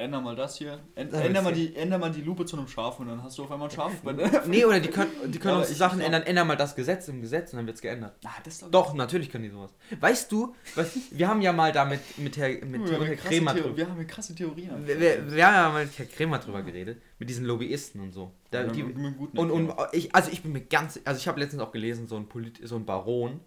änder 0.00 0.20
mal 0.20 0.34
das 0.34 0.56
hier, 0.56 0.80
änd, 0.94 1.12
änder, 1.12 1.42
mal 1.42 1.52
die, 1.52 1.76
änder 1.76 1.98
mal 1.98 2.10
die 2.10 2.22
Lupe 2.22 2.44
zu 2.46 2.56
einem 2.56 2.66
Schaf 2.66 2.98
und 2.98 3.08
dann 3.08 3.22
hast 3.22 3.38
du 3.38 3.44
auf 3.44 3.50
einmal 3.52 3.68
ein 3.68 3.74
Schaf. 3.74 3.92
Nee, 4.46 4.64
oder 4.64 4.80
die 4.80 4.88
können, 4.88 5.10
die 5.26 5.38
können 5.38 5.52
Aber 5.52 5.58
uns 5.60 5.68
die 5.68 5.72
ich- 5.74 5.78
Sachen 5.78 6.00
ändern. 6.00 6.22
Ändern 6.22 6.46
mal 6.46 6.56
das 6.56 6.74
Gesetz 6.74 7.06
im 7.08 7.20
Gesetz 7.20 7.52
und 7.52 7.58
dann 7.58 7.66
wird 7.66 7.76
es 7.76 7.82
geändert. 7.82 8.14
Ah, 8.24 8.30
Doch, 8.70 8.94
natürlich 8.94 9.30
können 9.30 9.44
die 9.44 9.50
sowas. 9.50 9.72
Weißt 10.00 10.32
du, 10.32 10.54
was, 10.74 10.96
wir 11.10 11.28
haben 11.28 11.42
ja 11.42 11.52
mal 11.52 11.70
da 11.72 11.84
mit, 11.84 12.00
mit 12.18 12.36
Herr, 12.36 12.48
mit, 12.64 12.88
wir, 12.90 12.98
Herr 13.04 13.16
Theo- 13.16 13.44
drüber. 13.54 13.76
wir 13.76 13.86
haben 13.88 13.96
hier 13.96 14.06
krasse 14.06 14.34
Theorien. 14.34 14.86
Wir, 14.86 14.98
wir, 15.00 15.32
wir 15.32 15.46
haben 15.46 15.54
ja 15.54 15.68
mal 15.70 15.84
mit 15.84 15.98
Herr 15.98 16.06
Kremer 16.06 16.38
drüber 16.38 16.62
geredet. 16.62 17.00
Mit 17.18 17.28
diesen 17.28 17.44
Lobbyisten 17.44 18.00
und 18.00 18.12
so. 18.12 18.32
Da, 18.50 18.62
Ja, 18.62 18.66
die, 18.68 18.82
mit- 18.82 18.96
mit 18.96 19.38
und, 19.38 19.50
und 19.50 19.72
ich, 19.92 20.14
also 20.14 20.30
ich 20.32 20.42
bin 20.42 20.52
mir 20.52 20.62
ganz, 20.62 20.98
also 21.04 21.18
ich 21.18 21.28
habe 21.28 21.38
letztens 21.38 21.62
auch 21.62 21.72
gelesen, 21.72 22.06
so 22.08 22.16
ein, 22.16 22.26
Polit, 22.26 22.60
so 22.62 22.76
ein 22.76 22.84
Baron 22.86 23.40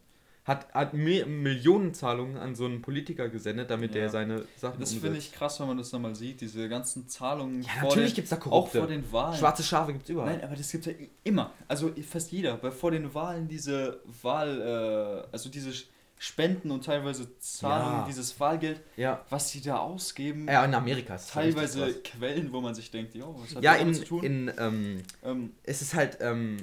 hat, 0.46 0.74
hat 0.74 0.94
Mi- 0.94 1.26
Millionenzahlungen 1.26 2.38
an 2.38 2.54
so 2.56 2.66
einen 2.66 2.82
Politiker 2.82 3.30
gesendet, 3.30 3.70
damit 3.70 3.96
Ja. 3.96 4.02
der 4.02 4.10
seine 4.10 4.46
Sachen 4.58 4.80
Das 4.80 4.94
finde 4.94 5.18
ich 5.18 5.32
krass, 5.32 5.60
wenn 5.60 5.68
man 5.68 5.78
das 5.78 5.92
nochmal 5.92 6.16
sieht, 6.16 6.42
diese 6.42 6.68
ganzen 6.70 7.08
Zahlungen. 7.08 7.62
Ja, 7.64 7.84
natürlich 7.84 8.12
den- 8.12 8.16
gibt's 8.16 8.30
da 8.32 8.36
Auch 8.38 8.42
Korrupte. 8.42 8.80
vor 8.80 8.88
den 8.88 9.10
Wahlen. 9.12 9.38
Schwarze 9.38 9.64
Schafe 9.64 9.94
gibt 9.94 10.04
es 10.04 10.10
überall. 10.10 10.34
Nein, 10.36 10.44
aber 10.44 10.56
das 10.56 10.70
gibt 10.72 10.86
ja 10.86 10.94
immer. 11.24 11.52
Also 11.68 11.92
fast 12.08 12.32
jeder. 12.32 12.62
Weil 12.62 12.72
vor 12.72 12.92
den 12.92 13.14
Wahlen 13.14 13.48
diese 13.48 14.02
Wahl, 14.22 15.26
äh, 15.30 15.32
also 15.32 15.50
diese 15.50 15.72
Spenden 16.20 16.72
und 16.72 16.86
teilweise 16.86 17.38
Zahlungen, 17.40 18.00
Ja. 18.00 18.06
dieses 18.08 18.40
Wahlgeld, 18.40 18.82
Ja. 18.96 19.26
was 19.30 19.50
sie 19.50 19.62
da 19.62 19.78
ausgeben. 19.78 20.48
ja, 20.48 20.64
in 20.64 20.74
Amerika 20.74 21.16
ist 21.16 21.26
es 21.26 21.32
teilweise 21.32 21.94
Quellen, 22.02 22.52
wo 22.54 22.62
man 22.62 22.76
sich 22.76 22.90
denkt, 22.92 23.14
jo, 23.16 23.36
was 23.40 23.56
hat 23.56 23.64
Ja, 23.64 23.74
das 23.74 23.82
in, 23.82 23.94
zu 23.94 24.04
tun? 24.06 24.24
in 24.24 24.52
ähm, 24.58 25.04
ähm, 25.24 25.52
es 25.64 25.82
ist 25.82 25.94
halt, 25.96 26.20
ähm, 26.22 26.58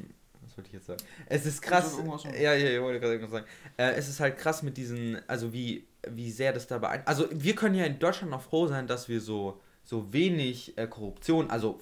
wollte 0.61 0.69
ich 0.69 0.75
jetzt 0.75 0.87
sagen? 0.87 1.03
Es 1.27 1.47
ist 1.47 1.63
krass. 1.63 1.97
Ja, 2.39 2.55
ja, 2.55 2.71
ich 2.71 2.81
wollte 2.81 3.01
gerade 3.01 3.15
irgendwas 3.15 3.41
sagen. 3.41 3.47
Äh, 3.77 3.93
es 3.93 4.09
ist 4.09 4.21
halt 4.21 4.37
krass 4.37 4.63
mit 4.63 4.77
diesen, 4.77 5.19
also 5.27 5.53
wie, 5.53 5.87
wie 6.09 6.31
sehr 6.31 6.53
das 6.53 6.67
da 6.67 6.79
beeinflusst. 6.79 7.09
Also 7.09 7.29
wir 7.33 7.55
können 7.55 7.75
ja 7.75 7.85
in 7.85 7.99
Deutschland 7.99 8.31
noch 8.31 8.43
froh 8.43 8.67
sein, 8.67 8.87
dass 8.87 9.09
wir 9.09 9.21
so, 9.21 9.61
so 9.85 10.13
wenig 10.13 10.77
äh, 10.77 10.87
Korruption, 10.87 11.51
also, 11.51 11.81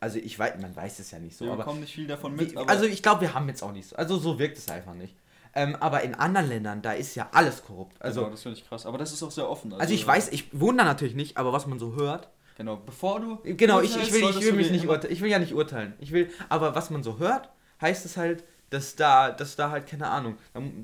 also 0.00 0.18
ich 0.18 0.38
weiß, 0.38 0.60
man 0.60 0.74
weiß 0.74 0.98
es 0.98 1.10
ja 1.10 1.18
nicht 1.18 1.36
so, 1.36 1.44
wir 1.44 1.52
aber. 1.52 1.62
bekommen 1.62 1.80
nicht 1.80 1.94
viel 1.94 2.06
davon 2.06 2.34
mit. 2.34 2.52
Wie, 2.52 2.56
also 2.56 2.84
ich 2.84 3.02
glaube, 3.02 3.22
wir 3.22 3.34
haben 3.34 3.48
jetzt 3.48 3.62
auch 3.62 3.72
nicht 3.72 3.88
so. 3.88 3.96
Also 3.96 4.18
so 4.18 4.38
wirkt 4.38 4.58
es 4.58 4.68
einfach 4.68 4.94
nicht. 4.94 5.14
Ähm, 5.54 5.74
aber 5.76 6.02
in 6.02 6.14
anderen 6.14 6.48
Ländern, 6.48 6.82
da 6.82 6.92
ist 6.92 7.14
ja 7.14 7.30
alles 7.32 7.64
korrupt. 7.64 7.96
Also, 8.02 8.20
genau, 8.20 8.30
das 8.32 8.42
finde 8.42 8.58
ich 8.58 8.68
krass. 8.68 8.84
Aber 8.84 8.98
das 8.98 9.12
ist 9.12 9.22
auch 9.22 9.30
sehr 9.30 9.48
offen. 9.48 9.72
also 9.72 9.94
ich 9.94 10.06
weiß, 10.06 10.28
ich 10.32 10.48
wohne 10.52 10.78
da 10.78 10.84
natürlich 10.84 11.14
nicht, 11.14 11.38
aber 11.38 11.52
was 11.52 11.66
man 11.66 11.78
so 11.78 11.94
hört, 11.94 12.28
Genau, 12.56 12.76
bevor 12.76 13.20
du. 13.20 13.38
Genau, 13.44 13.82
ich, 13.82 13.94
ich 13.96 14.12
will, 14.12 14.22
ich 14.30 14.40
will 14.40 14.54
mich 14.54 14.70
nicht 14.70 14.88
urteilen. 14.88 15.12
Ich 15.12 15.20
will 15.20 15.30
ja 15.30 15.38
nicht 15.38 15.52
urteilen. 15.52 15.92
Ich 15.98 16.10
will, 16.10 16.30
aber 16.48 16.74
was 16.74 16.88
man 16.88 17.02
so 17.02 17.18
hört, 17.18 17.50
heißt 17.80 18.04
es 18.06 18.16
halt, 18.16 18.44
dass 18.70 18.96
da, 18.96 19.30
dass 19.30 19.54
da 19.56 19.70
halt, 19.70 19.86
keine 19.86 20.08
Ahnung, 20.08 20.36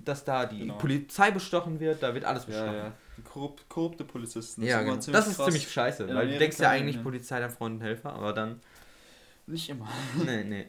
dass 0.05 0.25
da 0.25 0.47
die 0.47 0.61
Genau. 0.61 0.79
Polizei 0.79 1.31
bestochen 1.31 1.81
wird, 1.81 2.03
da 2.03 2.15
wird 2.15 2.25
alles 2.25 2.45
bestochen. 2.45 2.67
Ja, 2.75 2.87
ja. 2.87 2.93
Korrupt, 3.25 3.69
korrupte 3.69 4.05
Polizisten. 4.05 4.63
Ja, 4.63 4.81
immer 4.81 4.97
genau. 4.97 5.13
Das 5.13 5.27
ist 5.27 5.37
krass. 5.37 5.47
ziemlich 5.47 5.71
scheiße, 5.71 6.09
weil 6.15 6.29
du 6.31 6.39
denkst 6.39 6.59
ja 6.59 6.71
eigentlich 6.71 6.97
ja. 6.97 7.03
Polizei, 7.03 7.41
dein 7.41 7.51
Freund 7.51 7.77
und 7.77 7.81
Helfer, 7.83 8.13
aber 8.13 8.33
dann, 8.33 8.61
Nicht 9.47 9.69
immer. 9.69 9.89
nee, 10.25 10.45
nee. 10.45 10.67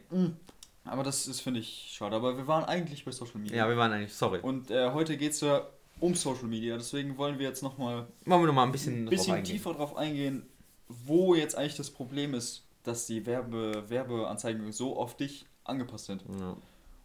Aber 0.84 1.02
das 1.02 1.26
ist, 1.28 1.40
finde 1.40 1.60
ich, 1.60 1.90
schade. 1.96 2.14
Aber 2.16 2.36
wir 2.36 2.46
waren 2.46 2.64
eigentlich 2.64 3.04
bei 3.04 3.10
Social 3.12 3.38
Media. 3.40 3.56
Ja, 3.58 3.68
wir 3.68 3.76
waren 3.76 3.92
eigentlich, 3.92 4.12
sorry. 4.12 4.40
Und 4.40 4.70
äh, 4.70 4.90
heute 4.90 5.16
geht 5.16 5.32
es 5.32 5.40
ja 5.40 5.66
um 6.00 6.14
Social 6.14 6.44
Media. 6.44 6.76
Deswegen 6.76 7.16
wollen 7.16 7.38
wir 7.38 7.48
jetzt 7.48 7.62
nochmal 7.62 8.06
Wollen 8.26 8.42
wir 8.42 8.46
noch 8.48 8.52
mal 8.54 8.64
ein 8.64 8.72
bisschen, 8.72 9.02
ein 9.02 9.06
drauf 9.06 9.10
bisschen 9.10 9.34
eingehen. 9.36 9.52
tiefer 9.56 9.72
drauf 9.74 9.96
eingehen, 9.96 10.44
wo 10.88 11.34
jetzt 11.34 11.56
eigentlich 11.56 11.76
das 11.76 11.90
Problem 11.90 12.34
ist, 12.34 12.64
dass 12.82 13.06
die 13.06 13.24
Werbe, 13.24 13.84
Werbeanzeigen 13.88 14.70
so 14.72 14.96
auf 14.98 15.16
dich 15.16 15.46
angepasst 15.64 16.06
sind. 16.06 16.22
Ja. 16.40 16.56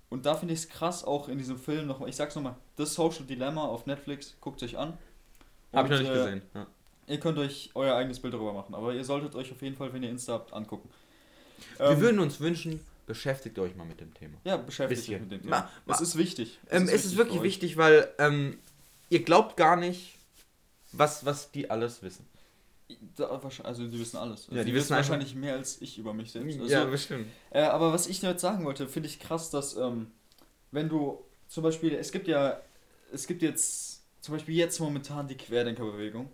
Und 0.09 0.25
da 0.25 0.35
finde 0.35 0.53
ich 0.53 0.61
es 0.61 0.69
krass, 0.69 1.03
auch 1.03 1.27
in 1.29 1.37
diesem 1.37 1.57
Film 1.59 1.85
nochmal, 1.87 2.09
ich 2.09 2.15
sag's 2.15 2.35
nochmal, 2.35 2.55
das 2.75 2.93
Social 2.95 3.25
Dilemma 3.25 3.63
auf 3.65 3.85
Netflix, 3.85 4.35
guckt 4.41 4.61
euch 4.63 4.77
an. 4.77 4.97
Hab 5.71 5.85
ich 5.85 5.91
noch 5.91 5.99
nicht 5.99 6.09
äh, 6.11 6.13
gesehen. 6.15 6.41
Ja. 6.55 6.67
Ihr 7.07 7.19
könnt 7.19 7.37
euch 7.37 7.69
euer 7.75 7.95
eigenes 7.95 8.19
Bild 8.19 8.33
darüber 8.33 8.53
machen, 8.53 8.73
aber 8.75 8.93
ihr 8.93 9.03
solltet 9.05 9.35
euch 9.35 9.51
auf 9.51 9.61
jeden 9.61 9.75
Fall, 9.75 9.93
wenn 9.93 10.01
ihr 10.03 10.09
Insta 10.09 10.33
habt, 10.33 10.53
angucken. 10.53 10.89
wir 11.77 11.87
Ähm, 11.87 12.01
würden 12.01 12.19
uns 12.19 12.39
wünschen, 12.39 12.79
beschäftigt 13.05 13.57
euch 13.59 13.75
mal 13.75 13.85
mit 13.85 13.99
dem 13.99 14.13
Thema. 14.13 14.37
ja, 14.43 14.57
beschäftigt 14.57 15.09
euch 15.09 15.19
mit 15.21 15.31
dem 15.31 15.49
Ma- 15.49 15.61
Thema. 15.61 15.71
ma- 15.85 15.93
Es 15.93 16.01
ist 16.01 16.17
wichtig. 16.17 16.59
Ähm, 16.69 16.83
es 16.91 17.05
ist 17.05 17.11
für 17.13 17.17
wirklich 17.19 17.37
euch. 17.39 17.43
wichtig, 17.43 17.77
weil 17.77 18.07
ähm, 18.19 18.57
ihr 19.09 19.23
glaubt 19.23 19.57
gar 19.57 19.75
nicht, 19.75 20.17
was, 20.91 21.23
was 21.25 21.51
die 21.51 21.69
alles 21.69 22.01
wissen. 22.01 22.25
Da, 23.15 23.25
also 23.63 23.87
die 23.87 23.99
wissen 23.99 24.17
alles. 24.17 24.47
Ja, 24.49 24.63
die 24.63 24.73
wissen 24.73 24.93
einfach- 24.93 25.09
wahrscheinlich 25.09 25.35
mehr 25.35 25.53
als 25.53 25.79
ich 25.81 25.97
über 25.99 26.13
mich 26.13 26.31
selbst. 26.31 26.59
Also, 26.59 26.71
ja, 26.73 26.85
bestimmt. 26.85 27.27
Äh, 27.51 27.61
aber 27.61 27.93
was 27.93 28.07
ich 28.07 28.21
jetzt 28.21 28.41
sagen 28.41 28.65
wollte, 28.65 28.87
finde 28.87 29.07
ich 29.09 29.19
krass, 29.19 29.51
dass 29.51 29.75
ähm, 29.77 30.07
wenn 30.71 30.89
du 30.89 31.19
zum 31.47 31.63
Beispiel, 31.63 31.93
es 31.93 32.11
gibt 32.11 32.27
ja, 32.27 32.59
es 33.13 33.27
gibt 33.27 33.41
jetzt 33.41 34.01
zum 34.21 34.33
Beispiel 34.35 34.55
jetzt 34.55 34.79
momentan 34.79 35.27
die 35.27 35.35
Querdenkerbewegung. 35.35 36.29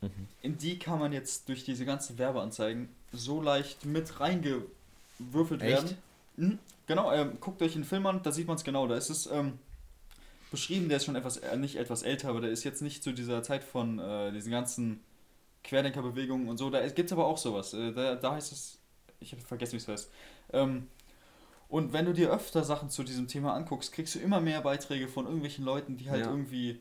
Mhm. 0.00 0.10
In 0.42 0.58
die 0.58 0.78
kann 0.78 0.98
man 0.98 1.12
jetzt 1.12 1.48
durch 1.48 1.64
diese 1.64 1.84
ganzen 1.84 2.16
Werbeanzeigen 2.18 2.88
so 3.12 3.42
leicht 3.42 3.84
mit 3.84 4.20
reingewürfelt 4.20 5.62
Echt? 5.62 5.70
werden. 5.70 5.98
Mhm. 6.36 6.58
Genau, 6.86 7.12
ähm, 7.12 7.38
guckt 7.40 7.62
euch 7.62 7.74
den 7.74 7.84
Film 7.84 8.06
an, 8.06 8.22
da 8.22 8.32
sieht 8.32 8.46
man 8.46 8.56
es 8.56 8.64
genau. 8.64 8.86
Da 8.86 8.96
ist 8.96 9.10
es 9.10 9.26
ähm, 9.26 9.58
beschrieben, 10.50 10.88
der 10.88 10.98
ist 10.98 11.04
schon 11.04 11.16
etwas, 11.16 11.38
äh, 11.38 11.56
nicht 11.56 11.76
etwas 11.76 12.02
älter, 12.02 12.28
aber 12.28 12.40
der 12.40 12.50
ist 12.50 12.64
jetzt 12.64 12.82
nicht 12.82 13.02
zu 13.02 13.12
dieser 13.12 13.42
Zeit 13.42 13.64
von 13.64 13.98
äh, 13.98 14.32
diesen 14.32 14.50
ganzen 14.50 15.00
Querdenkerbewegungen 15.64 16.48
und 16.48 16.58
so. 16.58 16.70
Da 16.70 16.86
gibt 16.88 17.08
es 17.08 17.12
aber 17.12 17.26
auch 17.26 17.38
sowas. 17.38 17.74
Äh, 17.74 17.92
da, 17.92 18.14
da 18.14 18.32
heißt 18.32 18.52
es, 18.52 18.78
ich 19.20 19.32
habe 19.32 19.42
vergessen, 19.42 19.72
wie 19.72 19.76
es 19.78 19.88
heißt. 19.88 20.10
Ähm, 20.52 20.88
und 21.68 21.92
wenn 21.92 22.04
du 22.04 22.12
dir 22.12 22.30
öfter 22.30 22.62
Sachen 22.62 22.90
zu 22.90 23.02
diesem 23.02 23.26
Thema 23.26 23.54
anguckst, 23.54 23.92
kriegst 23.92 24.14
du 24.14 24.20
immer 24.20 24.40
mehr 24.40 24.60
Beiträge 24.60 25.08
von 25.08 25.24
irgendwelchen 25.24 25.64
Leuten, 25.64 25.96
die 25.96 26.10
halt 26.10 26.24
Ja. 26.24 26.30
irgendwie. 26.30 26.80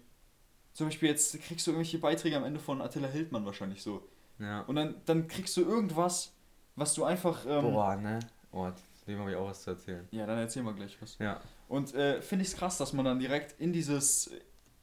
Zum 0.74 0.88
Beispiel 0.88 1.10
jetzt 1.10 1.40
kriegst 1.42 1.66
du 1.68 1.72
irgendwelche 1.72 2.00
Beiträge 2.00 2.36
am 2.36 2.44
Ende 2.44 2.60
von 2.60 2.82
Attila 2.82 3.08
Hildmann 3.08 3.46
wahrscheinlich 3.46 3.82
so. 3.82 4.08
Ja. 4.40 4.62
Und 4.62 4.76
dann, 4.76 4.96
dann 5.06 5.28
kriegst 5.28 5.56
du 5.58 5.62
irgendwas, 5.62 6.34
was 6.76 6.94
du 6.94 7.04
einfach. 7.04 7.46
Ähm, 7.48 7.62
Boah, 7.62 7.96
ne? 7.96 8.20
Oh, 8.52 8.70
dem 9.08 9.20
habe 9.20 9.32
ich 9.32 9.38
auch 9.38 9.48
was 9.48 9.64
zu 9.64 9.72
erzählen. 9.72 10.08
Ja, 10.12 10.26
dann 10.26 10.38
erzähl 10.40 10.64
mal 10.64 10.74
gleich 10.74 10.98
was. 11.02 11.18
Ja. 11.20 11.40
Und 11.68 11.94
äh, 11.94 12.22
finde 12.22 12.44
ich 12.44 12.50
es 12.50 12.58
krass, 12.58 12.78
dass 12.78 12.94
man 12.94 13.06
dann 13.06 13.20
direkt 13.20 13.60
in 13.60 13.72
dieses 13.74 14.32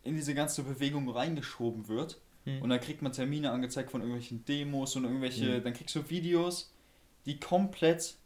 in 0.02 0.14
diese 0.14 0.34
ganze 0.34 0.62
Bewegung 0.62 1.08
reingeschoben 1.10 1.88
wird. 1.88 2.18
Hm. 2.44 2.62
Und 2.62 2.70
dann 2.70 2.80
kriegt 2.80 3.02
man 3.02 3.12
Termine 3.12 3.50
angezeigt 3.50 3.90
von 3.90 4.00
irgendwelchen 4.00 4.44
Demos 4.44 4.96
und 4.96 5.04
irgendwelche, 5.04 5.56
Hm. 5.56 5.64
dann 5.64 5.72
kriegst 5.74 5.94
du 5.94 6.08
Videos, 6.08 6.72
die 7.26 7.38
komplett 7.38 8.16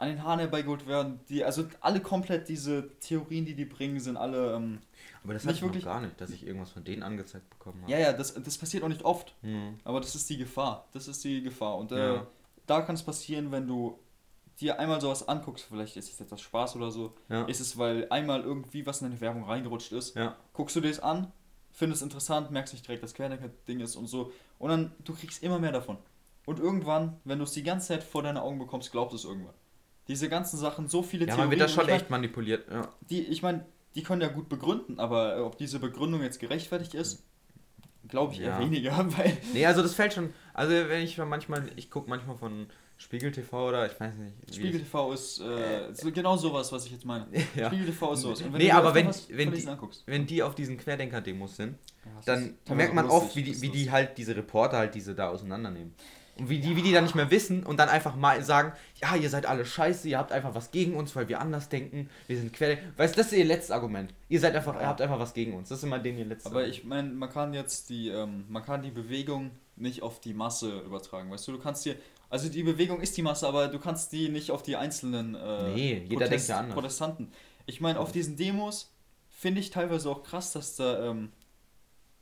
an 0.00 0.08
den 0.08 0.22
Haaren 0.22 0.38
herbeigeholt 0.38 0.86
werden. 0.86 1.18
Die, 1.28 1.42
also 1.44 1.64
alle 1.80 2.00
komplett 2.00 2.48
diese 2.48 2.90
Theorien, 3.00 3.44
die 3.44 3.54
die 3.54 3.64
bringen, 3.64 3.98
sind 3.98 4.16
alle. 4.16 4.54
Ähm, 4.54 4.78
Aber 5.24 5.32
das 5.34 5.44
Nicht 5.44 5.60
wirklich- 5.62 5.84
gar 5.84 6.00
nicht, 6.00 6.20
dass 6.20 6.30
ich 6.30 6.46
irgendwas 6.46 6.70
von 6.70 6.84
denen 6.84 7.02
angezeigt 7.02 7.50
bekommen 7.50 7.82
habe. 7.82 7.90
ja, 7.92 7.98
ja, 7.98 8.12
das, 8.12 8.34
das 8.34 8.56
passiert 8.58 8.84
auch 8.84 8.88
nicht 8.88 9.02
oft, 9.04 9.34
Hm. 9.42 9.78
aber 9.82 10.00
das 10.00 10.14
ist 10.14 10.30
die 10.30 10.36
Gefahr. 10.36 10.86
Das 10.92 11.08
ist 11.08 11.24
die 11.24 11.42
Gefahr. 11.42 11.76
Und 11.78 11.90
äh, 11.90 12.14
Ja. 12.14 12.26
da 12.66 12.82
kann 12.82 12.94
es 12.94 13.02
passieren, 13.02 13.50
wenn 13.50 13.66
du 13.66 13.98
dir 14.60 14.78
einmal 14.78 15.00
sowas 15.00 15.26
anguckst, 15.28 15.64
vielleicht 15.68 15.96
ist 15.96 16.12
es 16.12 16.20
etwas 16.20 16.40
Spaß 16.42 16.76
oder 16.76 16.90
so, 16.92 17.14
Ja. 17.28 17.44
ist 17.46 17.60
es, 17.60 17.76
weil 17.78 18.06
einmal 18.10 18.42
irgendwie 18.42 18.86
was 18.86 19.00
in 19.02 19.08
deine 19.08 19.20
Werbung 19.20 19.44
reingerutscht 19.44 19.92
ist. 19.92 20.14
Ja. 20.16 20.36
guckst 20.52 20.76
du 20.76 20.80
dir 20.80 20.88
das 20.88 21.00
an, 21.00 21.32
findest 21.78 22.02
es 22.02 22.06
interessant, 22.06 22.50
merkst 22.50 22.74
nicht 22.74 22.86
direkt, 22.86 23.04
dass 23.04 23.14
Querdenker-Ding 23.14 23.78
ist 23.78 23.94
und 23.94 24.08
so. 24.08 24.32
Und 24.58 24.70
dann, 24.70 24.92
du 25.04 25.14
kriegst 25.14 25.44
immer 25.44 25.60
mehr 25.60 25.70
davon. 25.70 25.96
Und 26.44 26.58
irgendwann, 26.58 27.20
wenn 27.24 27.38
du 27.38 27.44
es 27.44 27.52
die 27.52 27.62
ganze 27.62 27.88
Zeit 27.88 28.02
vor 28.02 28.24
deine 28.24 28.42
Augen 28.42 28.58
bekommst, 28.58 28.90
glaubst 28.90 29.12
du 29.12 29.16
es 29.16 29.24
irgendwann. 29.24 29.54
Diese 30.08 30.28
ganzen 30.28 30.56
Sachen, 30.58 30.88
so 30.88 31.02
viele 31.04 31.26
Ja, 31.26 31.36
man 31.36 31.50
wird 31.50 31.60
da 31.60 31.68
schon 31.68 31.86
ich 31.86 31.94
echt 31.94 32.10
manipuliert. 32.10 32.68
Ja. 32.68 32.80
Mein, 32.80 32.88
die, 33.10 33.22
ich 33.22 33.42
meine, 33.42 33.64
die 33.94 34.02
können 34.02 34.22
ja 34.22 34.28
gut 34.28 34.48
begründen, 34.48 34.98
aber 34.98 35.36
äh, 35.36 35.40
ob 35.40 35.56
diese 35.56 35.78
Begründung 35.78 36.22
jetzt 36.22 36.40
gerechtfertigt 36.40 36.94
ist, 36.94 37.22
glaube 38.08 38.32
ich 38.32 38.40
eher 38.40 38.48
Ja. 38.48 38.60
weniger, 38.60 38.96
weil. 39.16 39.36
Nee, 39.52 39.64
also 39.64 39.80
das 39.82 39.94
fällt 39.94 40.14
schon. 40.14 40.32
Also 40.54 40.72
wenn 40.72 41.02
ich 41.02 41.16
manchmal, 41.18 41.70
ich 41.76 41.90
gucke 41.90 42.10
manchmal 42.10 42.36
von 42.36 42.66
Spiegel 43.00 43.30
TV 43.30 43.68
oder 43.68 43.86
ich 43.86 43.98
weiß 43.98 44.12
nicht. 44.16 44.54
Spiegel 44.54 44.80
TV 44.80 45.12
ist 45.12 45.40
äh, 45.40 45.94
so 45.94 46.10
genau 46.10 46.36
sowas, 46.36 46.70
was 46.72 46.84
ich 46.84 46.92
jetzt 46.92 47.04
meine. 47.04 47.26
Ja. 47.54 47.68
Spiegel 47.68 47.86
TV 47.86 48.12
ist 48.12 48.20
sowas. 48.22 48.42
Und 48.42 48.52
Nee, 48.54 48.68
du 48.68 48.74
aber 48.74 48.92
wenn- 48.94 49.06
wenn 49.30 49.52
die- 49.52 49.66
wenn 50.06 50.26
die 50.26 50.42
auf 50.42 50.54
diesen 50.56 50.76
Querdenker-Demos 50.76 51.56
sind, 51.56 51.78
ja, 52.04 52.10
dann 52.26 52.54
merkt 52.74 52.94
man 52.94 53.06
oft, 53.08 53.36
wie 53.36 53.44
die, 53.44 53.60
wie 53.62 53.68
die 53.70 53.90
halt 53.90 54.18
diese 54.18 54.34
Reporter 54.36 54.78
halt 54.78 54.94
diese 54.96 55.14
da 55.14 55.28
auseinandernehmen. 55.28 55.94
Und 56.38 56.48
wie 56.50 56.60
die, 56.60 56.76
wie 56.76 56.82
die 56.82 56.92
dann 56.92 57.02
nicht 57.04 57.16
mehr 57.16 57.30
wissen 57.32 57.64
und 57.66 57.78
dann 57.78 57.88
einfach 57.88 58.14
mal 58.14 58.40
sagen, 58.44 58.72
ja, 59.02 59.16
ihr 59.16 59.28
seid 59.28 59.44
alle 59.46 59.64
scheiße, 59.64 60.08
ihr 60.08 60.18
habt 60.18 60.30
einfach 60.30 60.54
was 60.54 60.70
gegen 60.70 60.94
uns, 60.94 61.14
weil 61.16 61.28
wir 61.28 61.40
anders 61.40 61.68
denken, 61.68 62.08
wir 62.28 62.36
sind 62.36 62.52
Querdenker. 62.52 62.82
Weißt 62.96 63.14
du, 63.16 63.20
das 63.20 63.32
ist 63.32 63.38
ihr 63.38 63.44
letztes 63.44 63.72
Argument. 63.72 64.14
Ihr 64.28 64.38
seid 64.38 64.54
einfach, 64.54 64.74
Ja. 64.76 64.82
ihr 64.82 64.86
habt 64.86 65.00
einfach 65.00 65.18
was 65.18 65.34
gegen 65.34 65.54
uns. 65.54 65.68
Das 65.68 65.78
ist 65.78 65.84
immer 65.84 65.98
denen 65.98 66.18
ihr 66.18 66.24
letztes 66.26 66.46
Aber 66.46 66.60
Argument. 66.60 66.78
ich 66.78 66.84
meine, 66.84 67.08
man 67.10 67.28
kann 67.30 67.54
jetzt 67.54 67.90
die, 67.90 68.08
ähm, 68.08 68.44
man 68.48 68.64
kann 68.64 68.82
die 68.82 68.90
Bewegung 68.92 69.50
nicht 69.74 70.02
auf 70.02 70.20
die 70.20 70.32
Masse 70.34 70.78
übertragen, 70.80 71.28
weißt 71.30 71.46
du? 71.48 71.52
Du 71.52 71.58
kannst 71.58 71.84
dir, 71.86 71.96
also 72.30 72.48
die 72.48 72.62
Bewegung 72.62 73.00
ist 73.00 73.16
die 73.16 73.22
Masse, 73.22 73.46
aber 73.46 73.68
du 73.68 73.78
kannst 73.78 74.12
die 74.12 74.28
nicht 74.28 74.50
auf 74.50 74.62
die 74.62 74.76
einzelnen 74.76 75.34
äh, 75.34 75.74
Nee, 75.74 76.04
jeder 76.08 76.28
denkt 76.28 76.48
ja 76.48 76.58
anders. 76.58 76.74
Protestanten. 76.74 77.32
Ich 77.66 77.80
meine, 77.80 78.00
auf 78.00 78.12
diesen 78.12 78.36
Demos 78.36 78.90
finde 79.28 79.60
ich 79.60 79.70
teilweise 79.70 80.10
auch 80.10 80.22
krass, 80.22 80.52
dass 80.52 80.76
da 80.76 81.10
ähm, 81.10 81.32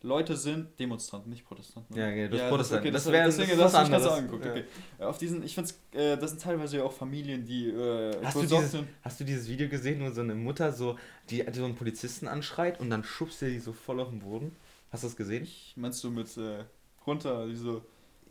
Leute 0.02 0.36
sind 0.36 0.78
Demonstranten, 0.78 1.30
nicht 1.30 1.44
Protestanten. 1.44 1.96
Ja, 1.96 2.08
ja, 2.08 2.28
das 2.28 2.38
ja, 2.38 2.48
Protestanten. 2.48 2.92
Das, 2.92 3.04
Das 3.04 3.12
okay, 3.12 3.24
das, 3.24 3.36
das 3.36 3.48
ist 3.48 3.58
das 3.58 3.72
so 3.72 3.78
anderes. 3.78 4.06
angeguckt. 4.12 4.44
Ja. 4.44 4.50
Okay. 4.52 4.64
Auf 5.00 5.18
diesen, 5.18 5.42
ich 5.42 5.54
finde, 5.54 5.70
äh, 5.92 6.16
das 6.16 6.30
sind 6.30 6.42
teilweise 6.42 6.76
ja 6.76 6.84
auch 6.84 6.92
Familien, 6.92 7.44
die 7.44 7.68
äh, 7.70 8.14
Hast 8.22 8.36
du, 8.36 8.42
dieses, 8.42 8.70
sind. 8.72 8.88
hast 9.02 9.18
du 9.18 9.24
dieses 9.24 9.48
Video 9.48 9.68
gesehen, 9.68 10.00
wo 10.04 10.10
so 10.10 10.20
eine 10.20 10.34
Mutter 10.34 10.72
so, 10.72 10.96
die, 11.30 11.44
die 11.44 11.58
so 11.58 11.64
einen 11.64 11.74
Polizisten 11.74 12.28
anschreit 12.28 12.78
und 12.78 12.90
dann 12.90 13.02
schubst 13.02 13.42
er 13.42 13.48
die 13.48 13.58
so 13.58 13.72
voll 13.72 13.98
auf 13.98 14.10
den 14.10 14.20
Boden? 14.20 14.54
Hast 14.92 15.02
du 15.02 15.08
das 15.08 15.16
gesehen? 15.16 15.42
Ich, 15.42 15.72
meinst 15.76 16.04
du 16.04 16.10
mit 16.10 16.36
äh, 16.36 16.64
runter, 17.06 17.46
diese. 17.48 17.82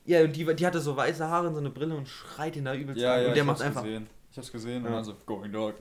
Ja, 0.06 0.24
und 0.24 0.36
die, 0.36 0.46
die 0.56 0.66
hatte 0.66 0.80
so 0.80 0.96
weiße 0.96 1.28
Haare 1.28 1.48
und 1.48 1.54
so 1.56 1.60
eine 1.60 1.70
Brille 1.72 1.96
und 1.96 2.08
schreit 2.08 2.56
ihn 2.56 2.66
da 2.66 2.76
übelst 2.76 3.02
Ja, 3.02 3.16
an. 3.16 3.22
ja, 3.22 3.28
und 3.30 3.36
der 3.36 3.44
ich 3.44 3.48
macht 3.48 3.58
hab's 3.60 3.68
einfach. 3.68 3.84
gesehen. 3.84 4.08
Ich 4.32 4.38
hab's 4.38 4.52
gesehen 4.52 4.84
Ja. 4.84 4.90
und 4.90 4.96
dann 4.96 5.04
so, 5.04 5.14
going 5.26 5.52
dog. 5.52 5.76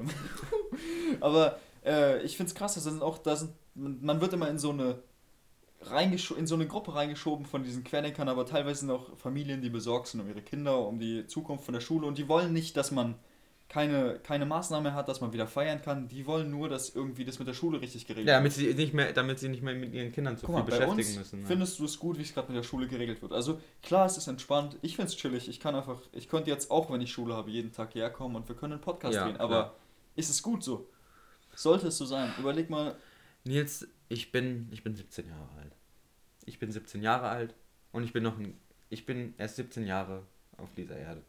Aber 1.20 1.58
äh, 1.84 2.22
ich 2.22 2.36
find's 2.36 2.54
krass, 2.54 2.74
dass 2.74 2.84
sind 2.84 3.02
auch, 3.02 3.18
da 3.18 3.36
sind, 3.36 3.52
man 3.74 4.20
wird 4.20 4.32
immer 4.32 4.48
in 4.48 4.58
so 4.58 4.70
eine 4.70 4.98
in 6.38 6.46
so 6.46 6.54
eine 6.54 6.66
Gruppe 6.66 6.94
reingeschoben 6.94 7.44
von 7.44 7.62
diesen 7.62 7.84
Querdenkern, 7.84 8.26
aber 8.30 8.46
teilweise 8.46 8.80
sind 8.80 8.90
auch 8.90 9.14
Familien, 9.18 9.60
die 9.60 9.68
besorgt 9.68 10.06
sind 10.08 10.20
um 10.20 10.28
ihre 10.28 10.40
Kinder, 10.40 10.78
um 10.86 10.98
die 10.98 11.26
Zukunft 11.26 11.66
von 11.66 11.74
der 11.74 11.82
Schule 11.82 12.06
und 12.06 12.16
die 12.16 12.26
wollen 12.26 12.54
nicht, 12.54 12.78
dass 12.78 12.90
man 12.90 13.16
keine, 13.74 14.20
keine 14.22 14.46
Maßnahme 14.46 14.94
hat, 14.94 15.08
dass 15.08 15.20
man 15.20 15.32
wieder 15.32 15.48
feiern 15.48 15.82
kann. 15.82 16.06
Die 16.06 16.26
wollen 16.26 16.48
nur, 16.48 16.68
dass 16.68 16.94
irgendwie 16.94 17.24
das 17.24 17.40
mit 17.40 17.48
der 17.48 17.54
Schule 17.54 17.80
richtig 17.80 18.06
geregelt 18.06 18.28
Ja, 18.28 18.34
wird. 18.34 18.38
damit 18.38 18.52
sie 18.52 18.72
nicht 18.72 18.94
mehr, 18.94 19.12
damit 19.12 19.40
sie 19.40 19.48
nicht 19.48 19.64
mehr 19.64 19.74
mit 19.74 19.92
ihren 19.92 20.12
Kindern 20.12 20.36
so 20.36 20.46
Guck 20.46 20.54
viel 20.54 20.62
mal, 20.62 20.70
bei 20.70 20.78
beschäftigen 20.78 21.08
uns 21.08 21.16
müssen. 21.18 21.40
ne? 21.40 21.46
findest 21.48 21.78
du 21.80 21.84
es 21.84 21.98
gut, 21.98 22.16
wie 22.16 22.22
es 22.22 22.32
gerade 22.32 22.46
mit 22.52 22.56
der 22.56 22.62
Schule 22.62 22.86
geregelt 22.86 23.20
wird. 23.20 23.32
Also 23.32 23.60
klar, 23.82 24.06
es 24.06 24.16
ist 24.16 24.28
entspannt. 24.28 24.76
Ich 24.82 24.94
finde 24.94 25.08
es 25.08 25.16
chillig. 25.16 25.48
Ich 25.48 25.58
kann 25.58 25.74
einfach, 25.74 26.00
ich 26.12 26.28
könnte 26.28 26.50
jetzt 26.50 26.70
auch, 26.70 26.88
wenn 26.92 27.00
ich 27.00 27.10
Schule 27.10 27.34
habe, 27.34 27.50
jeden 27.50 27.72
Tag 27.72 27.94
hierher 27.94 28.10
kommen 28.10 28.36
und 28.36 28.48
wir 28.48 28.54
können 28.54 28.74
einen 28.74 28.80
Podcast 28.82 29.12
Ja, 29.16 29.24
drehen. 29.24 29.38
Aber 29.38 29.48
klar. 29.54 29.74
ist 30.14 30.30
es 30.30 30.40
gut 30.40 30.62
so? 30.62 30.88
Sollte 31.56 31.88
es 31.88 31.98
so 31.98 32.04
sein? 32.04 32.32
Überleg 32.38 32.70
mal. 32.70 32.94
Nils, 33.42 33.88
ich 34.08 34.30
bin, 34.30 34.68
ich 34.70 34.84
bin 34.84 34.94
17 34.94 35.26
Jahre 35.26 35.48
alt. 35.60 35.72
Ich 36.44 36.60
bin 36.60 36.70
17 36.70 37.02
Jahre 37.02 37.28
alt 37.28 37.54
und 37.90 38.04
ich 38.04 38.12
bin 38.12 38.22
noch 38.22 38.38
ein, 38.38 38.56
ich 38.88 39.04
bin 39.04 39.34
erst 39.36 39.56
17 39.56 39.84
Jahre 39.84 40.22
auf 40.58 40.68
dieser 40.76 40.96
Erde. 40.96 41.22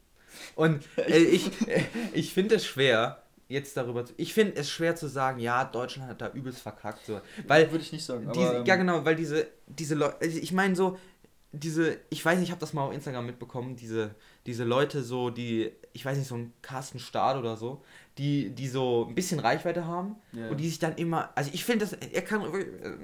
Und 0.56 0.84
äh, 0.98 1.18
ich, 1.18 1.68
äh, 1.68 1.84
ich 2.14 2.34
finde 2.34 2.56
es 2.56 2.66
schwer, 2.66 3.24
jetzt 3.48 3.78
darüber 3.78 4.06
zu. 4.06 4.14
Ich 4.18 4.34
finde 4.34 4.56
es 4.56 4.70
schwer 4.70 4.96
zu 4.96 5.08
sagen, 5.08 5.40
ja, 5.40 5.64
Deutschland 5.66 6.10
hat 6.10 6.22
da 6.22 6.32
übelst 6.32 6.62
verkackt. 6.62 7.06
So. 7.06 7.22
Weil 7.48 7.72
würde 7.72 7.84
ich 7.84 7.92
nicht 7.92 8.06
sagen. 8.06 8.30
diese, 8.34 8.48
aber, 8.48 8.60
ähm, 8.60 8.66
ja 8.66 8.76
genau, 8.76 9.06
weil 9.06 9.16
diese, 9.16 9.48
diese 9.68 9.96
Leute, 9.96 10.18
also 10.22 10.38
ich 10.38 10.52
meine 10.52 10.76
so, 10.76 10.98
diese, 11.60 11.98
ich 12.10 12.24
weiß 12.24 12.38
nicht, 12.40 12.48
ich 12.48 12.52
habe 12.52 12.60
das 12.62 12.74
mal 12.74 12.84
auf 12.84 12.94
Instagram 12.94 13.26
mitbekommen, 13.26 13.76
diese, 13.76 14.16
diese 14.46 14.64
Leute 14.64 15.04
so, 15.04 15.30
die, 15.30 15.72
ich 15.94 16.06
weiß 16.06 16.18
nicht, 16.18 16.28
so 16.28 16.36
ein 16.36 16.54
Carsten 16.62 17.00
Staat 17.00 17.38
oder 17.38 17.58
so, 17.58 17.82
die, 18.18 18.50
die 18.50 18.68
so 18.68 19.06
ein 19.10 19.16
bisschen 19.16 19.40
Reichweite 19.40 19.86
haben 19.86 20.16
Ja. 20.32 20.48
und 20.50 20.58
die 20.58 20.68
sich 20.70 20.80
dann 20.80 20.96
immer, 20.96 21.30
also 21.36 21.50
ich 21.54 21.66
finde 21.66 21.86
das, 21.86 21.94
er 21.94 22.22
kann, 22.22 22.44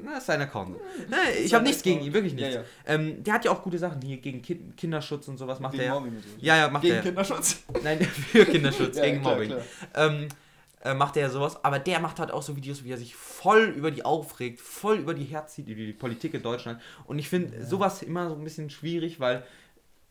na, 0.04 0.18
ist 0.18 0.26
sein 0.28 0.42
Account. 0.42 0.78
Ne, 1.10 1.18
ich 1.44 1.54
habe 1.54 1.64
nichts 1.66 1.82
gegen 1.84 2.02
ihn, 2.02 2.14
wirklich 2.14 2.34
Ja, 2.34 2.40
nichts. 2.48 2.56
ja. 2.56 2.94
Ähm, 2.94 3.24
der 3.24 3.34
hat 3.34 3.46
ja 3.46 3.52
auch 3.52 3.62
gute 3.64 3.78
Sachen 3.78 4.02
hier 4.02 4.18
gegen 4.18 4.42
kind, 4.42 4.78
Kinderschutz 4.78 5.28
und 5.28 5.38
sowas 5.38 5.60
macht 5.60 5.74
Gegen 5.74 5.84
er. 5.84 5.88
ja. 5.94 6.00
Mobbing. 6.00 6.24
Ja, 6.40 6.58
ja, 6.58 6.70
macht 6.70 6.84
Gegen 6.84 6.96
er. 6.96 7.02
Kinderschutz. 7.02 7.64
Nein, 7.84 8.00
für 8.32 8.46
Kinderschutz, 8.46 8.98
Ja, 8.98 9.04
gegen 9.06 9.22
klar, 9.22 9.34
Mobbing. 9.36 9.50
klar. 9.50 9.62
Ähm, 9.96 10.28
äh, 10.84 10.94
macht 10.94 11.16
er 11.18 11.24
ja 11.24 11.30
sowas, 11.30 11.64
aber 11.64 11.80
der 11.80 12.00
macht 12.00 12.20
halt 12.20 12.32
auch 12.32 12.42
so 12.42 12.56
Videos, 12.56 12.84
wie 12.84 12.92
er 12.92 12.98
sich 12.98 13.16
voll 13.16 13.66
über 13.76 13.92
die 13.92 14.04
aufregt, 14.04 14.60
voll 14.60 14.98
über 14.98 15.14
die 15.14 15.26
herzieht, 15.26 15.68
über 15.68 15.82
die 15.82 15.94
Politik 15.94 16.34
in 16.34 16.42
Deutschland. 16.44 16.82
Und 17.06 17.20
ich 17.20 17.30
finde 17.30 17.66
sowas 17.66 18.02
immer 18.02 18.30
so 18.30 18.36
ein 18.36 18.44
bisschen 18.44 18.70
schwierig, 18.70 19.20
weil, 19.20 19.44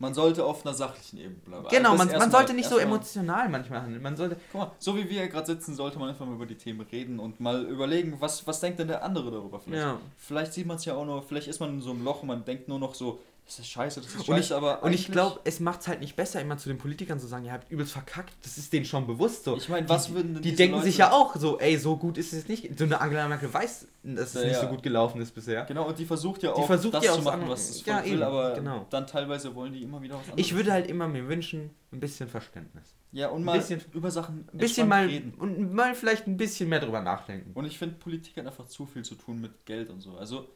Man 0.03 0.15
sollte 0.15 0.45
auf 0.47 0.65
einer 0.65 0.73
sachlichen 0.75 1.19
Ebene 1.19 1.37
bleiben. 1.45 1.67
genau, 1.69 1.91
Das 1.95 2.07
man, 2.07 2.19
man 2.19 2.31
sollte 2.31 2.55
nicht 2.55 2.69
so 2.71 2.79
emotional 2.79 3.51
manchmal 3.51 3.83
handeln. 3.83 4.03
Man 4.03 4.17
sollte, 4.17 4.37
Guck 4.51 4.61
mal, 4.63 4.71
so 4.79 4.97
wie 4.97 5.07
wir 5.11 5.29
gerade 5.29 5.47
sitzen, 5.47 5.75
sollte 5.75 5.99
man 5.99 6.09
einfach 6.09 6.25
mal 6.25 6.37
über 6.37 6.47
die 6.47 6.55
Themen 6.55 6.81
reden 6.91 7.19
und 7.21 7.39
mal 7.39 7.67
überlegen, 7.67 8.17
was, 8.19 8.47
was 8.47 8.61
denkt 8.61 8.79
denn 8.79 8.89
der 8.89 9.05
andere 9.05 9.31
darüber 9.31 9.61
vielleicht. 9.61 9.83
Ja. 9.83 10.01
Vielleicht 10.17 10.55
sieht 10.55 10.67
man 10.67 10.79
es 10.79 10.87
ja 10.87 10.95
auch 10.95 11.05
nur, 11.05 11.23
vielleicht 11.23 11.49
ist 11.49 11.61
man 11.61 11.71
in 11.71 11.81
so 11.83 11.91
einem 11.91 12.03
Loch 12.03 12.23
und 12.23 12.29
man 12.29 12.45
denkt 12.47 12.67
nur 12.67 12.79
noch 12.79 12.95
so, 12.95 13.21
das 13.47 13.59
ist 13.59 13.67
scheiße, 13.69 14.01
das 14.01 14.11
ist 14.11 14.17
Und 14.19 14.27
scheiße, 14.27 14.41
ich, 14.49 14.55
aber 14.55 14.83
und 14.85 14.93
ich 14.93 15.11
glaube, 15.11 15.41
es 15.45 15.59
macht 15.59 15.81
es 15.81 15.89
halt 15.89 15.99
nicht 16.01 16.15
besser, 16.15 16.41
immer 16.41 16.57
zu 16.57 16.69
den 16.69 16.79
Politikern 16.79 17.19
zu 17.19 17.27
sagen, 17.27 17.45
ihr 17.45 17.53
habt 17.53 17.69
übelst 17.71 17.93
verkackt, 17.93 18.33
das 18.43 18.59
ist 18.59 18.73
denen 18.73 18.85
schon 18.87 19.07
bewusst 19.09 19.43
so. 19.45 19.57
Ich 19.57 19.69
meine, 19.69 19.89
was 19.89 20.11
würden 20.15 20.35
denn 20.35 20.43
Die 20.43 20.51
diese 20.51 20.57
denken 20.59 20.75
Leute, 20.77 20.87
sich 20.87 20.99
ja 20.99 21.11
auch 21.11 21.35
so, 21.35 21.59
ey, 21.59 21.77
so 21.77 21.97
gut 21.97 22.17
ist 22.17 22.33
es 22.33 22.47
nicht. 22.47 22.79
So 22.79 22.85
eine 22.85 23.01
Angela 23.01 23.27
Merkel 23.27 23.53
weiß, 23.53 23.89
dass 24.05 24.29
es 24.29 24.35
Ja, 24.35 24.41
nicht 24.43 24.53
ja. 24.53 24.61
so 24.61 24.69
gut 24.69 24.83
gelaufen 24.85 25.21
ist 25.21 25.35
bisher. 25.35 25.65
Genau, 25.65 25.89
und 25.89 25.99
die 25.99 26.05
versucht 26.07 26.43
ja 26.45 26.53
Die 26.53 26.61
auch 26.61 26.67
versucht 26.67 26.95
das 26.95 27.05
ja 27.05 27.13
zu 27.15 27.23
machen, 27.23 27.49
was 27.49 27.71
es 27.71 27.85
ja, 27.85 28.05
will, 28.05 28.13
eben, 28.13 28.23
aber 28.23 28.55
genau. 28.55 28.87
dann 28.91 29.07
teilweise 29.09 29.53
wollen 29.55 29.73
die 29.73 29.83
immer 29.83 30.01
wieder 30.01 30.15
was 30.15 30.23
anderes. 30.31 30.41
Ich 30.47 30.55
würde 30.55 30.73
halt 30.73 30.87
immer 30.89 31.09
mir 31.09 31.27
wünschen, 31.29 31.71
ein 31.93 31.99
bisschen 31.99 32.29
Verständnis. 32.29 32.95
ja, 33.11 33.31
und 33.31 33.43
ein 33.43 33.45
mal 33.45 33.59
bisschen- 33.59 33.81
über 33.93 34.13
Sachen 34.13 34.49
Ein 34.53 34.59
bisschen 34.59 34.87
mal 34.87 35.07
reden. 35.07 35.35
und 35.35 35.73
mal 35.73 35.97
vielleicht 35.97 36.29
ein 36.29 36.37
bisschen 36.37 36.69
mehr 36.69 36.79
drüber 36.79 37.01
nachdenken. 37.01 37.51
Und 37.55 37.65
ich 37.65 37.79
finde, 37.79 37.97
Politik 37.97 38.37
hat 38.37 38.47
einfach 38.47 38.67
zu 38.69 38.87
viel 38.87 39.03
zu 39.03 39.17
tun 39.17 39.41
mit 39.41 39.67
Geld 39.67 39.91
und 39.91 40.01
so. 40.01 40.17
Also, 40.17 40.47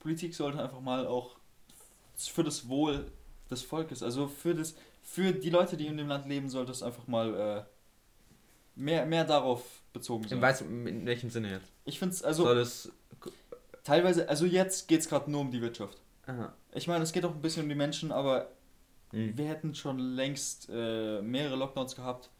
Politik 0.00 0.34
sollte 0.34 0.60
einfach 0.60 0.80
mal 0.80 1.06
auch 1.06 1.36
für 2.16 2.44
das 2.44 2.68
Wohl 2.68 3.06
des 3.50 3.62
Volkes, 3.62 4.02
also 4.02 4.28
für 4.28 4.54
das, 4.54 4.74
für 5.02 5.32
die 5.32 5.50
Leute, 5.50 5.76
die 5.76 5.86
in 5.86 5.96
dem 5.96 6.08
Land 6.08 6.26
leben, 6.26 6.48
sollte 6.48 6.72
es 6.72 6.82
einfach 6.82 7.06
mal 7.06 7.34
äh, 7.34 7.62
mehr, 8.74 9.04
mehr 9.06 9.24
darauf 9.24 9.62
bezogen 9.92 10.24
Ich 10.24 10.30
sein. 10.30 10.40
weiß, 10.40 10.62
in 10.62 11.04
welchem 11.06 11.30
Sinne 11.30 11.50
jetzt. 11.52 11.72
Ich 11.84 11.98
finde 11.98 12.14
es, 12.14 12.22
also 12.22 12.44
Soll 12.44 12.58
es. 12.58 12.90
teilweise, 13.84 14.28
also 14.28 14.46
jetzt 14.46 14.88
geht 14.88 15.00
es 15.00 15.08
gerade 15.08 15.30
nur 15.30 15.40
um 15.40 15.50
die 15.50 15.60
Wirtschaft. 15.60 15.98
Aha. 16.26 16.52
Ich 16.74 16.86
meine, 16.86 17.02
es 17.04 17.12
geht 17.12 17.24
auch 17.24 17.34
ein 17.34 17.42
bisschen 17.42 17.64
um 17.64 17.68
die 17.68 17.74
Menschen, 17.74 18.12
aber 18.12 18.48
Hm. 19.10 19.36
wir 19.36 19.46
hätten 19.46 19.74
schon 19.74 19.98
längst 19.98 20.70
äh, 20.72 21.20
mehrere 21.20 21.56
Lockdowns 21.56 21.94
gehabt, 21.94 22.30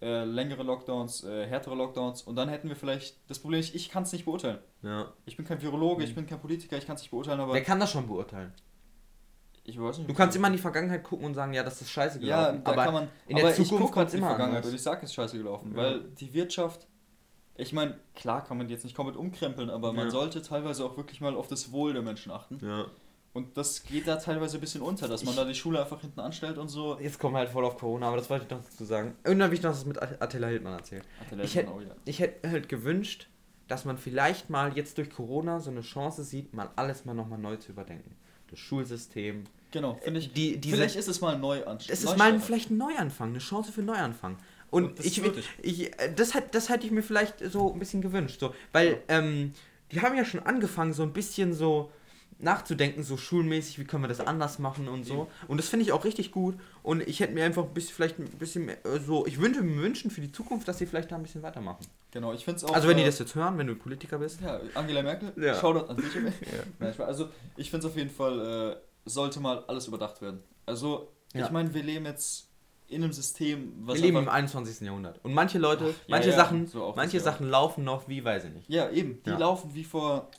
äh, 0.00 0.24
längere 0.24 0.62
Lockdowns, 0.62 1.24
äh, 1.24 1.46
härtere 1.46 1.74
Lockdowns 1.74 2.22
und 2.22 2.36
dann 2.36 2.48
hätten 2.48 2.68
wir 2.70 2.76
vielleicht 2.76 3.18
das 3.28 3.38
Problem, 3.38 3.60
ich, 3.60 3.74
ich 3.74 3.90
kann 3.90 4.04
es 4.04 4.12
nicht 4.12 4.24
beurteilen. 4.24 4.58
Ja. 4.82 5.12
Ich 5.26 5.36
bin 5.36 5.44
kein 5.44 5.60
Virologe, 5.60 6.02
Hm. 6.04 6.08
ich 6.08 6.14
bin 6.14 6.26
kein 6.26 6.40
Politiker, 6.40 6.78
ich 6.78 6.86
kann 6.86 6.96
es 6.96 7.02
nicht 7.02 7.10
beurteilen, 7.10 7.40
aber 7.40 7.52
Wer 7.52 7.62
kann 7.64 7.78
das 7.80 7.90
schon 7.90 8.06
beurteilen? 8.06 8.54
Ich 9.66 9.80
weiß 9.80 9.98
nicht. 9.98 10.08
Du 10.10 10.14
kannst 10.14 10.36
immer 10.36 10.46
in 10.48 10.52
die 10.54 10.58
Vergangenheit 10.58 11.02
gucken 11.04 11.26
und 11.26 11.34
sagen, 11.34 11.52
ja, 11.52 11.62
das 11.62 11.80
ist 11.80 11.90
scheiße 11.90 12.18
ja, 12.20 12.40
gelaufen. 12.50 12.64
da 12.64 12.70
aber 12.72 12.84
kann 12.84 12.94
man. 12.94 13.08
in 13.26 13.36
der 13.36 13.44
aber 13.46 13.54
Zukunft 13.54 13.72
ich 13.72 13.78
guck 13.78 13.92
kommt's 13.92 13.96
halt 13.96 14.06
in 14.08 14.10
die 14.12 14.16
immer 14.18 14.26
Vergangenheit 14.28 14.56
anders. 14.58 14.70
und 14.70 14.74
ich 14.76 14.82
sage, 14.82 15.00
es 15.02 15.10
ist 15.10 15.14
scheiße 15.14 15.36
gelaufen, 15.38 15.72
Ja. 15.72 15.76
weil 15.82 16.00
die 16.20 16.32
Wirtschaft. 16.34 16.86
Ich 17.58 17.72
meine, 17.72 17.98
klar 18.14 18.44
kann 18.44 18.58
man 18.58 18.68
die 18.68 18.74
jetzt 18.74 18.84
nicht 18.84 18.94
komplett 18.94 19.16
umkrempeln, 19.16 19.70
aber 19.70 19.92
man 19.92 20.06
Ja. 20.06 20.10
sollte 20.10 20.42
teilweise 20.42 20.84
auch 20.84 20.96
wirklich 20.96 21.20
mal 21.20 21.34
auf 21.34 21.48
das 21.48 21.72
Wohl 21.72 21.92
der 21.94 22.02
Menschen 22.02 22.30
achten. 22.32 22.58
ja. 22.62 22.86
Und 23.32 23.58
das 23.58 23.82
geht 23.82 24.08
da 24.08 24.16
teilweise 24.16 24.56
ein 24.56 24.60
bisschen 24.62 24.80
unter, 24.80 25.08
dass 25.08 25.22
man 25.22 25.32
Ich- 25.34 25.38
da 25.38 25.44
die 25.44 25.54
Schule 25.54 25.78
einfach 25.78 26.00
hinten 26.00 26.20
anstellt 26.20 26.56
und 26.56 26.68
so. 26.68 26.98
Jetzt 26.98 27.18
kommen 27.18 27.34
wir 27.34 27.40
halt 27.40 27.50
voll 27.50 27.66
auf 27.66 27.76
Corona, 27.76 28.08
aber 28.08 28.16
das 28.16 28.30
wollte 28.30 28.46
ich 28.46 28.50
noch 28.50 28.62
dazu 28.64 28.82
sagen. 28.86 29.14
Irgendwann 29.24 29.44
habe 29.48 29.54
ich 29.54 29.62
noch 29.62 29.72
das 29.72 29.84
mit 29.84 30.00
At- 30.00 30.22
Attila 30.22 30.46
Hildmann 30.46 30.72
erzählt. 30.72 31.04
Der 31.30 31.40
Ich 31.44 31.54
hätte- 31.54 31.70
auch, 31.70 31.82
ja. 31.82 31.88
Ich 32.06 32.18
hätte 32.20 32.48
halt 32.48 32.70
gewünscht, 32.70 33.28
dass 33.68 33.84
man 33.84 33.98
vielleicht 33.98 34.48
mal 34.48 34.74
jetzt 34.74 34.96
durch 34.96 35.10
Corona 35.10 35.60
so 35.60 35.70
eine 35.70 35.82
Chance 35.82 36.24
sieht, 36.24 36.54
mal 36.54 36.70
alles 36.76 37.04
mal 37.04 37.12
nochmal 37.12 37.38
neu 37.38 37.56
zu 37.56 37.72
überdenken. 37.72 38.16
Das 38.50 38.58
Schulsystem. 38.58 39.44
Genau, 39.70 39.98
finde 40.02 40.20
ich. 40.20 40.32
Die, 40.32 40.56
diese, 40.58 40.76
vielleicht 40.76 40.96
ist 40.96 41.08
es 41.08 41.20
mal 41.20 41.38
neu 41.38 41.64
an. 41.64 41.78
Es 41.88 42.04
ist 42.04 42.16
mal 42.16 42.32
ein, 42.32 42.40
vielleicht 42.40 42.70
ein 42.70 42.78
Neuanfang, 42.78 43.30
eine 43.30 43.38
Chance 43.38 43.72
für 43.72 43.80
einen 43.80 43.88
Neuanfang. 43.88 44.38
Und 44.70 44.98
Das 44.98 45.06
ich, 45.06 45.22
ich, 45.62 46.00
äh, 46.00 46.12
das, 46.14 46.34
hat, 46.34 46.54
das 46.54 46.68
hätte 46.68 46.86
ich 46.86 46.92
mir 46.92 47.02
vielleicht 47.02 47.40
so 47.50 47.72
ein 47.72 47.78
bisschen 47.78 48.02
gewünscht. 48.02 48.40
So, 48.40 48.54
weil 48.72 49.02
ähm, 49.08 49.52
die 49.92 50.00
haben 50.00 50.16
ja 50.16 50.24
schon 50.24 50.40
angefangen, 50.40 50.92
so 50.92 51.02
ein 51.02 51.12
bisschen 51.12 51.52
so 51.52 51.90
nachzudenken, 52.38 53.02
so 53.02 53.16
schulmäßig, 53.16 53.78
wie 53.78 53.84
können 53.84 54.02
wir 54.04 54.08
das 54.08 54.20
anders 54.20 54.58
machen 54.58 54.88
und 54.88 55.04
so. 55.04 55.28
Und 55.48 55.56
das 55.58 55.68
finde 55.68 55.84
ich 55.86 55.92
auch 55.92 56.04
richtig 56.04 56.32
gut. 56.32 56.54
Und 56.82 57.00
ich 57.00 57.20
hätte 57.20 57.32
mir 57.32 57.44
einfach 57.44 57.64
ein 57.64 57.72
bisschen, 57.72 57.94
vielleicht 57.94 58.18
ein 58.18 58.26
bisschen 58.26 58.66
mehr, 58.66 58.84
äh, 58.84 58.98
so, 59.00 59.26
ich 59.26 59.40
würde 59.40 59.62
mir 59.62 59.80
wünschen 59.82 60.10
für 60.10 60.20
die 60.20 60.30
Zukunft, 60.32 60.68
dass 60.68 60.78
sie 60.78 60.86
vielleicht 60.86 61.10
da 61.10 61.16
ein 61.16 61.22
bisschen 61.22 61.42
weitermachen. 61.42 61.86
Genau, 62.10 62.32
ich 62.34 62.44
finde 62.44 62.58
es 62.58 62.64
auch. 62.64 62.74
also 62.74 62.88
wenn 62.88 62.96
die 62.98 63.02
äh, 63.02 63.06
das 63.06 63.18
jetzt 63.18 63.34
hören, 63.34 63.56
wenn 63.58 63.66
du 63.66 63.74
Politiker 63.74 64.18
bist. 64.18 64.40
Ja, 64.42 64.60
Angela 64.74 65.02
Merkel, 65.02 65.32
Ja. 65.42 65.54
Shoutout 65.54 65.86
an 65.88 65.96
dich. 65.96 66.94
Spaß. 66.94 67.00
also 67.06 67.28
ich 67.56 67.70
finde 67.70 67.86
es 67.86 67.92
auf 67.92 67.96
jeden 67.96 68.10
Fall, 68.10 68.76
äh, 68.76 68.76
sollte 69.08 69.40
mal 69.40 69.64
alles 69.66 69.86
überdacht 69.88 70.20
werden. 70.20 70.42
Also, 70.66 71.12
Ja. 71.32 71.46
ich 71.46 71.50
meine, 71.50 71.72
wir 71.72 71.82
leben 71.82 72.04
jetzt 72.04 72.48
in 72.88 73.02
einem 73.02 73.12
System, 73.12 73.72
was 73.80 73.96
Wir 73.96 74.02
leben 74.02 74.16
im 74.18 74.22
einfach, 74.24 74.34
21. 74.34 74.80
Jahrhundert. 74.86 75.24
Und 75.24 75.32
manche 75.34 75.58
Leute, 75.58 75.84
Ach, 75.86 76.08
ja, 76.08 76.16
manche 76.16 76.30
ja, 76.30 76.36
Sachen, 76.36 76.66
so 76.66 76.92
manche 76.94 77.16
ja. 77.16 77.22
Sachen 77.22 77.48
laufen 77.48 77.82
noch 77.82 78.08
wie, 78.08 78.22
weiß 78.24 78.44
ich 78.44 78.52
nicht. 78.52 78.68
Ja, 78.68 78.90
eben, 78.90 79.22
die 79.24 79.30
Ja. 79.30 79.38
laufen 79.38 79.74
wie 79.74 79.84
vor, 79.84 80.30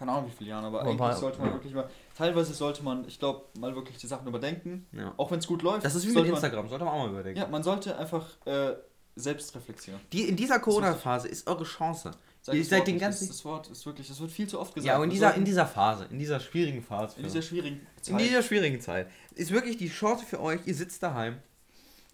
keine 0.00 0.12
Ahnung 0.12 0.30
wie 0.30 0.34
viele 0.34 0.50
Jahren, 0.50 0.64
aber 0.64 0.80
Aber 0.80 0.90
eigentlich 0.90 1.18
sollte 1.18 1.38
man 1.38 1.48
ja. 1.48 1.52
wirklich 1.54 1.74
mal, 1.74 1.88
teilweise 2.16 2.54
sollte 2.54 2.82
man, 2.82 3.06
ich 3.06 3.18
glaube, 3.18 3.44
mal 3.60 3.74
wirklich 3.76 3.98
die 3.98 4.06
Sachen 4.06 4.26
überdenken, 4.26 4.86
Ja. 4.92 5.12
auch 5.18 5.30
wenn 5.30 5.38
es 5.40 5.46
gut 5.46 5.60
läuft. 5.62 5.84
Das 5.84 5.94
ist 5.94 6.06
wie 6.08 6.12
mit 6.12 6.24
Instagram, 6.24 6.68
sollte 6.70 6.86
man 6.86 6.94
auch 6.94 6.98
mal 7.04 7.10
überdenken. 7.10 7.38
Man, 7.38 7.46
ja, 7.48 7.52
man 7.52 7.62
sollte 7.62 7.96
einfach 7.98 8.26
äh, 8.46 8.72
selbst 9.14 9.54
reflektieren. 9.54 10.00
Die, 10.12 10.22
in 10.22 10.36
dieser 10.36 10.58
Corona-Phase 10.58 11.28
ist 11.28 11.46
eure 11.46 11.64
Chance. 11.64 12.12
Sag 12.40 12.54
seid 12.64 12.78
Wort 12.78 12.88
den 12.88 12.98
ganzen- 12.98 13.28
das, 13.28 13.36
das 13.36 13.44
Wort 13.44 13.68
ist 13.68 13.84
wirklich, 13.84 14.08
das 14.08 14.18
wird 14.18 14.30
viel 14.30 14.48
zu 14.48 14.58
oft 14.58 14.74
gesagt. 14.74 14.88
Ja, 14.88 14.96
und 14.96 15.04
in 15.04 15.10
dieser, 15.10 15.34
in 15.34 15.44
dieser 15.44 15.66
Phase, 15.66 16.06
in 16.10 16.18
dieser 16.18 16.40
schwierigen 16.40 16.82
Phase. 16.82 17.18
in 17.18 17.24
dieser 17.24 17.42
schwierigen 17.42 17.86
in 18.06 18.16
dieser 18.16 18.42
schwierigen 18.42 18.80
Zeit 18.80 19.08
ist 19.34 19.50
wirklich 19.50 19.76
die 19.76 19.90
Chance 19.90 20.24
für 20.24 20.40
euch, 20.40 20.60
ihr 20.64 20.74
sitzt 20.74 21.02
daheim 21.02 21.36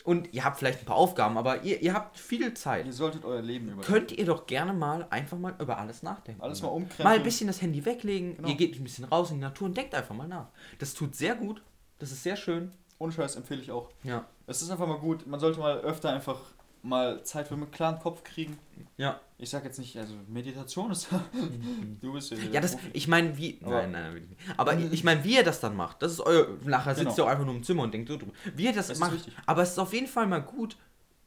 und 0.06 0.32
ihr 0.32 0.44
habt 0.44 0.58
vielleicht 0.58 0.80
ein 0.80 0.84
paar 0.86 0.96
Aufgaben, 0.96 1.36
aber 1.36 1.62
ihr, 1.62 1.82
ihr 1.82 1.92
habt 1.92 2.16
viel 2.18 2.54
Zeit. 2.54 2.86
Ihr 2.86 2.92
solltet 2.92 3.24
euer 3.24 3.42
Leben 3.42 3.66
überdenken. 3.66 3.92
Könnt 3.92 4.12
ihr 4.12 4.24
doch 4.24 4.46
gerne 4.46 4.72
mal 4.72 5.06
einfach 5.10 5.36
mal 5.36 5.54
über 5.60 5.78
alles 5.78 6.02
nachdenken. 6.02 6.40
Alles 6.40 6.62
mal 6.62 6.68
umkrempeln. 6.68 7.04
Mal 7.08 7.16
ein 7.16 7.22
bisschen 7.22 7.48
das 7.48 7.60
Handy 7.60 7.84
weglegen, 7.84 8.36
Genau. 8.36 8.48
ihr 8.48 8.54
geht 8.54 8.78
ein 8.78 8.84
bisschen 8.84 9.04
raus 9.04 9.30
in 9.30 9.36
die 9.36 9.42
Natur 9.42 9.66
und 9.68 9.76
denkt 9.76 9.94
einfach 9.94 10.14
mal 10.14 10.28
nach. 10.28 10.48
Das 10.78 10.94
tut 10.94 11.14
sehr 11.14 11.34
gut, 11.34 11.60
das 11.98 12.12
ist 12.12 12.22
sehr 12.22 12.36
schön. 12.36 12.72
Ohne 12.98 13.12
Scheiß 13.12 13.36
empfehle 13.36 13.60
ich 13.60 13.70
auch. 13.70 13.90
Ja. 14.04 14.24
Es 14.46 14.62
ist 14.62 14.70
einfach 14.70 14.86
mal 14.86 14.98
gut, 14.98 15.26
man 15.26 15.38
sollte 15.40 15.58
mal 15.60 15.78
öfter 15.80 16.10
einfach 16.10 16.38
mal 16.82 17.22
Zeit 17.24 17.48
für 17.48 17.54
einen 17.54 17.70
klaren 17.70 17.98
Kopf 17.98 18.22
kriegen. 18.24 18.58
Ja. 18.96 19.20
Ich 19.38 19.50
sag 19.50 19.64
jetzt 19.64 19.78
nicht, 19.78 19.96
also 19.98 20.14
Meditation 20.28 20.90
ist. 20.92 21.08
du 22.00 22.12
bist 22.14 22.30
ja. 22.30 22.38
Ja, 22.52 22.60
das, 22.60 22.72
Profi. 22.72 22.90
ich 22.94 23.06
meine, 23.08 23.36
wie. 23.36 23.58
Aber- 23.62 23.82
nein, 23.82 23.92
nein, 23.92 24.12
nein. 24.14 24.36
Aber 24.56 24.74
ich 24.78 25.04
meine, 25.04 25.22
wie 25.24 25.34
ihr 25.36 25.44
das 25.44 25.60
dann 25.60 25.76
macht, 25.76 26.00
das 26.02 26.12
ist 26.12 26.20
euer. 26.20 26.46
Nachher 26.64 26.94
sitzt 26.94 27.16
Genau. 27.16 27.16
ihr 27.18 27.24
auch 27.26 27.32
einfach 27.32 27.44
nur 27.44 27.54
im 27.54 27.62
Zimmer 27.62 27.82
und 27.82 27.92
denkt 27.92 28.08
so 28.08 28.16
drüber. 28.16 28.32
Wie 28.54 28.64
ihr 28.64 28.72
das, 28.72 28.86
Das 28.88 28.98
macht. 28.98 29.18
Aber 29.44 29.62
es 29.62 29.72
ist 29.72 29.78
auf 29.78 29.92
jeden 29.92 30.06
Fall 30.06 30.26
mal 30.26 30.40
gut, 30.40 30.76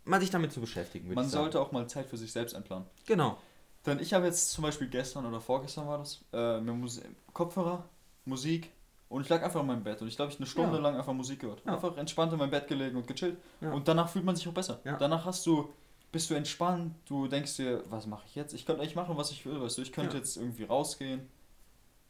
mal 0.06 0.20
sich 0.20 0.32
damit 0.32 0.52
zu 0.52 0.60
beschäftigen. 0.60 1.14
Man 1.14 1.26
ich 1.26 1.30
sagen. 1.32 1.44
sollte 1.44 1.62
auch 1.62 1.72
mal 1.72 1.88
Zeit 1.88 2.08
für 2.08 2.18
sich 2.18 2.32
selbst 2.32 2.56
einplanen. 2.56 2.88
Genau. 3.06 3.38
Denn 3.86 4.00
ich 4.00 4.12
habe 4.14 4.26
jetzt 4.26 4.52
zum 4.52 4.64
Beispiel 4.64 4.88
gestern 4.90 5.26
oder 5.28 5.40
vorgestern 5.40 5.88
war 5.88 6.00
das, 6.00 6.20
äh, 6.34 6.60
mir 6.60 6.74
Mus 6.74 7.00
Kopfhörer, 7.32 7.88
Musik 8.26 8.72
und 9.08 9.22
ich 9.22 9.30
lag 9.30 9.42
einfach 9.44 9.62
in 9.62 9.68
meinem 9.68 9.84
Bett 9.84 10.02
und 10.02 10.08
ich 10.08 10.16
glaube, 10.16 10.32
ich 10.32 10.38
eine 10.38 10.48
Stunde 10.48 10.78
Ja. 10.78 10.82
lang 10.84 10.98
einfach 10.98 11.14
Musik 11.14 11.40
gehört. 11.42 11.62
Ja. 11.66 11.76
Einfach 11.76 11.96
entspannt 11.96 12.34
in 12.34 12.40
meinem 12.40 12.50
Bett 12.52 12.68
gelegen 12.68 12.98
und 12.98 13.08
gechillt. 13.08 13.38
Ja. 13.62 13.72
Und 13.72 13.88
danach 13.88 14.10
fühlt 14.10 14.26
man 14.26 14.36
sich 14.36 14.48
auch 14.48 14.54
besser. 14.54 14.80
Danach 15.00 15.26
hast 15.26 15.46
du, 15.46 15.70
bist 16.12 16.30
du 16.30 16.34
entspannt, 16.34 16.96
du 17.06 17.28
denkst 17.28 17.56
dir, 17.58 17.84
was 17.90 18.08
mache 18.08 18.24
ich 18.28 18.36
jetzt? 18.36 18.54
Ich 18.54 18.66
könnte 18.66 18.82
eigentlich 18.82 18.96
machen, 18.96 19.16
was 19.18 19.32
ich 19.32 19.46
will, 19.46 19.62
weißt 19.62 19.78
du, 19.78 19.82
ich 19.82 19.92
könnte 19.92 20.14
Ja. 20.16 20.20
jetzt 20.20 20.38
irgendwie 20.38 20.64
rausgehen. 20.64 21.28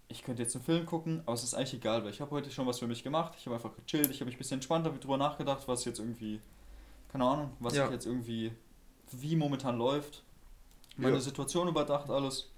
Ich 0.07 0.23
könnte 0.23 0.41
jetzt 0.41 0.55
einen 0.55 0.63
Film 0.65 0.85
gucken, 0.85 1.21
aber 1.25 1.33
es 1.33 1.43
ist 1.43 1.53
eigentlich 1.53 1.75
egal, 1.75 2.03
weil 2.03 2.09
ich 2.11 2.19
habe 2.21 2.31
heute 2.31 2.49
schon 2.49 2.65
was 2.65 2.79
für 2.79 2.87
mich 2.87 3.03
gemacht. 3.03 3.33
Ich 3.37 3.45
habe 3.45 3.55
einfach 3.55 3.71
gechillt, 3.75 4.09
ich 4.09 4.21
habe 4.21 4.25
mich 4.25 4.35
ein 4.35 4.39
bisschen 4.39 4.55
entspannt, 4.55 4.85
habe 4.85 4.97
drüber 4.97 5.17
nachgedacht, 5.17 5.67
was 5.67 5.85
jetzt 5.85 5.99
irgendwie, 5.99 6.39
keine 7.11 7.25
Ahnung, 7.25 7.51
was 7.59 7.75
Ja. 7.75 7.85
ich 7.85 7.91
jetzt 7.91 8.05
irgendwie, 8.07 8.51
wie 9.11 9.35
momentan 9.35 9.77
läuft. 9.77 10.23
Meine 10.97 11.15
Ja. 11.15 11.21
Situation 11.21 11.67
überdacht, 11.67 12.09
alles. 12.09 12.49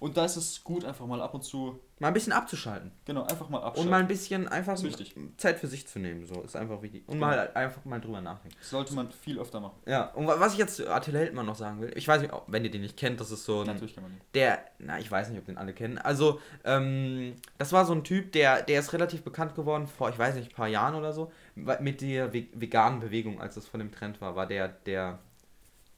Und 0.00 0.16
da 0.16 0.24
ist 0.24 0.36
es 0.36 0.62
gut, 0.62 0.84
einfach 0.84 1.06
mal 1.06 1.20
ab 1.20 1.34
und 1.34 1.42
zu, 1.42 1.80
Mal 1.98 2.08
ein 2.08 2.14
bisschen 2.14 2.32
abzuschalten. 2.32 2.92
genau, 3.04 3.24
einfach 3.24 3.48
mal 3.48 3.58
Und 3.58 3.64
abschalten. 3.64 3.90
mal 3.90 4.00
ein 4.00 4.06
bisschen 4.06 4.46
einfach. 4.46 4.76
Zeit 5.36 5.58
für 5.58 5.66
sich 5.66 5.88
zu 5.88 5.98
nehmen. 5.98 6.24
So 6.24 6.40
ist 6.42 6.54
einfach 6.54 6.80
wichtig. 6.82 7.02
Und 7.08 7.14
Genau. 7.14 7.26
mal 7.26 7.50
einfach 7.54 7.84
mal 7.84 8.00
drüber 8.00 8.20
nachdenken. 8.20 8.56
Das 8.60 8.70
sollte 8.70 8.94
man 8.94 9.10
viel 9.10 9.40
öfter 9.40 9.58
machen. 9.58 9.74
Ja, 9.86 10.04
und 10.14 10.28
wa- 10.28 10.36
was 10.38 10.52
ich 10.52 10.60
jetzt 10.60 10.76
zu 10.76 10.88
Attila 10.88 11.18
Hildmann 11.18 11.46
noch 11.46 11.56
sagen 11.56 11.80
will, 11.80 11.90
ich 11.96 12.06
weiß 12.06 12.22
nicht, 12.22 12.32
wenn 12.46 12.64
ihr 12.64 12.70
den 12.70 12.82
nicht 12.82 12.96
kennt, 12.96 13.18
das 13.20 13.32
ist 13.32 13.44
so 13.44 13.62
ein. 13.62 13.66
Natürlich 13.66 13.94
kann 13.96 14.04
man 14.04 14.12
nicht. 14.12 14.24
Der, 14.34 14.60
na, 14.78 15.00
ich 15.00 15.10
weiß 15.10 15.30
nicht, 15.30 15.38
ob 15.40 15.46
den 15.46 15.58
alle 15.58 15.72
kennen. 15.72 15.98
Also, 15.98 16.40
ähm, 16.64 17.34
das 17.58 17.72
war 17.72 17.84
so 17.84 17.92
ein 17.92 18.04
Typ, 18.04 18.30
der, 18.30 18.62
der 18.62 18.78
ist 18.78 18.92
relativ 18.92 19.22
bekannt 19.24 19.56
geworden 19.56 19.88
vor, 19.88 20.10
ich 20.10 20.18
weiß 20.18 20.36
nicht, 20.36 20.52
ein 20.52 20.54
paar 20.54 20.68
Jahren 20.68 20.94
oder 20.94 21.12
so, 21.12 21.32
mit 21.56 22.00
der 22.02 22.32
ve 22.32 22.46
veganen 22.54 23.00
Bewegung, 23.00 23.40
als 23.40 23.56
das 23.56 23.66
von 23.66 23.80
dem 23.80 23.90
Trend 23.90 24.20
war, 24.20 24.36
war 24.36 24.46
der, 24.46 24.68
der, 24.68 25.18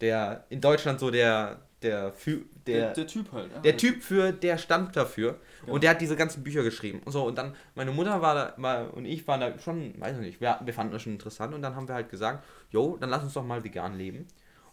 der 0.01 0.45
in 0.49 0.63
Deutschland 0.63 0.99
so 1.01 1.11
der, 1.11 1.61
der, 1.83 2.13
Fü- 2.15 2.45
Der, 2.67 2.87
der, 2.87 2.93
der 2.95 3.07
Typ 3.07 3.33
halt. 3.33 3.51
ja. 3.53 3.61
der 3.61 3.77
Typ 3.77 4.03
für, 4.03 4.33
der 4.33 4.59
stand 4.59 4.95
dafür. 4.97 5.39
Genau. 5.63 5.75
Und 5.75 5.83
der 5.83 5.91
hat 5.91 6.01
diese 6.01 6.17
ganzen 6.17 6.43
Bücher 6.43 6.63
geschrieben. 6.63 7.01
Und 7.05 7.13
so, 7.13 7.25
und 7.27 7.37
dann, 7.39 7.55
meine 7.75 7.91
Mutter 7.91 8.21
war 8.21 8.35
da, 8.35 8.55
war, 8.57 8.93
und 8.95 9.05
ich 9.07 9.27
waren 9.27 9.41
da 9.41 9.59
schon, 9.59 9.99
weiß 10.01 10.17
ich 10.17 10.23
nicht, 10.23 10.41
wir, 10.41 10.59
wir 10.63 10.75
fanden 10.75 10.93
das 10.93 11.03
schon 11.03 11.13
interessant. 11.13 11.55
Und 11.55 11.63
dann 11.63 11.75
haben 11.77 11.89
wir 11.89 11.95
halt 11.95 12.09
gesagt, 12.11 12.45
jo, 12.71 12.97
dann 13.01 13.09
lass 13.11 13.23
uns 13.23 13.33
doch 13.35 13.45
mal 13.45 13.65
vegan 13.65 13.97
leben. 13.97 14.27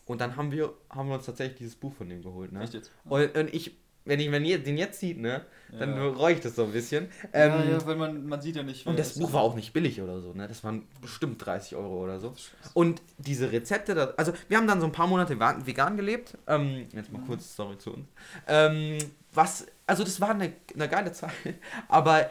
Und 0.06 0.22
dann 0.22 0.36
haben 0.38 0.52
wir, 0.52 0.74
haben 0.90 1.10
wir 1.10 1.16
uns 1.16 1.26
tatsächlich 1.26 1.58
dieses 1.58 1.76
Buch 1.76 1.94
von 1.94 2.08
dem 2.10 2.22
geholt, 2.24 2.52
ne? 2.52 2.62
Echt 2.64 2.74
jetzt? 2.74 2.92
Und, 3.06 3.36
und 3.38 3.54
ich, 3.54 3.78
wenn 4.08 4.20
ich, 4.20 4.32
wenn 4.32 4.46
ihr 4.46 4.60
den 4.64 4.78
jetzt 4.78 5.00
sieht, 5.00 5.20
ne, 5.20 5.42
dann 5.78 5.96
Ja. 5.96 6.10
bereue 6.10 6.34
ich 6.36 6.40
das 6.40 6.56
so 6.56 6.64
ein 6.64 6.72
bisschen. 6.72 7.08
Ähm, 7.34 7.52
ja, 7.52 7.64
ja, 7.64 7.86
weil 7.86 7.96
man, 7.98 8.26
man 8.26 8.42
sieht 8.42 8.56
ja 8.56 8.64
nicht. 8.64 8.88
und 8.88 8.98
das 8.98 9.20
Buch 9.20 9.34
war 9.34 9.42
auch 9.42 9.56
nicht 9.56 9.74
billig 9.74 10.02
oder 10.02 10.22
so, 10.22 10.34
ne? 10.34 10.48
Das 10.48 10.64
waren 10.64 10.84
bestimmt 11.02 11.46
30 11.46 11.76
Euro 11.76 12.04
oder 12.04 12.20
so. 12.20 12.34
Und 12.74 13.02
diese 13.18 13.52
Rezepte, 13.52 13.94
da, 13.94 14.14
also 14.18 14.32
wir 14.48 14.58
haben 14.58 14.68
dann 14.68 14.80
so 14.80 14.86
ein 14.88 14.92
paar 14.94 15.08
Monate 15.08 15.38
vegan 15.66 15.98
gelebt. 15.98 16.38
Ähm, 16.48 16.88
jetzt 16.94 17.12
mal 17.12 17.22
kurz 17.28 17.52
Story 17.54 17.78
zu 17.78 17.94
uns. 17.94 18.08
Ähm, 18.48 18.98
was, 19.34 19.66
also 19.86 20.04
das 20.04 20.22
war 20.22 20.30
eine, 20.30 20.54
eine 20.74 20.88
geile 20.88 21.12
Zeit, 21.12 21.32
aber 21.90 22.30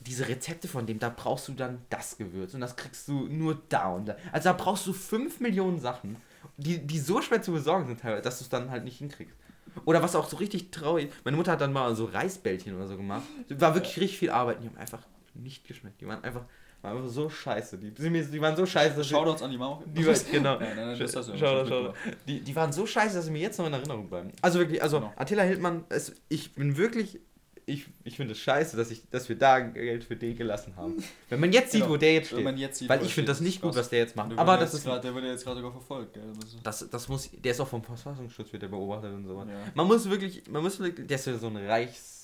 diese 0.00 0.28
Rezepte 0.28 0.68
von 0.68 0.86
dem, 0.86 0.98
da 0.98 1.08
brauchst 1.08 1.48
du 1.48 1.52
dann 1.52 1.80
das 1.88 2.18
Gewürz 2.18 2.52
und 2.52 2.60
das 2.60 2.76
kriegst 2.76 3.08
du 3.08 3.28
nur 3.28 3.62
da 3.68 3.88
und 3.88 4.06
da. 4.08 4.16
Also 4.32 4.50
da 4.50 4.52
brauchst 4.52 4.86
du 4.86 4.92
5 4.92 5.40
Millionen 5.40 5.78
Sachen, 5.80 6.16
die, 6.56 6.78
die 6.78 6.98
so 6.98 7.22
schwer 7.22 7.40
zu 7.42 7.52
besorgen 7.52 7.86
sind, 7.86 8.00
teilweise, 8.00 8.22
dass 8.22 8.38
du 8.38 8.44
es 8.44 8.50
dann 8.50 8.70
halt 8.70 8.84
nicht 8.84 8.98
hinkriegst. 8.98 9.36
Oder 9.84 10.02
was 10.02 10.14
auch 10.16 10.28
so 10.28 10.36
richtig 10.36 10.70
traurig, 10.70 11.10
meine 11.24 11.36
Mutter 11.36 11.52
hat 11.52 11.60
dann 11.60 11.72
mal 11.72 11.94
so 11.94 12.04
Reisbällchen 12.06 12.74
oder 12.76 12.86
so 12.86 12.96
gemacht. 12.96 13.24
War 13.48 13.74
wirklich 13.74 13.98
richtig 14.00 14.18
viel 14.18 14.30
Arbeit, 14.30 14.62
die 14.62 14.68
haben 14.68 14.76
einfach 14.76 15.00
nicht 15.34 15.66
geschmeckt. 15.66 16.00
Die 16.00 16.06
waren 16.06 16.22
einfach, 16.22 16.42
waren 16.82 16.96
einfach 16.96 17.10
so 17.10 17.28
scheiße. 17.28 17.78
Die, 17.78 17.90
die 17.90 18.40
waren 18.40 18.56
so 18.56 18.64
scheiße, 18.66 18.96
dass 18.96 19.06
Shoutouts 19.08 19.42
an 19.42 19.50
die 19.50 19.58
Mama. 19.58 19.82
die 19.86 20.06
war, 20.06 20.14
genau. 20.30 20.58
Nein, 20.58 20.76
nein, 20.76 20.86
nein, 20.88 20.98
das 20.98 21.16
hast 21.16 21.28
du. 21.28 21.92
Die, 22.26 22.40
die 22.40 22.56
waren 22.56 22.72
so 22.72 22.86
scheiße, 22.86 23.16
dass 23.16 23.24
sie 23.26 23.30
mir 23.32 23.42
jetzt 23.42 23.58
noch 23.58 23.66
in 23.66 23.72
Erinnerung 23.72 24.08
bleiben. 24.08 24.30
Also 24.42 24.58
wirklich, 24.60 24.82
also 24.82 25.00
Genau. 25.00 25.12
Attila 25.16 25.42
Hildmann, 25.42 25.84
es, 25.88 26.14
ich 26.28 26.54
bin 26.54 26.76
wirklich, 26.76 27.20
ich, 27.66 27.86
ich 28.04 28.16
finde 28.16 28.32
es 28.32 28.38
scheiße, 28.38 28.76
dass, 28.76 28.90
ich, 28.90 29.02
dass 29.10 29.28
wir 29.28 29.36
da 29.36 29.60
Geld 29.60 30.04
für 30.04 30.16
den 30.16 30.36
gelassen 30.36 30.74
haben. 30.76 31.02
Wenn 31.28 31.40
man 31.40 31.52
jetzt 31.52 31.72
sieht, 31.72 31.80
Genau. 31.82 31.92
wo 31.94 31.96
der 31.96 32.14
jetzt 32.14 32.30
Wenn 32.32 32.36
steht. 32.38 32.44
man 32.44 32.56
jetzt 32.58 32.78
sieht, 32.78 32.88
Weil 32.88 33.02
ich 33.02 33.14
finde 33.14 33.28
das 33.32 33.40
nicht 33.40 33.60
gut, 33.62 33.74
was 33.74 33.88
der 33.88 34.00
jetzt 34.00 34.16
macht. 34.16 34.32
Der 34.32 34.38
Aber 34.38 34.56
das 34.58 34.74
ist. 34.74 34.84
grad, 34.84 35.02
der 35.02 35.14
wird 35.14 35.24
ja 35.24 35.30
jetzt 35.32 35.44
gerade 35.44 35.56
sogar 35.56 35.72
verfolgt, 35.72 36.14
gell? 36.14 36.22
Das 36.62 36.88
Das, 36.90 37.08
muss, 37.08 37.30
der 37.32 37.52
ist 37.52 37.60
auch 37.60 37.68
vom 37.68 37.82
Verfassungsschutz 37.82 38.52
wird 38.52 38.62
der 38.62 38.68
beobachtet 38.68 39.12
und 39.12 39.24
so. 39.26 39.38
ja. 39.40 39.46
Man 39.74 39.86
muss 39.86 40.08
wirklich, 40.08 40.42
man 40.48 40.62
muss 40.62 40.78
wirklich, 40.78 41.06
der 41.06 41.16
ist 41.16 41.26
ja 41.26 41.38
so 41.38 41.46
ein 41.48 41.56
Reichs. 41.56 42.23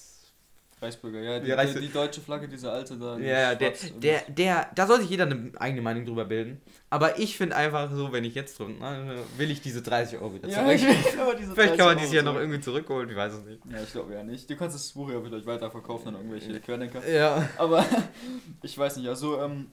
Reichsbürger, 0.83 1.21
ja, 1.21 1.39
die, 1.41 1.49
Ja, 1.49 1.65
die, 1.65 1.81
die 1.81 1.93
deutsche 1.93 2.21
Flagge, 2.21 2.49
diese 2.49 2.71
alte 2.73 2.97
da. 2.97 3.17
die 3.17 3.25
Ja, 3.25 3.55
der, 3.55 3.73
der, 3.99 4.23
der, 4.29 4.71
da 4.75 4.87
soll 4.87 5.01
sich 5.01 5.11
jeder 5.11 5.25
eine 5.27 5.53
eigene 5.59 5.83
Meinung 5.83 6.07
drüber 6.07 6.25
bilden. 6.25 6.61
Aber 6.89 7.19
ich 7.19 7.37
finde 7.37 7.57
einfach 7.57 7.91
so, 7.93 8.13
wenn 8.13 8.25
ich 8.25 8.35
jetzt 8.35 8.59
drin, 8.59 8.77
na, 8.81 9.15
will 9.37 9.51
ich 9.51 9.61
diese 9.61 9.83
30 9.83 10.19
Euro 10.19 10.35
wieder 10.35 10.49
Ja, 10.49 10.65
zurück. 10.65 10.75
ich 10.75 10.83
will 11.13 11.21
aber 11.21 11.35
diese 11.35 11.55
Vielleicht 11.55 11.77
kann 11.77 11.87
man 11.87 11.97
30 11.97 12.01
dieses 12.11 12.15
ja 12.15 12.23
noch 12.23 12.39
irgendwie 12.39 12.61
zurückholen, 12.61 13.11
ich 13.11 13.17
weiß 13.17 13.35
es 13.35 13.45
nicht. 13.45 13.61
Ja, 13.71 13.83
ich 13.83 13.93
glaube 13.93 14.15
ja 14.15 14.23
nicht. 14.23 14.49
Du 14.49 14.57
kannst 14.57 14.75
das 14.75 14.91
Buch 14.93 15.11
ja 15.11 15.21
vielleicht 15.21 15.47
weiterverkaufen 15.47 16.09
an 16.09 16.15
irgendwelche 16.17 16.59
Querdenker. 16.61 17.07
Ja. 17.09 17.49
Aber 17.59 17.85
ich 18.63 18.77
weiß 18.77 18.97
nicht, 18.97 19.09
also, 19.09 19.41
ähm, 19.43 19.67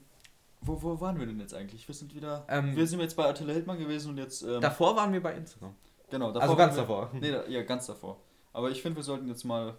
wo, 0.60 0.82
wo 0.82 1.00
waren 1.00 1.18
wir 1.18 1.26
denn 1.26 1.40
jetzt 1.40 1.54
eigentlich? 1.54 1.86
Wir 1.86 1.94
sind 1.94 2.14
wieder. 2.14 2.44
Ähm, 2.48 2.76
wir 2.76 2.86
sind 2.86 3.00
jetzt 3.00 3.16
bei 3.16 3.24
Attila 3.24 3.52
Hildmann 3.52 3.78
gewesen 3.78 4.10
und 4.10 4.18
jetzt. 4.18 4.42
Ähm, 4.42 4.60
Davor 4.60 4.94
waren 4.96 5.12
wir 5.12 5.22
bei 5.22 5.34
Instagram. 5.34 5.74
genau, 6.10 6.32
also 6.32 6.40
waren 6.48 6.56
ganz 6.56 6.74
wir, 6.74 6.80
davor. 6.82 7.10
Nee, 7.14 7.30
da, 7.30 7.46
ja, 7.46 7.62
ganz 7.62 7.86
davor. 7.86 8.18
Aber 8.52 8.70
ich 8.70 8.82
finde, 8.82 8.96
wir 8.96 9.04
sollten 9.04 9.28
jetzt 9.28 9.44
mal 9.44 9.74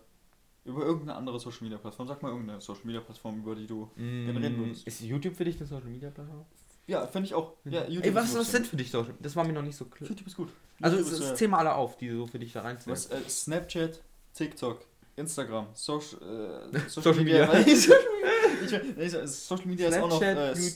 über 0.65 0.83
irgendeine 0.85 1.15
andere 1.15 1.39
Social 1.39 1.63
Media 1.63 1.77
Plattform, 1.77 2.07
sag 2.07 2.21
mal 2.21 2.29
irgendeine 2.29 2.61
Social 2.61 2.83
Media 2.85 3.01
Plattform, 3.01 3.39
über 3.39 3.55
die 3.55 3.65
du. 3.67 3.89
Mm, 3.95 4.27
würdest. 4.57 4.85
Ist 4.87 5.01
YouTube 5.01 5.35
für 5.35 5.45
dich 5.45 5.57
eine 5.57 5.65
Social 5.65 5.89
Media 5.89 6.09
Plattform? 6.09 6.45
Ja, 6.87 7.05
finde 7.07 7.27
ich 7.27 7.33
auch. 7.33 7.53
Ja, 7.65 7.85
YouTube 7.87 8.05
Ey, 8.05 8.15
was, 8.15 8.29
ist 8.31 8.37
was 8.39 8.51
sind 8.51 8.67
für 8.67 8.75
dich 8.75 8.89
Social 8.89 9.13
Das 9.19 9.35
war 9.35 9.45
mir 9.45 9.53
noch 9.53 9.61
nicht 9.61 9.75
so 9.75 9.85
klar. 9.85 10.09
YouTube 10.09 10.27
ist 10.27 10.35
gut. 10.37 10.49
Also, 10.81 10.97
YouTube 10.97 11.13
es, 11.13 11.19
ist, 11.19 11.25
es 11.25 11.31
äh, 11.31 11.35
zähl 11.35 11.47
mal 11.47 11.59
alle 11.59 11.75
auf, 11.75 11.97
die 11.97 12.09
so 12.09 12.25
für 12.25 12.39
dich 12.39 12.51
da 12.53 12.61
reinzählen. 12.61 12.91
Was, 12.95 13.05
äh, 13.07 13.19
Snapchat, 13.29 14.01
TikTok, 14.33 14.85
Instagram, 15.15 15.67
Social, 15.73 16.69
äh, 16.73 16.79
Social 16.89 17.15
Media. 17.23 17.53
ich- 17.59 17.81
Social 17.85 17.99
Media. 18.21 19.03
Ich, 19.03 19.13
ich, 19.13 19.29
Social 19.31 19.65
Media 19.67 19.87
ist 19.89 19.97
auch 19.99 20.09
noch. 20.09 20.17
Snapchat, 20.17 20.57
Äh, 20.57 20.71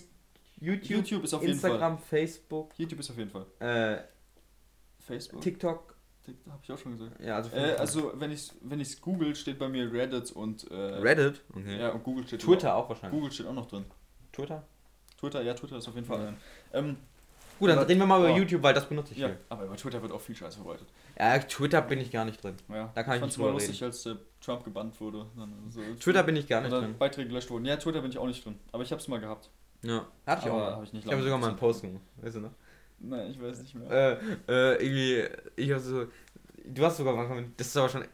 YouTube, 0.59 0.89
YouTube 0.89 1.23
ist 1.25 1.33
auf 1.33 1.41
jeden 1.41 1.59
Fall. 1.59 1.71
Instagram, 1.71 1.97
Facebook, 1.97 2.71
YouTube 2.77 2.99
ist 2.99 3.09
auf 3.09 3.17
jeden 3.17 3.29
Fall. 3.31 3.45
äh, 3.59 3.97
Facebook. 4.99 5.41
TikTok. 5.41 5.92
TikTok, 6.25 6.53
hab 6.53 6.63
ich 6.63 6.71
auch 6.71 6.77
schon 6.77 6.97
gesagt. 6.97 7.19
Ja, 7.21 7.35
also, 7.35 7.49
Äh, 7.55 7.75
also 7.75 8.11
wenn 8.15 8.31
ich 8.31 8.51
wenn 8.61 8.79
ich's 8.79 8.99
google, 9.01 9.35
steht 9.35 9.59
bei 9.59 9.67
mir 9.67 9.91
Reddit 9.91 10.31
und 10.31 10.69
äh, 10.71 10.75
Reddit. 10.75 11.41
Okay. 11.55 11.79
Ja, 11.79 11.89
und 11.89 12.03
Google 12.03 12.25
steht 12.27 12.41
Twitter 12.41 12.75
auch 12.75 12.85
Auch, 12.85 12.89
wahrscheinlich. 12.89 13.19
Google 13.19 13.31
steht 13.31 13.47
auch 13.47 13.53
noch 13.53 13.67
drin. 13.67 13.85
Twitter? 14.31 14.63
Twitter, 15.19 15.41
ja, 15.41 15.53
Twitter 15.53 15.77
ist 15.77 15.87
auf 15.87 15.95
jeden 15.95 16.07
Fall. 16.07 16.19
Ja. 16.21 16.27
ein. 16.29 16.37
Ähm, 16.73 16.97
Gut, 17.59 17.69
dann 17.69 17.77
Aber- 17.77 17.87
reden 17.87 17.99
wir 17.99 18.07
mal 18.07 18.19
über 18.19 18.33
oh. 18.33 18.35
YouTube, 18.37 18.63
weil 18.63 18.73
das 18.73 18.89
benutze 18.89 19.13
ich 19.13 19.19
ja, 19.19 19.27
viel. 19.29 19.37
aber 19.47 19.65
über 19.65 19.75
Twitter 19.77 20.01
wird 20.01 20.11
auch 20.11 20.19
viel 20.19 20.35
Scheiß 20.35 20.55
verbreitet. 20.55 20.87
Ja, 21.17 21.37
Twitter 21.37 21.81
bin 21.83 21.99
ich 21.99 22.11
gar 22.11 22.25
nicht 22.25 22.43
drin. 22.43 22.55
Ja, 22.67 22.91
Da 22.95 23.03
kann 23.03 23.13
ich 23.13 23.19
fand's 23.19 23.37
nicht 23.37 23.43
drüber 23.45 23.53
lustig, 23.53 23.81
als 23.83 24.05
äh, 24.07 24.15
Trump 24.41 24.63
gebannt 24.65 24.99
wurde. 24.99 25.27
Dann, 25.37 25.53
so, 25.69 25.79
Twitter 25.99 26.23
bin 26.23 26.35
ich 26.35 26.47
gar 26.47 26.61
nicht 26.61 26.71
drin. 26.73 26.95
Beiträge 26.97 27.27
gelöscht 27.29 27.49
wurden. 27.51 27.65
Ja, 27.65 27.77
Twitter 27.77 28.01
bin 28.01 28.09
ich 28.09 28.17
auch 28.17 28.25
nicht 28.25 28.43
drin. 28.43 28.55
Aber 28.71 28.81
ich 28.83 28.91
hab's 28.91 29.07
mal 29.07 29.19
gehabt. 29.19 29.49
Ja, 29.83 30.07
hatte 30.25 30.41
ich 30.45 30.51
auch 30.51 30.55
Aber 30.57 30.65
mal. 30.71 30.75
hab 30.77 30.83
ich 30.83 30.93
nicht 30.93 31.05
Ich 31.05 31.11
habe 31.11 31.21
sogar 31.21 31.37
mal 31.37 31.49
einen. 31.49 31.57
Post 31.57 31.81
gemacht, 31.83 32.01
weißt 32.21 32.35
du 32.37 32.39
noch? 32.41 32.51
Nein, 33.03 33.31
ich 33.31 33.41
weiß 33.41 33.61
nicht 33.61 33.75
mehr. 33.75 33.91
Äh, 33.91 34.17
äh, 34.47 34.83
irgendwie, 34.83 35.61
ich 35.61 35.71
habe 35.71 35.81
so, 35.81 36.07
du 36.65 36.85
hast 36.85 36.97
sogar 36.97 37.15
mal, 37.15 37.45
das 37.57 37.67
ist 37.67 37.77
aber 37.77 37.89
schon 37.89 38.05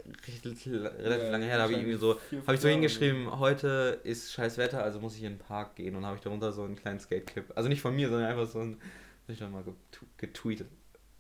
relativ, 0.44 0.74
relativ 0.74 1.24
Ja, 1.24 1.30
lange 1.30 1.46
her, 1.46 1.58
da 1.58 1.64
habe 1.64 1.74
ich 1.74 1.80
irgendwie 1.80 1.98
so, 1.98 2.20
habe 2.46 2.56
ich 2.56 2.62
so 2.62 2.68
hingeschrieben, 2.68 3.40
heute 3.40 4.00
ist 4.04 4.32
scheiß 4.32 4.58
Wetter, 4.58 4.84
also 4.84 5.00
muss 5.00 5.16
ich 5.16 5.24
in 5.24 5.34
den 5.34 5.40
Park 5.40 5.76
gehen 5.76 5.96
und 5.96 6.06
habe 6.06 6.16
ich 6.16 6.22
darunter 6.24 6.52
so 6.52 6.64
einen 6.64 6.76
kleinen 6.76 7.00
Skate-Clip, 7.00 7.52
also 7.56 7.70
nicht 7.70 7.82
von 7.82 7.96
mir, 7.96 8.10
sondern 8.10 8.30
einfach 8.30 8.48
so 8.48 8.60
ein, 8.60 8.74
hab 8.74 9.30
ich 9.30 9.40
dann 9.40 9.52
mal 9.52 9.64
getweetet. 10.18 10.68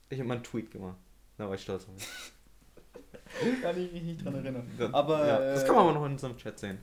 Ich 0.09 0.17
habe 0.17 0.27
mal 0.27 0.35
einen 0.35 0.43
Tweet 0.43 0.71
gemacht, 0.71 0.97
da 1.37 1.47
war 1.47 1.53
ich 1.53 1.61
stolz 1.61 1.83
auf 1.83 1.93
mich. 1.93 2.07
Kann 3.61 3.79
ich 3.79 3.91
mich 3.91 4.01
nicht 4.01 4.25
dran 4.25 4.33
erinnern. 4.33 4.67
Aber, 4.91 5.27
ja, 5.27 5.39
das 5.39 5.63
äh, 5.63 5.67
kann 5.67 5.75
man 5.75 5.83
aber 5.85 5.93
noch 5.93 6.05
in 6.07 6.13
unserem 6.13 6.35
Chat 6.35 6.57
sehen. 6.57 6.79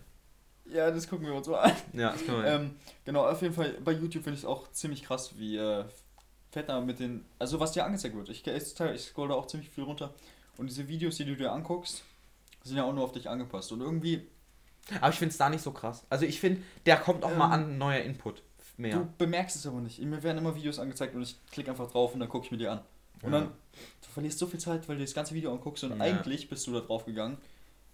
Ja, 0.67 0.91
das 0.91 1.09
gucken 1.09 1.27
wir 1.27 1.35
uns 1.35 1.49
mal 1.49 1.59
an. 1.59 1.73
Ja, 1.93 2.13
das 2.13 2.25
kann 2.25 2.37
man. 2.37 2.45
Ähm, 2.47 2.71
genau, 3.05 3.27
auf 3.27 3.43
jeden 3.43 3.55
Fall, 3.55 3.75
bei 3.85 3.93
YouTube 3.93 4.23
finde 4.23 4.35
ich 4.35 4.43
es 4.43 4.45
auch 4.45 4.71
ziemlich 4.71 5.03
krass, 5.03 5.37
wie 5.39 5.57
äh, 5.57 5.85
Fetter 6.57 6.81
mit 6.81 6.99
den. 7.01 7.25
Also, 7.39 7.61
was 7.61 7.73
dir 7.73 7.85
angezeigt 7.85 8.17
wird. 8.17 8.31
Ich, 8.31 8.47
ich, 8.47 8.81
ich 8.81 9.03
scroll 9.03 9.29
da 9.29 9.35
auch 9.35 9.47
ziemlich 9.47 9.69
viel 9.69 9.85
runter. 9.85 10.15
Und 10.57 10.71
diese 10.71 10.89
Videos, 10.89 11.17
die 11.17 11.27
du 11.27 11.37
dir 11.37 11.53
anguckst, 11.53 12.03
sind 12.65 12.79
ja 12.79 12.85
auch 12.85 12.95
nur 12.95 13.05
auf 13.05 13.13
dich 13.13 13.29
angepasst. 13.29 13.73
Und 13.73 13.83
irgendwie, 13.83 14.27
aber 15.03 15.11
ich 15.11 15.17
finde 15.19 15.33
es 15.33 15.37
da 15.37 15.51
nicht 15.51 15.61
so 15.63 15.71
krass. 15.73 16.07
Also 16.09 16.25
ich 16.25 16.41
finde, 16.41 16.63
der 16.87 16.97
kommt 16.97 17.25
auch 17.25 17.37
mal 17.37 17.47
Ähm, 17.47 17.53
an 17.53 17.79
neuer 17.79 18.01
Input 18.01 18.43
mehr. 18.79 18.97
du 18.97 19.09
bemerkst 19.19 19.55
es 19.57 19.67
aber 19.67 19.81
nicht. 19.81 20.01
Mir 20.01 20.23
werden 20.23 20.39
immer 20.39 20.55
Videos 20.57 20.79
angezeigt 20.79 21.15
und 21.15 21.23
ich 21.23 21.37
klicke 21.51 21.71
einfach 21.71 21.91
drauf 21.91 22.15
und 22.15 22.21
dann 22.21 22.29
gucke 22.31 22.47
ich 22.47 22.51
mir 22.53 22.57
die 22.59 22.69
an. 22.69 22.81
Und 23.23 23.33
Ja. 23.33 23.41
dann, 23.41 23.49
du 23.49 24.09
verlierst 24.15 24.39
so 24.39 24.47
viel 24.47 24.59
Zeit, 24.61 24.89
weil 24.89 24.97
du 24.97 25.03
das 25.05 25.13
ganze 25.13 25.35
Video 25.35 25.53
anguckst 25.53 25.85
und 25.85 25.91
Ja. 25.99 26.01
eigentlich 26.05 26.49
bist 26.49 26.67
du 26.67 26.73
da 26.73 26.81
drauf 26.81 27.05
gegangen. 27.05 27.37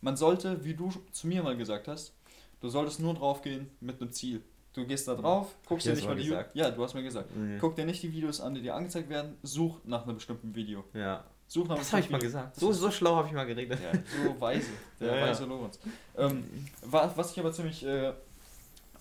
Man 0.02 0.16
sollte, 0.16 0.64
wie 0.64 0.74
du 0.74 0.92
zu 1.10 1.26
mir 1.26 1.42
mal 1.42 1.56
gesagt 1.56 1.88
hast, 1.88 2.12
du 2.60 2.68
solltest 2.68 3.00
nur 3.00 3.14
drauf 3.14 3.42
gehen 3.42 3.70
mit 3.80 4.00
einem 4.00 4.12
Ziel. 4.12 4.42
Du 4.74 4.86
gehst 4.86 5.06
da 5.06 5.14
drauf, 5.14 5.54
guckst 5.66 5.86
dir 5.86 5.92
nicht 5.94 6.06
mal 6.06 6.16
die 6.16 6.24
gesagt? 6.24 6.54
Ja, 6.56 6.70
du 6.70 6.82
hast 6.82 6.94
mir 6.94 7.02
gesagt. 7.02 7.28
Nee. 7.36 7.58
Guck 7.60 7.76
dir 7.76 7.84
nicht 7.84 8.02
die 8.02 8.10
Videos 8.12 8.40
an, 8.40 8.54
die 8.54 8.62
dir 8.62 8.74
angezeigt 8.74 9.08
werden, 9.10 9.36
such 9.42 9.80
nach 9.84 10.04
einem 10.04 10.14
bestimmten 10.14 10.54
Video. 10.54 10.82
Ja. 10.94 11.24
Such 11.46 11.68
nach 11.68 11.76
Das 11.76 11.92
habe 11.92 12.00
ich 12.02 12.08
mal 12.08 12.18
gesagt. 12.20 12.56
So, 12.58 12.72
so 12.72 12.90
schlau 12.90 13.16
habe 13.16 13.28
ich 13.28 13.34
mal 13.34 13.44
geredet. 13.44 13.78
Ja, 13.82 13.92
so 14.24 14.40
weise. 14.40 14.70
Der 14.98 15.08
Ja, 15.08 15.16
ja. 15.18 15.26
weise 15.28 15.44
Lorenz. 15.44 15.78
Ähm, 16.16 16.44
wa- 16.86 17.12
was 17.14 17.32
ich 17.32 17.38
aber 17.40 17.52
ziemlich. 17.52 17.84
Äh, 17.84 18.12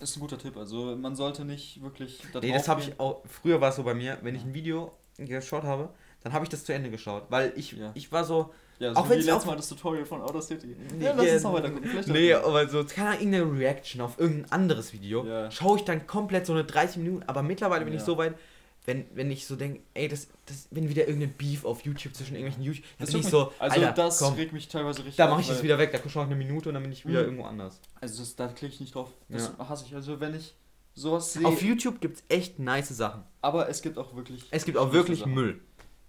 ist 0.00 0.16
ein 0.16 0.20
guter 0.20 0.36
Tipp. 0.36 0.56
Also, 0.58 0.94
man 0.96 1.16
sollte 1.16 1.44
nicht 1.46 1.80
wirklich. 1.82 2.20
Da 2.32 2.40
Nee, 2.40 2.52
das 2.52 2.68
habe 2.68 2.82
ich 2.82 2.98
auch. 3.00 3.22
Früher 3.26 3.60
war 3.60 3.70
es 3.70 3.76
so 3.76 3.82
bei 3.84 3.94
mir, 3.94 4.18
wenn 4.20 4.34
ich 4.34 4.42
ein 4.42 4.52
Video 4.52 4.92
geschaut 5.16 5.62
habe, 5.62 5.88
dann 6.22 6.32
habe 6.34 6.44
ich 6.44 6.48
das 6.50 6.64
zu 6.64 6.74
Ende 6.74 6.90
geschaut. 6.90 7.24
Weil 7.30 7.52
ich, 7.56 7.72
Ja. 7.72 7.92
ich 7.94 8.12
war 8.12 8.24
so. 8.24 8.52
Ja, 8.82 8.92
auch 8.92 9.04
so 9.04 9.10
wenn 9.10 9.16
wie 9.16 9.20
es 9.20 9.26
letztes 9.26 9.42
auch- 9.42 9.46
Mal 9.46 9.56
das 9.56 9.68
Tutorial 9.68 10.04
von 10.04 10.20
Outer 10.22 10.42
City. 10.42 10.66
Nee, 10.98 11.04
Ja, 11.04 11.14
lass 11.14 11.26
ja, 11.26 11.34
uns 11.34 11.42
noch 11.44 11.52
weiter 11.54 11.70
gucken. 11.70 11.88
Vielleicht 11.88 12.08
Nee, 12.08 12.34
aber 12.34 12.68
so, 12.68 12.84
keine 12.84 13.10
Ahnung, 13.10 13.20
irgendeine 13.32 13.58
Reaction 13.58 14.00
auf 14.00 14.18
irgendein 14.18 14.50
anderes 14.52 14.92
Video, 14.92 15.24
Ja. 15.26 15.50
schaue 15.50 15.78
ich 15.78 15.84
dann 15.84 16.06
komplett 16.06 16.46
so 16.46 16.52
eine 16.52 16.64
30 16.64 16.96
Minuten, 16.98 17.22
aber 17.26 17.42
mittlerweile 17.42 17.84
bin 17.84 17.94
ich 17.94 18.00
Ja. 18.00 18.06
so 18.06 18.18
weit, 18.18 18.34
wenn, 18.84 19.04
wenn 19.14 19.30
ich 19.30 19.46
so 19.46 19.54
denke, 19.54 19.80
ey, 19.94 20.08
das, 20.08 20.26
das, 20.46 20.66
wenn 20.72 20.88
wieder 20.88 21.06
irgendein 21.06 21.32
Beef 21.34 21.64
auf 21.64 21.82
YouTube 21.84 22.16
zwischen 22.16 22.34
irgendwelchen 22.34 22.64
YouTube, 22.64 22.84
dann 22.98 23.06
Das 23.06 23.12
bin 23.12 23.20
ich 23.20 23.28
so, 23.28 23.52
also 23.60 23.80
Alter, 23.80 23.92
das 23.92 24.18
komm, 24.18 24.34
regt 24.34 24.52
mich 24.52 24.66
teilweise 24.66 24.98
richtig 25.00 25.14
da 25.16 25.28
mache 25.28 25.40
ich 25.42 25.46
das 25.46 25.62
wieder 25.62 25.78
weg, 25.78 25.92
da 25.92 25.98
schaue 26.10 26.24
ich 26.24 26.30
eine 26.30 26.34
Minute 26.36 26.68
und 26.68 26.74
dann 26.74 26.82
bin 26.82 26.90
ich 26.90 27.06
wieder 27.06 27.20
Mhm. 27.20 27.26
irgendwo 27.26 27.44
anders. 27.44 27.78
Also 28.00 28.18
das, 28.20 28.34
da 28.34 28.48
klicke 28.48 28.74
ich 28.74 28.80
nicht 28.80 28.94
drauf. 28.96 29.10
Das 29.28 29.52
Ja. 29.56 29.68
hasse 29.68 29.84
ich. 29.86 29.94
Also 29.94 30.18
wenn 30.18 30.34
ich 30.34 30.54
sowas 30.94 31.32
sehe. 31.32 31.46
Auf 31.46 31.62
YouTube 31.62 32.00
gibt 32.00 32.16
es 32.18 32.24
echt 32.28 32.58
nice 32.58 32.88
Sachen. 32.88 33.22
aber 33.40 33.68
es 33.68 33.82
gibt 33.82 33.98
auch 33.98 34.14
wirklich. 34.16 34.44
Es 34.50 34.64
gibt 34.64 34.76
auch 34.78 34.92
wirklich. 34.92 35.24
Müll. 35.26 35.60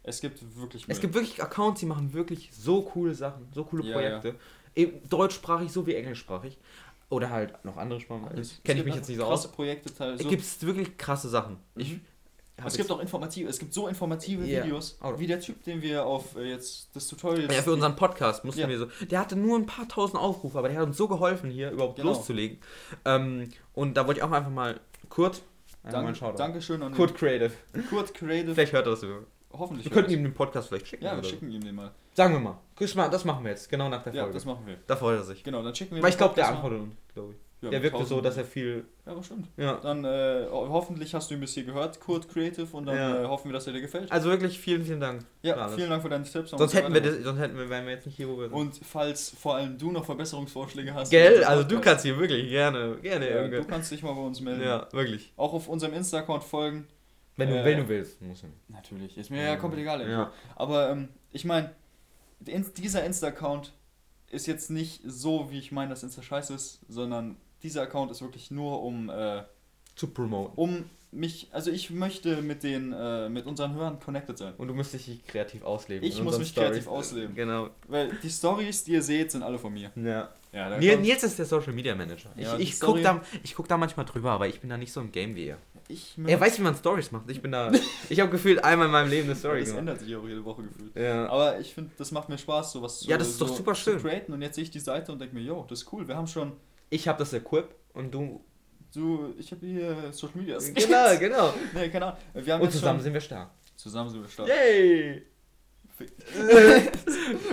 Es 0.03 0.19
gibt 0.21 0.39
wirklich 0.57 0.85
Es 0.87 0.99
gibt 0.99 1.13
wirklich 1.13 1.41
Accounts, 1.41 1.79
die 1.79 1.85
machen 1.85 2.13
wirklich 2.13 2.49
so 2.53 2.81
coole 2.81 3.15
Sachen, 3.15 3.47
so 3.53 3.63
coole 3.63 3.85
Ja, 3.85 3.93
Projekte. 3.93 4.35
Eben 4.75 5.07
deutschsprachig 5.09 5.71
sowie 5.71 5.93
englischsprachig. 5.95 6.57
Oder 7.09 7.29
halt 7.29 7.63
noch 7.63 7.77
andere 7.77 7.99
Sprachen. 7.99 8.27
Kenne 8.63 8.79
ich 8.79 8.85
mich 8.85 8.95
jetzt 8.95 9.07
nicht 9.07 9.17
so 9.19 9.25
krasse 9.25 9.47
aus. 9.47 9.51
Projekte 9.53 9.93
teilweise. 9.93 10.23
Es 10.23 10.29
gibt 10.29 10.61
wirklich 10.65 10.97
krasse 10.97 11.29
Sachen. 11.29 11.57
Ich 11.75 11.91
Mhm. 11.93 12.01
hab 12.59 12.67
es 12.67 12.75
gibt 12.77 12.89
auch 12.91 12.99
informative, 12.99 13.47
es 13.49 13.59
gibt 13.59 13.73
so 13.73 13.87
informative 13.87 14.43
Ja. 14.45 14.63
Videos, 14.65 14.97
wie 15.17 15.27
der 15.27 15.39
Typ, 15.39 15.63
den 15.63 15.81
wir 15.81 16.05
auf 16.05 16.35
äh, 16.35 16.49
jetzt 16.49 16.89
das 16.95 17.07
Tutorial. 17.07 17.51
Ja, 17.51 17.61
für 17.61 17.73
unseren 17.73 17.95
Podcast 17.95 18.43
mussten 18.43 18.61
Ja. 18.61 18.67
wir 18.69 18.79
so. 18.79 18.87
Der 19.09 19.19
hatte 19.19 19.35
nur 19.35 19.57
ein 19.59 19.67
paar 19.67 19.87
tausend 19.87 20.17
Aufrufe, 20.19 20.57
aber 20.57 20.69
der 20.69 20.79
hat 20.79 20.87
uns 20.87 20.97
so 20.97 21.07
geholfen, 21.07 21.51
hier 21.51 21.69
überhaupt 21.71 21.97
Genau. 21.97 22.09
loszulegen. 22.09 22.57
Ähm, 23.05 23.51
und 23.73 23.95
da 23.95 24.07
wollte 24.07 24.19
ich 24.19 24.23
auch 24.23 24.31
einfach 24.31 24.51
mal 24.51 24.79
Kurt. 25.09 25.43
Mal 25.83 25.91
Dank. 25.91 26.37
Dankeschön 26.37 26.81
an 26.81 26.93
Kurt 26.93 27.13
Creative. 27.13 27.51
Kurt 27.89 28.13
Creative. 28.13 28.55
Vielleicht 28.55 28.71
hört 28.73 28.87
er 28.87 28.91
das 28.91 29.01
so. 29.01 29.07
Hoffentlich. 29.53 29.85
Wir 29.85 29.91
könnten 29.91 30.11
ihm 30.11 30.23
den 30.23 30.33
Podcast 30.33 30.67
vielleicht 30.69 30.87
schicken. 30.87 31.03
Ja, 31.05 31.15
wir 31.15 31.23
schicken 31.23 31.51
ihm 31.51 31.61
den 31.63 31.75
mal. 31.75 31.91
Sagen 32.13 32.33
wir 32.33 32.39
mal. 32.39 32.57
Das 32.77 32.95
ma- 32.95 33.07
Das 33.07 33.23
machen 33.23 33.43
wir 33.43 33.51
jetzt, 33.51 33.69
genau 33.69 33.87
nach 33.89 34.03
der 34.03 34.13
Ja, 34.13 34.21
Folge. 34.23 34.33
das 34.35 34.45
machen 34.45 34.65
wir. 34.65 34.77
da 34.87 34.95
freut 34.95 35.17
er 35.19 35.23
sich. 35.23 35.43
Genau, 35.43 35.61
dann 35.63 35.73
schicken 35.75 35.95
wir 35.95 36.01
Weil 36.03 36.09
ich 36.09 36.17
glaube, 36.17 36.35
der 36.35 36.45
mal. 36.45 36.53
antwortet 36.53 36.79
uns, 36.81 36.93
glaube 37.13 37.31
ich. 37.33 37.37
Ja, 37.61 37.69
der 37.69 37.81
wirkte 37.81 38.03
so, 38.03 38.19
dass 38.19 38.35
er 38.35 38.43
viel. 38.43 38.83
Ja, 39.05 39.13
bestimmt. 39.13 39.47
Ja. 39.55 39.75
Dann 39.81 40.03
äh, 40.03 40.47
ho- 40.51 40.67
hoffentlich 40.67 41.13
hast 41.15 41.29
du 41.31 41.35
ihn 41.35 41.39
bis 41.39 41.53
hier 41.53 41.63
gehört, 41.63 41.97
Kurt 42.01 42.27
Creative, 42.27 42.67
und 42.75 42.85
dann 42.87 42.97
Ja. 42.97 43.23
äh, 43.23 43.25
hoffen 43.25 43.47
wir, 43.49 43.53
dass 43.53 43.65
er 43.67 43.71
dir 43.71 43.79
gefällt. 43.79 44.11
Also 44.11 44.29
wirklich 44.29 44.59
vielen, 44.59 44.83
vielen 44.83 44.99
Dank. 44.99 45.23
ja, 45.43 45.55
alles. 45.55 45.75
vielen 45.75 45.89
Dank 45.89 46.01
für 46.03 46.09
deine 46.09 46.25
Tipps. 46.25 46.49
Sonst 46.49 46.73
hätten 46.73 46.93
wir 46.93 46.99
das, 46.99 47.23
sonst 47.23 47.39
hätten 47.39 47.57
wir, 47.57 47.69
wären 47.69 47.85
wir 47.85 47.93
jetzt 47.93 48.05
nicht 48.05 48.17
hier, 48.17 48.27
wo 48.27 48.37
wir 48.37 48.49
sind. 48.49 48.53
Und 48.53 48.81
falls 48.83 49.29
vor 49.29 49.55
allem 49.55 49.77
du 49.77 49.91
noch 49.93 50.03
Verbesserungsvorschläge 50.03 50.93
hast. 50.93 51.09
Gell? 51.09 51.41
Also 51.45 51.63
du 51.63 51.79
kannst 51.79 52.03
hier 52.03 52.17
wirklich 52.19 52.49
gerne, 52.49 52.97
gerne 53.01 53.29
ja, 53.29 53.35
irgendwie. 53.37 53.57
du 53.59 53.65
kannst 53.65 53.89
dich 53.91 54.03
mal 54.03 54.11
bei 54.13 54.21
uns 54.21 54.41
melden. 54.41 54.61
Ja, 54.63 54.87
wirklich. 54.91 55.31
Auch 55.37 55.53
auf 55.53 55.69
unserem 55.69 55.93
Insta-Account 55.93 56.43
folgen. 56.43 56.85
Wenn 57.35 57.49
du, 57.49 57.59
Äh, 57.59 57.65
wenn 57.65 57.77
du 57.79 57.87
willst, 57.89 58.21
muss. 58.21 58.43
Natürlich, 58.69 59.17
ist 59.17 59.29
mir 59.31 59.43
ja 59.43 59.55
komplett 59.55 59.81
egal. 59.81 60.07
Ja. 60.09 60.31
Aber 60.55 60.89
ähm, 60.91 61.09
ich 61.31 61.45
meine, 61.45 61.71
dieser 62.39 63.03
Insta-Account 63.03 63.73
ist 64.29 64.47
jetzt 64.47 64.69
nicht 64.69 65.01
so, 65.05 65.49
wie 65.51 65.59
ich 65.59 65.71
meine, 65.71 65.89
dass 65.91 66.03
Insta 66.03 66.21
scheiße 66.21 66.53
ist, 66.53 66.81
sondern 66.89 67.37
dieser 67.63 67.81
Account 67.83 68.11
ist 68.11 68.21
wirklich 68.21 68.51
nur 68.51 68.83
um, 68.83 69.09
äh, 69.09 69.43
Zu 69.95 70.07
promoten. 70.07 70.53
um 70.57 70.85
mich, 71.11 71.47
also 71.51 71.69
ich 71.69 71.91
möchte 71.91 72.41
mit 72.41 72.63
den, 72.63 72.91
äh, 72.91 73.29
mit 73.29 73.45
unseren 73.45 73.75
Hörern 73.75 73.99
connected 73.99 74.35
sein. 74.37 74.53
Und 74.57 74.67
du 74.67 74.73
musst 74.73 74.93
dich 74.93 75.23
kreativ 75.27 75.63
ausleben. 75.63 76.07
Ich 76.07 76.21
muss 76.21 76.39
mich 76.39 76.49
Stories. 76.49 76.71
kreativ 76.71 76.87
ausleben. 76.87 77.35
Genau. 77.35 77.69
Weil 77.87 78.11
die 78.23 78.29
Stories, 78.31 78.83
die 78.83 78.93
ihr 78.93 79.03
seht, 79.03 79.31
sind 79.31 79.43
alle 79.43 79.59
von 79.59 79.71
mir. 79.73 79.91
Ja. 79.95 80.29
Ja, 80.51 80.77
Nils, 80.97 81.23
ist 81.23 81.37
der 81.39 81.45
Social 81.45 81.73
Media 81.73 81.95
Manager. 81.95 82.29
Ja, 82.35 82.53
ich 82.53 82.57
die 82.57 82.63
ich 82.63 82.69
guck, 82.79 82.97
Story- 82.97 83.01
da, 83.03 83.21
ich 83.43 83.55
guck 83.55 83.67
da 83.67 83.77
manchmal 83.77 84.05
drüber, 84.05 84.31
aber 84.31 84.47
ich 84.47 84.59
bin 84.59 84.69
da 84.69 84.77
nicht 84.77 84.91
so 84.91 85.01
im 85.01 85.11
Game 85.11 85.35
wie 85.35 85.45
er. 85.47 85.57
Ich 85.93 86.15
Er 86.25 86.39
weiß, 86.39 86.57
wie 86.59 86.63
man 86.63 86.75
Stories 86.75 87.11
macht. 87.11 87.29
Ich 87.29 87.41
bin 87.41 87.51
da. 87.51 87.71
ich 88.09 88.19
habe 88.19 88.29
gefühlt 88.31 88.63
einmal 88.63 88.87
in 88.87 88.91
meinem 88.91 89.09
Leben 89.09 89.29
eine 89.29 89.35
Story 89.35 89.59
Das 89.59 89.69
gemacht. 89.69 89.79
ändert 89.79 89.99
sich 89.99 90.15
auch 90.15 90.27
jede 90.27 90.43
Woche 90.43 90.63
gefühlt. 90.63 90.95
Ja. 90.95 91.27
Aber 91.29 91.59
ich 91.59 91.73
finde, 91.73 91.91
das 91.97 92.11
macht 92.11 92.29
mir 92.29 92.37
Spaß, 92.37 92.71
sowas 92.73 92.99
zu, 92.99 93.09
Ja, 93.09 93.17
das 93.17 93.29
ist 93.29 93.39
doch 93.41 93.47
so 93.47 93.55
super 93.55 93.75
schön. 93.75 93.97
zu 93.99 94.03
createn. 94.05 94.33
Und 94.33 94.41
jetzt 94.41 94.55
sehe 94.55 94.63
ich 94.63 94.71
die 94.71 94.79
Seite 94.79 95.11
und 95.11 95.19
denke 95.19 95.35
mir, 95.35 95.41
yo, 95.41 95.65
das 95.69 95.81
ist 95.83 95.93
cool. 95.93 96.07
Wir 96.07 96.15
haben 96.17 96.27
schon, 96.27 96.53
Ich 96.89 97.07
habe 97.07 97.19
das 97.19 97.31
Equip 97.33 97.73
und 97.93 98.11
du. 98.13 98.43
so, 98.91 99.33
ich 99.37 99.51
habe 99.51 99.65
hier 99.65 100.11
Social 100.13 100.37
Media. 100.37 100.57
genau, 100.59 101.17
genau. 101.19 101.53
Nee, 101.73 101.89
keine 101.89 102.05
Ahnung. 102.07 102.17
Wir 102.33 102.53
haben 102.53 102.61
Und 102.61 102.71
zusammen 102.71 102.99
schon, 102.99 103.03
sind 103.05 103.13
wir 103.13 103.21
stark. 103.21 103.51
zusammen 103.75 104.09
sind 104.09 104.21
wir 104.21 104.29
stark. 104.29 104.47
Yay! 104.49 105.23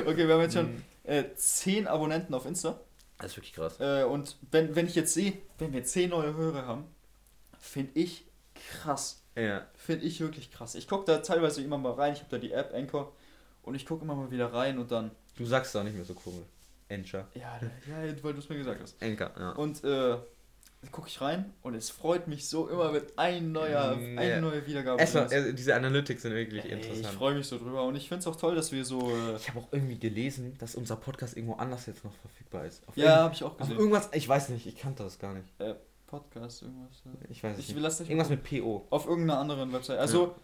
Okay, 0.07 0.27
wir 0.27 0.35
haben 0.35 0.41
jetzt 0.43 0.55
schon 0.55 0.83
äh, 1.05 1.25
10 1.35 1.87
Abonnenten 1.87 2.35
auf 2.35 2.47
Insta. 2.47 2.81
Das 3.19 3.33
ist 3.33 3.37
wirklich 3.37 3.53
krass. 3.53 3.79
Äh, 3.81 4.05
und 4.05 4.37
wenn, 4.51 4.75
wenn 4.75 4.87
ich 4.87 4.95
jetzt 4.95 5.13
sehe, 5.15 5.35
wenn 5.59 5.73
wir 5.73 5.85
10 5.85 6.11
neue 6.11 6.35
Hörer 6.35 6.67
haben, 6.67 6.85
finde 7.59 7.93
ich 7.95 8.27
krass. 8.71 9.23
Ja. 9.37 9.67
Finde 9.75 10.05
ich 10.07 10.21
wirklich 10.21 10.51
krass. 10.51 10.75
Ich 10.75 10.89
gucke 10.89 11.05
da 11.07 11.19
teilweise 11.19 11.63
immer 11.63 11.79
mal 11.79 11.93
rein. 11.93 12.13
Ich 12.13 12.21
habe 12.21 12.31
da 12.31 12.39
die 12.39 12.53
App 12.53 12.73
Anchor 12.75 13.13
und 13.63 13.75
ich 13.75 13.87
gucke 13.87 14.05
immer 14.05 14.15
mal 14.15 14.31
wieder 14.31 14.53
rein 14.53 14.79
und 14.79 14.91
dann. 14.91 15.11
Du 15.37 15.47
sagst 15.47 15.77
auch 15.77 15.83
nicht 15.85 15.97
mehr 15.97 16.05
so 16.05 16.15
cool. 16.27 16.45
Encher. 16.89 17.29
Ja, 17.35 17.59
ja 17.89 18.23
weil 18.23 18.33
du 18.33 18.41
es 18.41 18.49
mir 18.49 18.57
gesagt 18.59 18.81
hast. 18.83 19.01
Enker, 19.01 19.31
ja. 19.39 19.51
Und 19.53 19.85
äh, 19.85 20.17
gucke 20.91 21.09
ich 21.09 21.21
rein 21.21 21.53
und 21.63 21.75
es 21.75 21.89
freut 21.91 22.27
mich 22.27 22.49
so 22.49 22.69
immer, 22.69 22.93
wenn 22.93 23.03
ein 23.17 23.53
neuer, 23.53 23.95
Mm, 23.97 24.19
eine 24.19 24.29
ja. 24.31 24.41
neue 24.41 24.67
Wiedergabe 24.67 25.01
Erstmal, 25.01 25.33
äh, 25.33 25.53
diese 25.55 25.75
Analytics 25.77 26.23
sind 26.23 26.35
wirklich 26.35 26.65
Ey, 26.65 26.79
ich 26.81 26.87
interessant. 26.89 27.17
freue 27.17 27.35
mich 27.35 27.47
so 27.47 27.59
drüber 27.59 27.85
und 27.85 27.95
ich 27.97 28.09
finde 28.09 28.21
es 28.21 28.27
auch 28.27 28.35
toll, 28.37 28.57
dass 28.57 28.73
wir 28.73 28.85
so. 28.85 29.11
Äh, 29.11 29.37
Ich 29.37 29.49
habe 29.49 29.61
auch 29.61 29.69
irgendwie 29.73 29.99
gelesen, 29.99 30.57
dass 30.59 30.75
unser 30.75 30.97
Podcast 30.97 31.37
irgendwo 31.37 31.55
anders 31.55 31.87
jetzt 31.87 32.03
noch 32.05 32.15
verfügbar 32.15 32.65
ist. 32.67 32.87
Auf 32.89 32.97
ja, 32.97 33.17
habe 33.19 33.35
ich 33.35 33.45
auch 33.45 33.53
Auf 33.53 33.59
gesehen. 33.59 33.79
irgendwas, 33.79 34.09
ich 34.13 34.29
weiß 34.29 34.49
nicht, 34.49 34.67
ich 34.67 34.77
kannte 34.77 35.03
das 35.05 35.19
gar 35.19 35.33
nicht. 35.35 35.47
Podcast, 36.11 36.63
irgendwas. 36.63 37.03
Ich 37.29 37.43
weiß 37.43 37.57
es 37.59 37.69
Ich 37.69 37.75
nicht. 37.75 37.85
das 37.85 38.01
nicht. 38.01 38.11
Irgendwas 38.11 38.31
mit 38.31 38.43
PO. 38.43 38.87
Auf 38.91 39.07
irgendeiner 39.07 39.41
anderen 39.41 39.73
Website. 39.73 39.99
Also, 39.99 40.35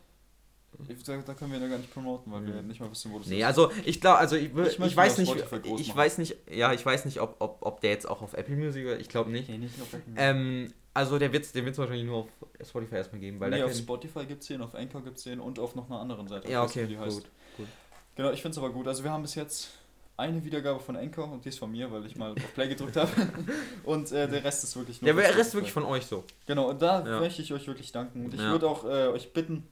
ich, 0.88 1.02
da, 1.04 1.16
da 1.18 1.34
können 1.34 1.52
wir 1.52 1.58
ja 1.58 1.68
gar 1.68 1.78
nicht 1.78 1.92
promoten, 1.92 2.30
weil 2.32 2.46
wir 2.46 2.62
nicht 2.62 2.80
mal 2.80 2.90
wissen, 2.90 3.10
wo 3.12 3.18
das 3.18 3.28
Nee, 3.28 3.40
ist. 3.40 3.44
also 3.46 3.70
ich 3.84 4.00
glaube, 4.00 4.18
also 4.18 4.36
ich, 4.36 4.54
Ich 4.54 4.78
ich, 4.78 4.96
weiß 4.96 5.18
nicht, 5.18 5.34
ich 5.78 5.96
weiß 5.96 6.18
nicht, 6.18 6.36
ja, 6.50 6.72
ich 6.72 6.84
weiß 6.84 7.06
nicht, 7.06 7.20
ob, 7.20 7.36
ob, 7.40 7.58
ob 7.62 7.80
der 7.80 7.90
jetzt 7.90 8.06
auch 8.08 8.20
auf 8.22 8.34
Apple 8.34 8.56
Music, 8.56 8.84
ist. 8.86 9.00
ich 9.00 9.08
glaube 9.08 9.30
nicht. 9.30 9.48
Nee, 9.48 9.58
nicht 9.58 9.80
auf 9.80 9.92
Apple. 9.92 10.12
Ähm, 10.16 10.72
also 10.92 11.18
der 11.18 11.32
wird 11.32 11.54
den 11.54 11.64
wird's 11.64 11.78
wahrscheinlich 11.78 12.06
nur 12.06 12.18
auf 12.18 12.28
Spotify 12.66 12.96
erstmal 12.96 13.20
geben, 13.20 13.40
weil 13.40 13.50
nee, 13.50 13.62
auf 13.62 13.74
Spotify 13.74 14.24
gibt 14.26 14.42
es 14.42 14.48
den, 14.48 14.60
auf 14.62 14.74
Anchor 14.74 15.02
gibt 15.02 15.18
es 15.18 15.24
den 15.24 15.40
und 15.40 15.58
auf 15.58 15.74
noch 15.74 15.90
einer 15.90 16.00
anderen 16.00 16.28
Seite. 16.28 16.50
Ja, 16.50 16.62
okay, 16.62 16.86
gut. 16.86 17.24
gut. 17.56 17.66
Genau, 18.14 18.30
ich 18.30 18.40
finde 18.40 18.52
es 18.52 18.58
aber 18.58 18.70
gut. 18.70 18.86
Also 18.88 19.04
wir 19.04 19.10
haben 19.10 19.22
bis 19.22 19.34
jetzt 19.34 19.70
eine 20.16 20.44
Wiedergabe 20.44 20.80
von 20.80 20.96
Anchor 20.96 21.30
und 21.30 21.44
die 21.44 21.50
ist 21.50 21.58
von 21.58 21.70
mir, 21.70 21.90
weil 21.92 22.06
ich 22.06 22.16
mal 22.16 22.32
auf 22.32 22.54
Play 22.54 22.68
gedrückt 22.68 22.96
habe. 22.96 23.10
und 23.84 24.10
äh, 24.12 24.28
der 24.28 24.42
Rest 24.44 24.64
ist 24.64 24.74
wirklich 24.76 25.00
nur 25.02 25.06
Der 25.06 25.14
von 25.14 25.22
Rest 25.24 25.34
Spotify. 25.50 25.54
wirklich 25.56 25.72
von 25.72 25.84
euch 25.84 26.06
so. 26.06 26.24
Genau, 26.46 26.70
und 26.70 26.80
da 26.80 27.06
Ja. 27.06 27.20
möchte 27.20 27.42
ich 27.42 27.52
euch 27.52 27.66
wirklich 27.66 27.92
danken. 27.92 28.24
Und 28.24 28.32
ich 28.34 28.40
Ja. 28.40 28.50
würde 28.50 28.68
auch 28.68 28.84
äh, 28.84 29.08
euch 29.08 29.32
bitten, 29.32 29.66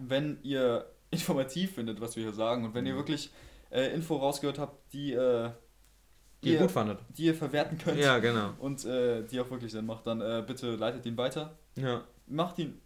wenn 0.00 0.38
ihr 0.42 0.86
informativ 1.10 1.74
findet, 1.74 2.00
was 2.00 2.16
wir 2.16 2.22
hier 2.22 2.32
sagen 2.32 2.64
und 2.64 2.74
wenn 2.74 2.86
ihr 2.86 2.92
Mhm. 2.94 2.98
wirklich 2.98 3.30
äh, 3.70 3.92
Info 3.94 4.16
rausgehört 4.16 4.58
habt, 4.58 4.92
die, 4.92 5.12
äh, 5.14 5.50
Die 6.44 6.52
ihr 6.52 6.58
gut 6.58 6.70
fandet. 6.70 6.98
die 7.16 7.24
ihr 7.26 7.34
verwerten 7.34 7.78
könnt 7.78 7.98
Ja, 7.98 8.18
genau. 8.18 8.50
und 8.58 8.84
äh, 8.84 9.22
die 9.24 9.40
auch 9.40 9.50
wirklich 9.50 9.72
Sinn 9.72 9.86
macht, 9.86 10.06
dann 10.06 10.20
äh, 10.20 10.42
bitte 10.46 10.76
leitet 10.76 11.06
ihn 11.06 11.16
weiter. 11.16 11.56
Ja. 11.76 12.02
Macht 12.26 12.58
ihn. 12.58 12.80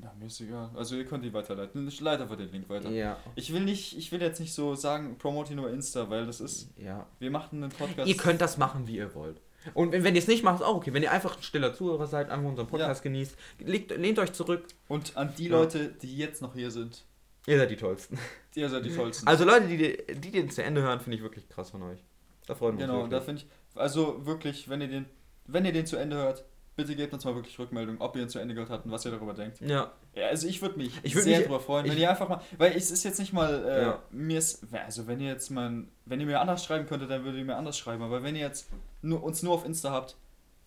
Ja, 0.00 0.12
mir 0.18 0.26
ist 0.26 0.40
egal. 0.40 0.70
Also 0.76 0.94
ihr 0.96 1.04
könnt 1.04 1.24
ihn 1.24 1.32
weiterleiten. 1.32 1.86
Ich 1.88 2.00
leite 2.00 2.22
einfach 2.22 2.36
den 2.36 2.50
Link 2.52 2.68
weiter. 2.68 2.88
Ja. 2.90 3.16
Ich 3.34 3.52
will 3.52 3.62
nicht, 3.64 3.96
ich 3.98 4.12
will 4.12 4.20
jetzt 4.22 4.38
nicht 4.38 4.54
so 4.54 4.74
sagen, 4.76 5.16
promote 5.18 5.52
ihn 5.52 5.58
über 5.58 5.70
Insta, 5.70 6.08
weil 6.08 6.24
das 6.26 6.40
ist. 6.40 6.70
Ja. 6.76 7.06
Wir 7.18 7.30
machen 7.30 7.62
einen 7.62 7.72
Podcast. 7.72 8.08
Ihr 8.08 8.16
könnt 8.16 8.40
das 8.40 8.58
machen, 8.58 8.86
wie 8.86 8.96
ihr 8.96 9.12
wollt. 9.14 9.40
Und 9.74 9.90
wenn, 9.92 10.04
wenn 10.04 10.14
ihr 10.14 10.20
es 10.20 10.28
nicht 10.28 10.44
macht, 10.44 10.60
ist 10.60 10.66
auch 10.66 10.76
okay. 10.76 10.92
Wenn 10.94 11.02
ihr 11.02 11.10
einfach 11.10 11.36
ein 11.36 11.42
stiller 11.42 11.74
Zuhörer 11.74 12.06
seid, 12.06 12.30
einfach 12.30 12.48
unseren 12.48 12.68
Podcast 12.68 13.02
genießt, 13.02 13.36
legt, 13.58 13.90
lehnt 13.96 14.18
euch 14.20 14.32
zurück. 14.32 14.64
Und 14.86 15.16
an 15.16 15.34
die 15.36 15.46
Ja. 15.48 15.50
Leute, 15.58 15.88
die 16.00 16.16
jetzt 16.16 16.42
noch 16.42 16.54
hier 16.54 16.70
sind, 16.70 17.04
Ihr 17.46 17.58
seid 17.58 17.70
die 17.70 17.76
Tollsten. 17.76 18.18
ihr 18.54 18.68
seid 18.68 18.84
die 18.84 18.94
tollsten. 18.94 19.26
Also 19.26 19.44
Leute, 19.44 19.66
die, 19.68 19.96
die 20.20 20.30
den 20.30 20.50
zu 20.50 20.62
Ende 20.62 20.82
hören, 20.82 21.00
finde 21.00 21.16
ich 21.16 21.22
wirklich 21.22 21.48
krass 21.48 21.70
von 21.70 21.82
euch. 21.82 21.98
Da 22.46 22.54
freuen 22.54 22.78
wir 22.78 22.86
Genau, 22.86 23.00
uns 23.02 23.10
da 23.10 23.16
wirklich. 23.26 23.40
finde 23.42 23.54
ich, 23.74 23.80
also 23.80 24.26
wirklich, 24.26 24.68
wenn 24.68 24.80
ihr 24.82 24.88
den, 24.88 25.06
wenn 25.46 25.64
ihr 25.64 25.72
den 25.72 25.86
zu 25.86 25.96
Ende 25.96 26.16
hört, 26.16 26.44
bitte 26.78 26.96
gebt 26.96 27.12
uns 27.12 27.24
mal 27.26 27.34
wirklich 27.34 27.58
Rückmeldung, 27.58 28.00
ob 28.00 28.16
ihr 28.16 28.22
ihn 28.22 28.28
zu 28.30 28.38
Ende 28.38 28.54
gehört 28.54 28.70
habt 28.70 28.86
und 28.86 28.92
was 28.92 29.04
ihr 29.04 29.10
darüber 29.10 29.34
denkt. 29.34 29.60
Ja, 29.60 29.92
Ja, 30.14 30.28
also 30.28 30.46
ich 30.48 30.62
würde 30.62 30.78
mich 30.78 30.92
Ich 31.02 31.14
würd 31.14 31.24
sehr 31.24 31.38
mich- 31.38 31.46
darüber 31.46 31.60
freuen, 31.62 31.86
wenn 31.90 31.98
ihr 31.98 32.08
einfach 32.08 32.28
mal, 32.28 32.40
weil 32.56 32.72
es 32.74 32.90
ist 32.90 33.04
jetzt 33.04 33.18
nicht 33.18 33.32
mal, 33.34 33.64
äh, 33.66 33.82
Ja. 33.82 34.02
mir 34.10 34.38
ist, 34.38 34.62
also 34.72 35.06
wenn 35.06 35.20
ihr 35.20 35.28
jetzt 35.28 35.50
mal, 35.50 35.84
wenn 36.06 36.20
ihr 36.20 36.26
mir 36.26 36.40
anders 36.40 36.64
schreiben 36.64 36.86
könntet, 36.86 37.10
dann 37.10 37.22
würdet 37.24 37.38
ihr 37.40 37.44
mir 37.44 37.56
anders 37.56 37.76
schreiben, 37.76 38.02
aber 38.02 38.22
wenn 38.22 38.34
ihr 38.34 38.42
jetzt 38.46 38.68
nur, 39.02 39.22
uns 39.22 39.42
nur 39.42 39.52
auf 39.54 39.66
Insta 39.66 39.90
habt, 39.90 40.16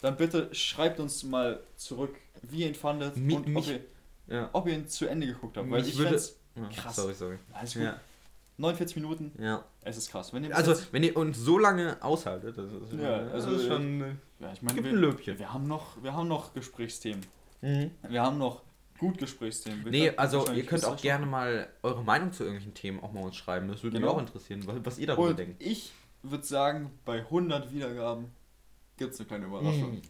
dann 0.01 0.17
bitte 0.17 0.53
schreibt 0.53 0.99
uns 0.99 1.23
mal 1.23 1.59
zurück, 1.75 2.15
wie 2.43 2.59
ihr 2.61 2.67
ihn 2.67 2.75
fandet 2.75 3.17
Mi- 3.17 3.33
und 3.35 3.41
ob 3.43 3.47
mich- 3.47 3.69
ihr, 3.69 3.79
ja. 4.27 4.49
ob 4.53 4.67
ihr 4.67 4.73
ihn 4.75 4.87
zu 4.87 5.07
Ende 5.07 5.25
geguckt 5.27 5.57
habt, 5.57 5.69
weil 5.71 5.81
Mich 5.81 5.93
ich 5.93 5.97
würde- 5.97 6.21
ja 6.55 6.69
Krass. 6.75 6.95
Sorry, 6.97 7.13
sorry. 7.13 7.37
alles 7.53 7.73
gut. 7.73 7.83
Ja. 7.83 7.99
49 8.57 8.95
Minuten, 8.97 9.31
Ja. 9.41 9.63
es 9.81 9.97
ist 9.97 10.11
krass. 10.11 10.33
Wenn 10.33 10.51
Also, 10.53 10.71
jetzt- 10.71 10.91
wenn 10.93 11.03
ihr 11.03 11.15
uns 11.17 11.37
so 11.39 11.57
lange 11.57 11.97
aushaltet, 12.03 12.57
das 12.57 12.65
ist, 12.71 12.93
Ja, 13.01 13.19
das 13.23 13.45
also, 13.45 13.51
ist 13.55 13.67
schon. 13.67 14.19
Ja, 14.41 14.51
ich 14.53 14.61
meine, 14.61 14.75
gibt 14.75 14.85
wir, 14.85 14.93
ein 14.93 14.99
Löbchen. 14.99 15.39
wir 15.39 15.53
haben 15.53 15.67
noch, 15.67 16.01
wir 16.03 16.13
haben 16.13 16.27
noch 16.27 16.53
Gesprächsthemen. 16.53 17.25
Mhm. 17.61 17.91
Wir 18.09 18.21
haben 18.23 18.37
noch 18.37 18.63
gut 18.97 19.17
Gesprächsthemen. 19.17 19.83
Wir 19.85 19.91
Nee, 19.91 20.09
also 20.15 20.49
ihr 20.51 20.65
könnt 20.65 20.85
auch 20.85 20.97
gerne 20.97 21.25
mal 21.25 21.67
eure 21.83 22.03
Meinung 22.03 22.31
zu 22.33 22.43
irgendwelchen 22.43 22.73
Themen 22.73 22.99
auch 23.01 23.11
mal 23.13 23.21
uns 23.23 23.35
schreiben. 23.35 23.67
Das 23.67 23.83
würde 23.83 23.97
Genau. 23.99 24.13
mich 24.13 24.15
auch 24.15 24.19
interessieren, 24.27 24.61
was, 24.65 24.75
was 24.83 24.99
ihr 24.99 25.07
darüber 25.07 25.29
Und 25.29 25.39
denkt. 25.39 25.61
ich 25.63 25.91
würde 26.23 26.43
sagen, 26.45 26.91
bei 27.05 27.19
100 27.29 27.71
Wiedergaben 27.73 28.25
gibt 28.97 29.13
es 29.13 29.19
eine 29.19 29.27
kleine 29.27 29.45
Überraschung. 29.45 29.91
Mhm. 29.93 30.01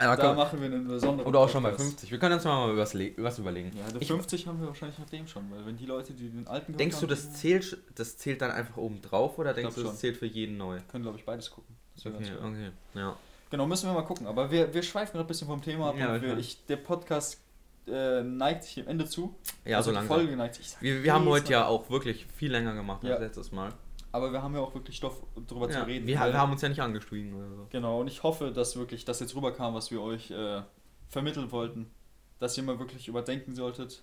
Da 0.00 0.14
komm. 0.16 0.36
machen 0.36 0.60
wir 0.60 0.66
einen 0.66 0.86
besonderen 0.86 1.26
Oder 1.28 1.40
auch 1.40 1.48
schon 1.48 1.62
bei 1.64 1.70
Podcast. 1.70 1.88
50. 1.90 2.10
Wir 2.12 2.18
können 2.20 2.34
uns 2.34 2.44
mal 2.44 2.76
was, 2.76 2.94
was 2.94 3.38
überlegen. 3.40 3.72
Ja, 3.76 3.84
Ich- 3.98 4.06
50 4.06 4.46
haben 4.46 4.60
wir 4.60 4.68
wahrscheinlich 4.68 4.96
nach 4.96 5.08
dem 5.10 5.26
schon, 5.26 5.50
weil 5.50 5.66
wenn 5.66 5.76
die 5.76 5.86
Leute, 5.86 6.12
die 6.12 6.28
den 6.28 6.46
alten 6.46 6.76
Denkst 6.76 6.96
du, 6.98 7.02
haben, 7.02 7.08
das 7.08 7.32
zählt, 7.32 7.76
das 7.96 8.16
zählt 8.16 8.40
dann 8.40 8.52
einfach 8.52 8.76
oben 8.76 9.02
drauf 9.02 9.38
oder 9.38 9.52
denkst 9.54 9.74
du, 9.74 9.80
das 9.82 9.90
schon. 9.90 9.98
zählt 9.98 10.16
für 10.16 10.26
jeden 10.26 10.56
neu? 10.56 10.78
können, 10.88 11.02
glaube 11.02 11.18
ich, 11.18 11.24
beides 11.24 11.50
gucken. 11.50 11.74
Das 11.96 12.06
Okay, 12.06 12.30
okay, 12.40 12.70
ja. 12.94 13.16
Genau, 13.50 13.66
müssen 13.66 13.88
wir 13.88 13.94
mal 13.94 14.02
gucken. 14.02 14.26
Aber 14.26 14.50
wir, 14.50 14.72
wir 14.74 14.82
schweifen 14.82 15.12
gerade 15.12 15.24
ein 15.24 15.28
bisschen 15.28 15.48
vom 15.48 15.62
Thema 15.62 15.90
ab. 15.90 15.96
Ja, 15.98 16.14
und 16.14 16.22
wir, 16.22 16.36
ich, 16.38 16.64
der 16.66 16.76
Podcast 16.76 17.40
äh, 17.86 18.22
neigt 18.22 18.64
sich 18.64 18.74
dem 18.74 18.88
Ende 18.88 19.06
zu. 19.06 19.34
Ja, 19.64 19.78
Also 19.78 19.86
so 19.86 19.92
die 19.92 19.96
langsam. 19.96 20.16
Folge 20.18 20.36
neigt 20.36 20.54
sich. 20.56 20.74
Wir, 20.80 21.02
wir 21.02 21.12
haben 21.14 21.24
jedes 21.24 21.40
heute 21.42 21.52
ja 21.52 21.66
auch 21.66 21.88
wirklich 21.90 22.26
viel 22.36 22.50
länger 22.52 22.74
gemacht 22.74 23.02
Ja. 23.04 23.12
als 23.14 23.20
letztes 23.20 23.52
Mal. 23.52 23.72
Aber 24.12 24.32
wir 24.32 24.42
haben 24.42 24.54
ja 24.54 24.60
auch 24.60 24.74
wirklich 24.74 24.96
Stoff 24.96 25.22
drüber 25.46 25.70
Ja, 25.70 25.80
zu 25.80 25.86
reden. 25.86 26.06
wir, 26.06 26.14
wir 26.18 26.32
haben 26.34 26.52
uns 26.52 26.62
ja 26.62 26.68
nicht 26.68 26.80
angeschwiegen 26.80 27.34
oder 27.34 27.48
so. 27.54 27.66
Genau, 27.70 28.00
und 28.00 28.08
ich 28.08 28.22
hoffe, 28.22 28.50
dass 28.52 28.76
wirklich 28.76 29.04
das 29.04 29.20
jetzt 29.20 29.34
rüberkam, 29.34 29.74
was 29.74 29.90
wir 29.90 30.00
euch 30.02 30.30
äh, 30.30 30.62
vermitteln 31.08 31.50
wollten. 31.52 31.90
Dass 32.38 32.56
ihr 32.56 32.62
mal 32.62 32.78
wirklich 32.78 33.08
überdenken 33.08 33.54
solltet, 33.54 34.02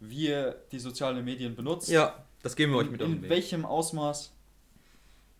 wie 0.00 0.28
ihr 0.28 0.56
die 0.72 0.78
sozialen 0.78 1.24
Medien 1.24 1.54
benutzt. 1.54 1.88
Ja, 1.88 2.24
das 2.42 2.54
geben 2.56 2.72
wir 2.72 2.78
euch 2.78 2.86
in, 2.86 2.92
mit 2.92 3.02
auf 3.02 3.08
den 3.08 3.16
in 3.16 3.22
Weg. 3.22 3.30
welchem 3.30 3.64
Ausmaß 3.64 4.32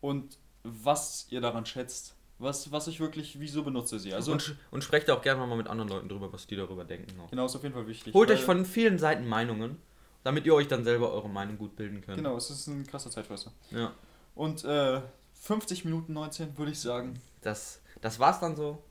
und 0.01 0.39
was 0.63 1.27
ihr 1.31 1.41
daran 1.41 1.67
schätzt. 1.67 2.16
Was, 2.39 2.70
was 2.70 2.87
ich 2.89 3.01
wirklich, 3.01 3.41
wieso 3.41 3.62
benutze 3.62 3.99
sie. 3.99 4.12
Also, 4.12 4.32
und, 4.32 4.57
und 4.70 4.84
sprecht 4.84 5.09
auch 5.11 5.22
gerne 5.22 5.47
mal 5.47 5.57
mit 5.57 5.68
anderen 5.68 5.89
Leuten 5.89 6.09
drüber, 6.09 6.30
was 6.32 6.47
die 6.47 6.57
darüber 6.57 6.84
denken. 6.84 7.18
Auch. 7.20 7.30
genau, 7.30 7.47
ist 7.47 7.57
auf 7.57 7.62
jeden 7.62 7.74
Fall 7.74 7.87
wichtig. 7.87 8.12
Holt 8.12 8.30
euch 8.30 8.43
von 8.45 8.64
vielen 8.66 8.99
Seiten 8.99 9.26
Meinungen, 9.26 9.78
damit 10.22 10.45
ihr 10.45 10.55
euch 10.55 10.68
dann 10.68 10.84
selber 10.84 11.12
eure 11.12 11.30
Meinung 11.30 11.57
gut 11.57 11.76
bilden 11.76 12.03
könnt. 12.03 12.18
Genau, 12.18 12.37
es 12.37 12.51
ist 12.51 12.66
ein 12.66 12.87
krasser 12.87 13.11
Zeitfresser. 13.11 13.53
Ja, 13.70 13.93
Und 14.34 14.64
äh, 14.64 15.01
50 15.41 15.84
Minuten 15.87 16.12
19 16.12 16.59
würde 16.59 16.72
ich 16.72 16.80
sagen. 16.80 17.18
das, 17.41 17.80
das 18.03 18.18
war's 18.18 18.41
dann 18.41 18.55
so. 18.55 18.82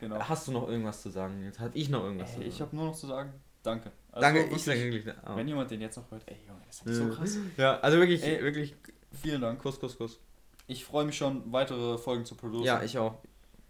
Genau. 0.00 0.18
Hast 0.20 0.48
du 0.48 0.52
noch 0.52 0.68
irgendwas 0.68 1.02
zu 1.02 1.10
sagen? 1.10 1.42
Jetzt 1.44 1.60
hatte 1.60 1.76
ich 1.78 1.88
noch 1.88 2.02
irgendwas 2.04 2.30
Ey, 2.30 2.36
zu 2.36 2.42
ich 2.42 2.54
sagen. 2.54 2.66
habe 2.68 2.76
nur 2.76 2.86
noch 2.86 2.94
zu 2.96 3.06
sagen, 3.06 3.32
danke. 3.62 3.90
Also 4.12 4.20
Danke, 4.22 4.40
wirklich, 4.40 4.56
ich 4.58 4.64
sage 4.64 4.82
wirklich. 4.84 5.14
ah. 5.24 5.36
Wenn 5.36 5.48
jemand 5.48 5.70
den 5.70 5.80
jetzt 5.80 5.96
noch 5.96 6.10
hört, 6.10 6.22
ey 6.26 6.36
Junge, 6.46 6.60
das 6.66 6.80
ist 6.82 6.96
so 6.96 7.08
krass. 7.08 7.36
Ja, 7.56 7.80
also 7.80 7.98
wirklich, 7.98 8.22
Ey. 8.22 8.42
wirklich. 8.42 8.74
Vielen 9.12 9.40
Dank. 9.40 9.60
Kuss, 9.60 9.78
Kuss, 9.80 9.96
Kuss. 9.96 10.18
Ich 10.66 10.84
freue 10.84 11.04
mich 11.04 11.16
schon, 11.16 11.52
weitere 11.52 11.98
Folgen 11.98 12.24
zu 12.24 12.34
produzieren. 12.34 12.64
Ja, 12.66 12.82
ich 12.82 12.96
auch. 12.98 13.14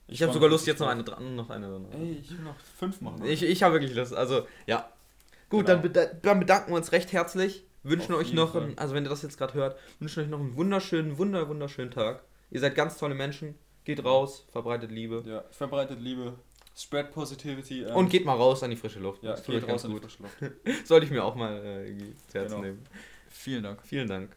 Ich, 0.07 0.19
freu 0.19 0.27
habe 0.27 0.35
sogar 0.35 0.49
Lust, 0.51 0.67
jetzt 0.67 0.81
noch 0.81 0.89
eine 0.89 1.03
dran, 1.03 1.35
noch 1.35 1.51
eine 1.51 1.67
dran. 1.67 1.87
Ey, 1.93 2.13
ich 2.21 2.31
will 2.31 2.39
noch 2.41 2.55
fünf 2.79 3.01
machen. 3.01 3.25
Ich, 3.25 3.43
ich 3.43 3.63
habe 3.63 3.75
wirklich 3.75 3.95
Lust. 3.95 4.15
Also, 4.15 4.47
ja. 4.67 4.89
Gut, 5.49 5.67
Genau. 5.67 5.83
dann, 5.89 6.09
dann 6.23 6.41
bedanken 6.41 6.73
wir 6.73 6.77
uns 6.77 6.93
recht 6.93 7.13
herzlich. 7.13 7.65
Wünschen 7.83 8.13
Auf 8.15 8.21
euch 8.21 8.33
noch, 8.33 8.55
einen, 8.55 8.79
also 8.79 8.95
wenn 8.95 9.05
ihr 9.05 9.11
das 9.11 9.23
jetzt 9.23 9.37
gerade 9.39 9.55
hört, 9.55 9.79
wünschen 10.01 10.23
euch 10.23 10.29
noch 10.29 10.41
einen 10.41 10.57
wunderschönen, 10.57 11.19
wunder, 11.19 11.49
wunderschönen 11.49 11.91
Tag. 11.91 12.23
Ihr 12.51 12.61
seid 12.61 12.75
ganz 12.75 12.97
tolle 12.99 13.15
Menschen. 13.15 13.55
Geht 13.85 14.03
raus, 14.05 14.47
verbreitet 14.51 14.91
Liebe. 14.91 15.23
ja, 15.27 15.45
verbreitet 15.51 16.01
Liebe, 16.01 16.35
spread 16.75 17.13
positivity. 17.13 17.83
ähm, 17.83 17.95
Und 17.95 18.09
geht 18.09 18.25
mal 18.25 18.37
raus 18.37 18.63
an 18.63 18.71
die 18.71 18.77
frische 18.77 19.01
Luft. 19.01 19.23
ja, 19.23 19.33
Das 19.33 19.45
geht 19.45 19.69
raus 19.69 19.85
in 19.85 19.91
die 19.93 20.01
frische 20.01 20.23
Luft. 20.23 20.37
Sollte 20.87 21.05
ich 21.05 21.13
mir 21.13 21.23
auch 21.23 21.35
mal 21.35 21.59
äh, 21.63 21.87
irgendwie 21.89 22.15
zu 22.29 22.39
Herzen 22.39 22.55
Genau. 22.57 22.63
nehmen. 22.67 22.83
Vielen 23.29 23.63
Dank. 23.63 23.81
Vielen 23.85 24.09
Dank. 24.09 24.35